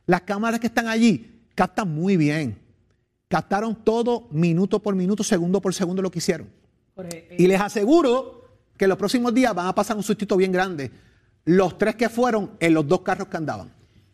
las 0.07 0.22
cámaras 0.22 0.61
que 0.61 0.66
están 0.66 0.88
allí 0.88 1.36
captan 1.57 1.92
muy 1.92 2.16
bien. 2.16 2.57
Captaron 3.26 3.74
todo 3.74 4.28
minuto 4.30 4.80
por 4.80 4.94
minuto, 4.94 5.24
segundo 5.24 5.61
por 5.61 5.74
segundo 5.74 6.00
lo 6.00 6.12
que 6.12 6.20
hicieron. 6.20 6.48
Y 7.36 7.48
les 7.48 7.61
aseguro 7.61 8.44
que 8.76 8.86
los 8.86 8.96
próximos 8.96 9.34
días 9.34 9.52
van 9.52 9.66
a 9.66 9.74
pasar 9.74 9.96
un 9.96 10.04
sustito 10.04 10.36
bien 10.36 10.52
grande. 10.52 10.92
Los 11.44 11.76
tres 11.76 11.96
que 11.96 12.09
fueron 12.09 12.52
en 12.61 12.74
los 12.74 12.86
dos 12.86 13.00
carros 13.00 13.26
que 13.26 13.36
andaban. 13.36 13.72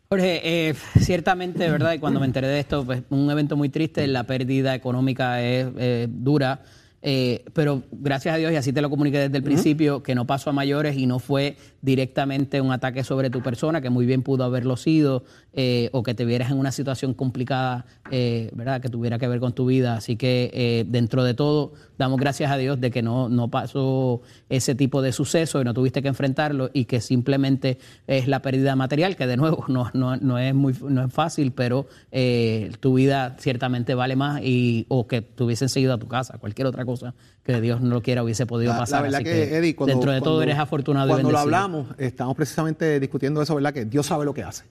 Jorge, 0.08 0.68
eh, 0.68 0.74
ciertamente, 0.98 1.70
¿verdad? 1.70 1.92
Y 1.92 1.98
cuando 1.98 2.20
me 2.20 2.26
enteré 2.26 2.46
de 2.46 2.60
esto, 2.60 2.84
pues 2.84 3.02
un 3.10 3.30
evento 3.30 3.56
muy 3.56 3.68
triste, 3.68 4.06
la 4.06 4.24
pérdida 4.24 4.74
económica 4.74 5.42
es 5.42 5.66
eh, 5.76 6.06
dura, 6.08 6.62
eh, 7.02 7.44
pero 7.52 7.82
gracias 7.90 8.34
a 8.34 8.38
Dios, 8.38 8.52
y 8.52 8.56
así 8.56 8.72
te 8.72 8.80
lo 8.80 8.88
comuniqué 8.88 9.18
desde 9.18 9.36
el 9.36 9.42
principio, 9.42 10.02
que 10.02 10.14
no 10.14 10.26
pasó 10.26 10.50
a 10.50 10.52
mayores 10.52 10.96
y 10.96 11.06
no 11.06 11.18
fue 11.18 11.56
directamente 11.82 12.60
un 12.60 12.72
ataque 12.72 13.02
sobre 13.02 13.28
tu 13.28 13.42
persona, 13.42 13.80
que 13.80 13.90
muy 13.90 14.06
bien 14.06 14.22
pudo 14.22 14.44
haberlo 14.44 14.76
sido, 14.76 15.24
eh, 15.52 15.90
o 15.92 16.02
que 16.02 16.14
te 16.14 16.24
vieras 16.24 16.50
en 16.50 16.58
una 16.58 16.72
situación 16.72 17.12
complicada, 17.12 17.84
eh, 18.10 18.50
¿verdad? 18.54 18.80
Que 18.80 18.88
tuviera 18.88 19.18
que 19.18 19.28
ver 19.28 19.40
con 19.40 19.52
tu 19.52 19.66
vida. 19.66 19.96
Así 19.96 20.16
que 20.16 20.50
eh, 20.54 20.84
dentro 20.88 21.24
de 21.24 21.34
todo, 21.34 21.72
damos 22.02 22.18
gracias 22.18 22.50
a 22.50 22.56
Dios 22.56 22.80
de 22.80 22.90
que 22.90 23.00
no, 23.00 23.28
no 23.28 23.48
pasó 23.48 24.22
ese 24.48 24.74
tipo 24.74 25.02
de 25.02 25.12
suceso 25.12 25.60
y 25.60 25.64
no 25.64 25.72
tuviste 25.72 26.02
que 26.02 26.08
enfrentarlo 26.08 26.70
y 26.72 26.86
que 26.86 27.00
simplemente 27.00 27.78
es 28.06 28.26
la 28.26 28.42
pérdida 28.42 28.74
material, 28.74 29.16
que 29.16 29.26
de 29.26 29.36
nuevo 29.36 29.64
no, 29.68 29.88
no, 29.94 30.16
no 30.16 30.38
es, 30.38 30.54
muy, 30.54 30.74
no 30.82 31.04
es 31.04 31.12
fácil, 31.12 31.52
pero 31.52 31.86
eh, 32.10 32.72
tu 32.80 32.94
vida 32.94 33.36
ciertamente 33.38 33.94
vale 33.94 34.16
más 34.16 34.42
y, 34.42 34.86
o 34.88 35.06
que 35.06 35.22
te 35.22 35.68
seguido 35.68 35.94
a 35.94 35.98
tu 35.98 36.08
casa, 36.08 36.38
cualquier 36.38 36.66
otra 36.66 36.84
cosa 36.84 37.14
que 37.44 37.60
Dios 37.60 37.80
no 37.80 37.94
lo 37.94 38.02
quiera 38.02 38.22
hubiese 38.22 38.46
podido 38.46 38.70
La, 38.70 38.76
la 38.76 38.82
pasar. 38.82 39.02
verdad 39.02 39.20
Así 39.20 39.24
que, 39.24 39.56
Eddie, 39.56 39.74
cuando, 39.74 39.94
dentro 39.94 40.12
de 40.12 40.20
todo 40.20 40.42
eres 40.42 40.58
afortunado 40.58 41.08
y 41.08 41.10
Cuando 41.10 41.32
lo 41.32 41.38
hablamos, 41.38 41.88
estamos 41.98 42.36
precisamente 42.36 43.00
discutiendo 43.00 43.42
eso, 43.42 43.54
¿verdad? 43.54 43.74
Que 43.74 43.84
Dios 43.84 44.06
sabe 44.06 44.24
lo 44.24 44.32
que 44.32 44.44
hace. 44.44 44.64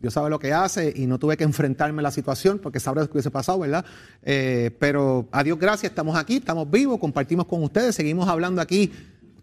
Dios 0.00 0.14
sabe 0.14 0.30
lo 0.30 0.38
que 0.38 0.52
hace 0.52 0.92
y 0.96 1.06
no 1.06 1.18
tuve 1.18 1.36
que 1.36 1.44
enfrentarme 1.44 2.00
a 2.00 2.04
la 2.04 2.10
situación 2.10 2.58
porque 2.58 2.80
sabrá 2.80 3.02
lo 3.02 3.08
que 3.08 3.12
hubiese 3.12 3.30
pasado, 3.30 3.58
¿verdad? 3.58 3.84
Eh, 4.22 4.70
pero 4.78 5.28
a 5.32 5.44
Dios 5.44 5.58
gracias, 5.58 5.90
estamos 5.90 6.16
aquí, 6.16 6.36
estamos 6.36 6.70
vivos, 6.70 6.98
compartimos 6.98 7.46
con 7.46 7.62
ustedes, 7.62 7.94
seguimos 7.94 8.26
hablando 8.28 8.62
aquí. 8.62 8.90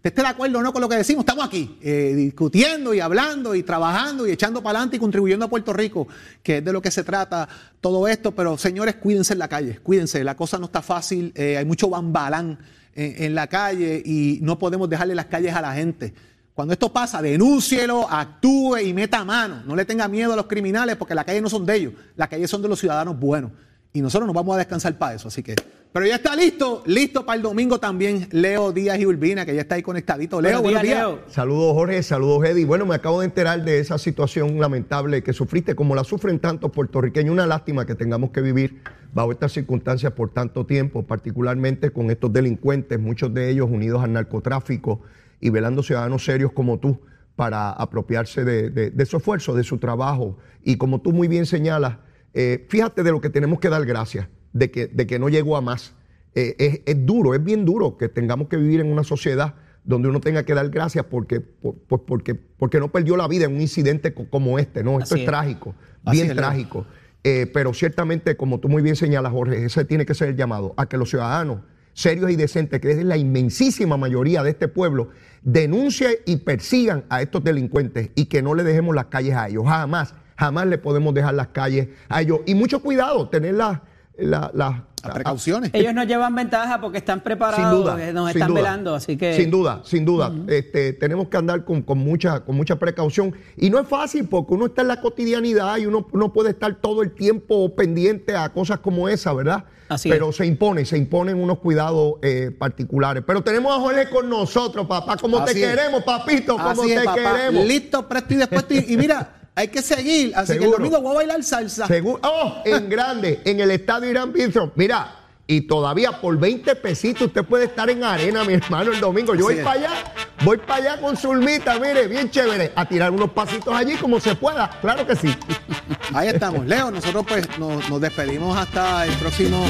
¿Usted 0.02 0.10
está 0.10 0.22
de 0.22 0.28
acuerdo 0.30 0.58
o 0.58 0.62
no 0.62 0.72
con 0.72 0.82
lo 0.82 0.88
que 0.88 0.96
decimos? 0.96 1.22
Estamos 1.22 1.46
aquí, 1.46 1.78
eh, 1.80 2.12
discutiendo 2.16 2.92
y 2.92 2.98
hablando 2.98 3.54
y 3.54 3.62
trabajando 3.62 4.26
y 4.26 4.32
echando 4.32 4.60
para 4.60 4.80
adelante 4.80 4.96
y 4.96 4.98
contribuyendo 4.98 5.44
a 5.44 5.48
Puerto 5.48 5.72
Rico, 5.72 6.08
que 6.42 6.58
es 6.58 6.64
de 6.64 6.72
lo 6.72 6.82
que 6.82 6.90
se 6.90 7.04
trata 7.04 7.48
todo 7.80 8.08
esto. 8.08 8.32
Pero 8.32 8.58
señores, 8.58 8.96
cuídense 8.96 9.34
en 9.34 9.38
la 9.38 9.46
calle, 9.46 9.78
cuídense, 9.78 10.24
la 10.24 10.36
cosa 10.36 10.58
no 10.58 10.64
está 10.64 10.82
fácil, 10.82 11.32
eh, 11.36 11.56
hay 11.56 11.64
mucho 11.64 11.88
bambalán 11.88 12.58
en, 12.96 13.22
en 13.22 13.34
la 13.36 13.46
calle 13.46 14.02
y 14.04 14.40
no 14.42 14.58
podemos 14.58 14.90
dejarle 14.90 15.14
las 15.14 15.26
calles 15.26 15.54
a 15.54 15.60
la 15.60 15.72
gente. 15.72 16.12
Cuando 16.52 16.72
esto 16.72 16.92
pasa, 16.92 17.22
denúncielo, 17.22 18.10
actúe 18.10 18.78
y 18.78 18.92
meta 18.92 19.24
mano. 19.24 19.62
No 19.64 19.76
le 19.76 19.84
tenga 19.84 20.08
miedo 20.08 20.32
a 20.32 20.36
los 20.36 20.46
criminales 20.46 20.96
porque 20.96 21.14
las 21.14 21.24
calles 21.24 21.42
no 21.42 21.48
son 21.48 21.64
de 21.64 21.76
ellos, 21.76 21.92
las 22.16 22.26
calles 22.26 22.50
son 22.50 22.60
de 22.60 22.66
los 22.66 22.80
ciudadanos 22.80 23.16
buenos. 23.20 23.52
Y 23.94 24.00
nosotros 24.00 24.26
nos 24.26 24.34
vamos 24.34 24.54
a 24.54 24.58
descansar 24.58 24.96
para 24.96 25.14
eso, 25.14 25.28
así 25.28 25.42
que. 25.42 25.54
Pero 25.92 26.06
ya 26.06 26.14
está 26.14 26.34
listo, 26.34 26.82
listo 26.86 27.26
para 27.26 27.36
el 27.36 27.42
domingo 27.42 27.78
también, 27.78 28.26
Leo 28.30 28.72
Díaz 28.72 28.98
y 28.98 29.04
Urbina, 29.04 29.44
que 29.44 29.54
ya 29.54 29.60
está 29.60 29.74
ahí 29.74 29.82
conectadito. 29.82 30.40
Leo, 30.40 30.62
buenos 30.62 30.80
días. 30.82 31.06
Saludos 31.28 31.74
Jorge, 31.74 32.02
saludos 32.02 32.42
Eddie. 32.48 32.64
Bueno, 32.64 32.86
me 32.86 32.94
acabo 32.94 33.20
de 33.20 33.26
enterar 33.26 33.62
de 33.62 33.78
esa 33.80 33.98
situación 33.98 34.58
lamentable 34.58 35.22
que 35.22 35.34
sufriste, 35.34 35.74
como 35.74 35.94
la 35.94 36.04
sufren 36.04 36.38
tantos 36.38 36.70
puertorriqueños. 36.70 37.30
Una 37.34 37.46
lástima 37.46 37.84
que 37.84 37.94
tengamos 37.94 38.30
que 38.30 38.40
vivir 38.40 38.80
bajo 39.12 39.32
estas 39.32 39.52
circunstancias 39.52 40.12
por 40.14 40.30
tanto 40.32 40.64
tiempo, 40.64 41.02
particularmente 41.02 41.90
con 41.90 42.10
estos 42.10 42.32
delincuentes, 42.32 42.98
muchos 42.98 43.34
de 43.34 43.50
ellos 43.50 43.68
unidos 43.70 44.02
al 44.02 44.14
narcotráfico 44.14 45.02
y 45.38 45.50
velando 45.50 45.82
ciudadanos 45.82 46.24
serios 46.24 46.52
como 46.52 46.78
tú 46.78 46.98
para 47.36 47.70
apropiarse 47.70 48.44
de, 48.44 48.70
de- 48.70 48.90
de 48.90 49.04
su 49.06 49.18
esfuerzo, 49.18 49.54
de 49.54 49.64
su 49.64 49.76
trabajo. 49.76 50.38
Y 50.64 50.76
como 50.76 51.02
tú 51.02 51.12
muy 51.12 51.28
bien 51.28 51.44
señalas, 51.44 51.98
eh, 52.34 52.66
fíjate 52.68 53.02
de 53.02 53.10
lo 53.10 53.20
que 53.20 53.30
tenemos 53.30 53.60
que 53.60 53.68
dar 53.68 53.84
gracias, 53.84 54.28
de 54.52 54.70
que, 54.70 54.86
de 54.86 55.06
que 55.06 55.18
no 55.18 55.28
llegó 55.28 55.56
a 55.56 55.60
más. 55.60 55.94
Eh, 56.34 56.54
es, 56.58 56.80
es 56.86 57.06
duro, 57.06 57.34
es 57.34 57.44
bien 57.44 57.64
duro 57.64 57.98
que 57.98 58.08
tengamos 58.08 58.48
que 58.48 58.56
vivir 58.56 58.80
en 58.80 58.90
una 58.90 59.04
sociedad 59.04 59.54
donde 59.84 60.08
uno 60.08 60.20
tenga 60.20 60.44
que 60.44 60.54
dar 60.54 60.68
gracias 60.70 61.04
porque, 61.06 61.40
por- 61.40 61.74
por- 61.76 62.04
porque, 62.06 62.34
porque 62.34 62.78
no 62.78 62.90
perdió 62.90 63.16
la 63.16 63.28
vida 63.28 63.44
en 63.46 63.54
un 63.54 63.60
incidente 63.60 64.14
co- 64.14 64.28
como 64.30 64.58
este, 64.58 64.82
¿no? 64.82 64.98
Esto 65.00 65.16
es 65.16 65.22
es. 65.22 65.26
trágico, 65.26 65.74
Así 66.04 66.18
bien 66.18 66.30
es, 66.30 66.36
trágico. 66.36 66.86
Eh, 67.24 67.50
pero 67.52 67.74
ciertamente, 67.74 68.36
como 68.36 68.60
tú 68.60 68.68
muy 68.68 68.82
bien 68.82 68.96
señalas, 68.96 69.32
Jorge, 69.32 69.64
ese 69.64 69.84
tiene 69.84 70.06
que 70.06 70.14
ser 70.14 70.28
el 70.30 70.36
llamado 70.36 70.72
a 70.76 70.86
que 70.88 70.96
los 70.96 71.10
ciudadanos 71.10 71.60
serios 71.94 72.30
y 72.30 72.36
decentes, 72.36 72.80
que 72.80 72.90
es 72.92 73.04
la 73.04 73.18
inmensísima 73.18 73.96
mayoría 73.98 74.42
de 74.42 74.50
este 74.50 74.66
pueblo, 74.68 75.10
denuncien 75.42 76.12
y 76.24 76.36
persigan 76.38 77.04
a 77.10 77.20
estos 77.20 77.44
delincuentes 77.44 78.10
y 78.14 78.26
que 78.26 78.40
no 78.42 78.54
le 78.54 78.62
dejemos 78.64 78.94
las 78.94 79.06
calles 79.06 79.34
a 79.34 79.48
ellos. 79.48 79.64
Jamás, 79.66 80.14
jamás 80.42 80.66
le 80.66 80.78
podemos 80.78 81.14
dejar 81.14 81.34
las 81.34 81.48
calles 81.48 81.88
a 82.08 82.20
ellos. 82.22 82.40
Y 82.46 82.54
mucho 82.54 82.80
cuidado, 82.80 83.28
tener 83.28 83.54
las 83.54 83.80
la, 84.18 84.50
la- 84.54 84.84
precauciones. 85.14 85.70
Ellos 85.72 85.94
nos 85.94 86.06
llevan 86.06 86.32
ventaja 86.34 86.80
porque 86.80 86.98
están 86.98 87.22
preparados, 87.22 87.58
sin 87.58 87.70
duda, 87.82 88.08
eh, 88.08 88.12
nos 88.12 88.28
sin 88.30 88.36
están 88.36 88.48
duda. 88.50 88.60
velando, 88.60 88.94
así 88.94 89.16
que... 89.16 89.34
Sin 89.34 89.50
duda, 89.50 89.80
sin 89.84 90.04
duda. 90.04 90.32
este, 90.46 90.92
tenemos 90.92 91.26
que 91.28 91.36
andar 91.38 91.64
con, 91.64 91.82
con 91.82 91.98
mucha, 91.98 92.40
con 92.44 92.54
mucha 92.56 92.76
precaución. 92.78 93.34
Y 93.56 93.68
no 93.70 93.80
es 93.80 93.88
fácil 93.88 94.28
porque 94.28 94.54
uno 94.54 94.66
está 94.66 94.82
en 94.82 94.88
la 94.88 95.00
cotidianidad 95.00 95.78
y 95.78 95.86
uno 95.86 96.06
no 96.12 96.32
puede 96.32 96.50
estar 96.50 96.74
todo 96.76 97.02
el 97.02 97.12
tiempo 97.12 97.74
pendiente 97.74 98.36
a 98.36 98.50
cosas 98.50 98.78
como 98.78 99.08
esa, 99.08 99.32
¿verdad? 99.32 99.64
Así 99.88 100.08
Pero 100.08 100.30
es. 100.30 100.36
se 100.36 100.46
impone, 100.46 100.84
se 100.84 100.96
imponen 100.98 101.36
unos 101.42 101.58
cuidados 101.58 102.14
eh, 102.22 102.52
particulares. 102.56 103.24
Pero 103.26 103.42
tenemos 103.42 103.76
a 103.76 103.80
Jorge 103.80 104.08
con 104.08 104.28
nosotros, 104.30 104.86
papá. 104.86 105.16
Como 105.16 105.42
te 105.44 105.50
Así 105.50 105.62
es. 105.64 105.70
queremos, 105.74 106.04
papito, 106.04 106.56
como 106.56 106.70
Así 106.70 106.86
te 106.88 106.94
es, 106.94 107.04
papá. 107.04 107.16
queremos. 107.16 107.64
Listo, 107.66 108.08
presto 108.08 108.34
y 108.34 108.36
dispuesto. 108.36 108.74
Y, 108.74 108.84
y 108.92 108.96
mira, 108.96 109.41
hay 109.54 109.68
que 109.68 109.82
seguir. 109.82 110.32
Así 110.34 110.58
que 110.58 110.64
el 110.64 110.70
domingo 110.70 111.00
voy 111.00 111.12
a 111.12 111.14
bailar 111.16 111.42
salsa. 111.42 111.86
Seguro. 111.86 112.20
¡Oh! 112.22 112.62
En 112.64 112.88
grande, 112.90 113.40
en 113.44 113.60
el 113.60 113.70
estadio 113.70 114.10
Irán 114.10 114.32
Bithorn. 114.32 114.72
Mira, 114.74 115.21
y 115.52 115.60
todavía 115.60 116.12
por 116.12 116.38
20 116.38 116.74
pesitos 116.76 117.28
usted 117.28 117.44
puede 117.44 117.66
estar 117.66 117.90
en 117.90 118.02
arena, 118.04 118.42
mi 118.44 118.54
hermano, 118.54 118.92
el 118.92 119.00
domingo. 119.00 119.34
Yo 119.34 119.46
Así 119.46 119.56
voy 119.56 119.64
para 119.64 119.80
allá, 119.80 120.12
Voy 120.44 120.56
para 120.56 120.74
allá 120.74 121.00
con 121.00 121.16
Zulmita, 121.16 121.78
mire, 121.78 122.08
bien 122.08 122.28
chévere, 122.28 122.72
a 122.74 122.84
tirar 122.84 123.12
unos 123.12 123.30
pasitos 123.30 123.72
allí 123.72 123.94
como 123.94 124.18
se 124.18 124.34
pueda, 124.34 124.68
claro 124.80 125.06
que 125.06 125.14
sí. 125.14 125.32
Ahí 126.14 126.28
estamos. 126.28 126.66
Leo, 126.66 126.90
nosotros 126.90 127.24
pues 127.26 127.58
nos, 127.58 127.88
nos 127.88 128.00
despedimos 128.00 128.56
hasta 128.56 129.06
el 129.06 129.14
próximo 129.14 129.64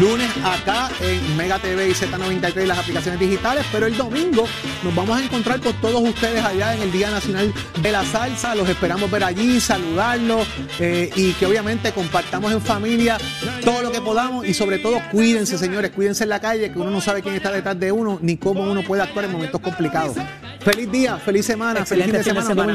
lunes 0.00 0.28
acá 0.42 0.90
en 1.00 1.36
Mega 1.36 1.58
TV 1.58 1.88
y 1.88 1.92
Z93 1.92 2.64
y 2.64 2.66
las 2.66 2.78
aplicaciones 2.78 3.20
digitales, 3.20 3.66
pero 3.70 3.86
el 3.86 3.96
domingo 3.96 4.46
nos 4.82 4.94
vamos 4.94 5.18
a 5.18 5.22
encontrar 5.22 5.60
con 5.60 5.74
todos 5.74 6.02
ustedes 6.02 6.42
allá 6.42 6.74
en 6.74 6.82
el 6.82 6.90
Día 6.90 7.10
Nacional 7.10 7.52
de 7.80 7.92
la 7.92 8.02
Salsa. 8.04 8.54
Los 8.54 8.68
esperamos 8.68 9.10
ver 9.10 9.24
allí, 9.24 9.60
saludarlos 9.60 10.48
eh, 10.80 11.10
y 11.14 11.32
que 11.34 11.46
obviamente 11.46 11.92
compartamos 11.92 12.50
en 12.50 12.62
familia 12.62 13.18
todo 13.62 13.82
lo 13.82 13.92
que 13.92 14.00
podamos 14.00 14.46
y 14.46 14.54
sobre 14.54 14.78
todo 14.78 15.00
Cuídense, 15.24 15.56
señores, 15.56 15.90
cuídense 15.92 16.24
en 16.24 16.28
la 16.28 16.38
calle, 16.38 16.70
que 16.70 16.78
uno 16.78 16.90
no 16.90 17.00
sabe 17.00 17.22
quién 17.22 17.34
está 17.34 17.50
detrás 17.50 17.80
de 17.80 17.90
uno, 17.90 18.18
ni 18.20 18.36
cómo 18.36 18.62
uno 18.70 18.82
puede 18.82 19.00
actuar 19.00 19.24
en 19.24 19.32
momentos 19.32 19.58
complicados. 19.58 20.18
Feliz 20.60 20.92
día, 20.92 21.16
feliz 21.16 21.46
semana, 21.46 21.86
feliz 21.86 22.04
fin 22.04 22.12
de 22.12 22.22
semana. 22.22 22.46
semana. 22.46 22.72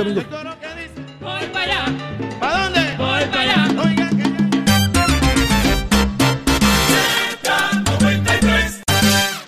Para 2.40 2.64
dónde? 2.64 2.96
Voy 2.98 3.26
para 3.30 3.42
allá. 3.42 4.09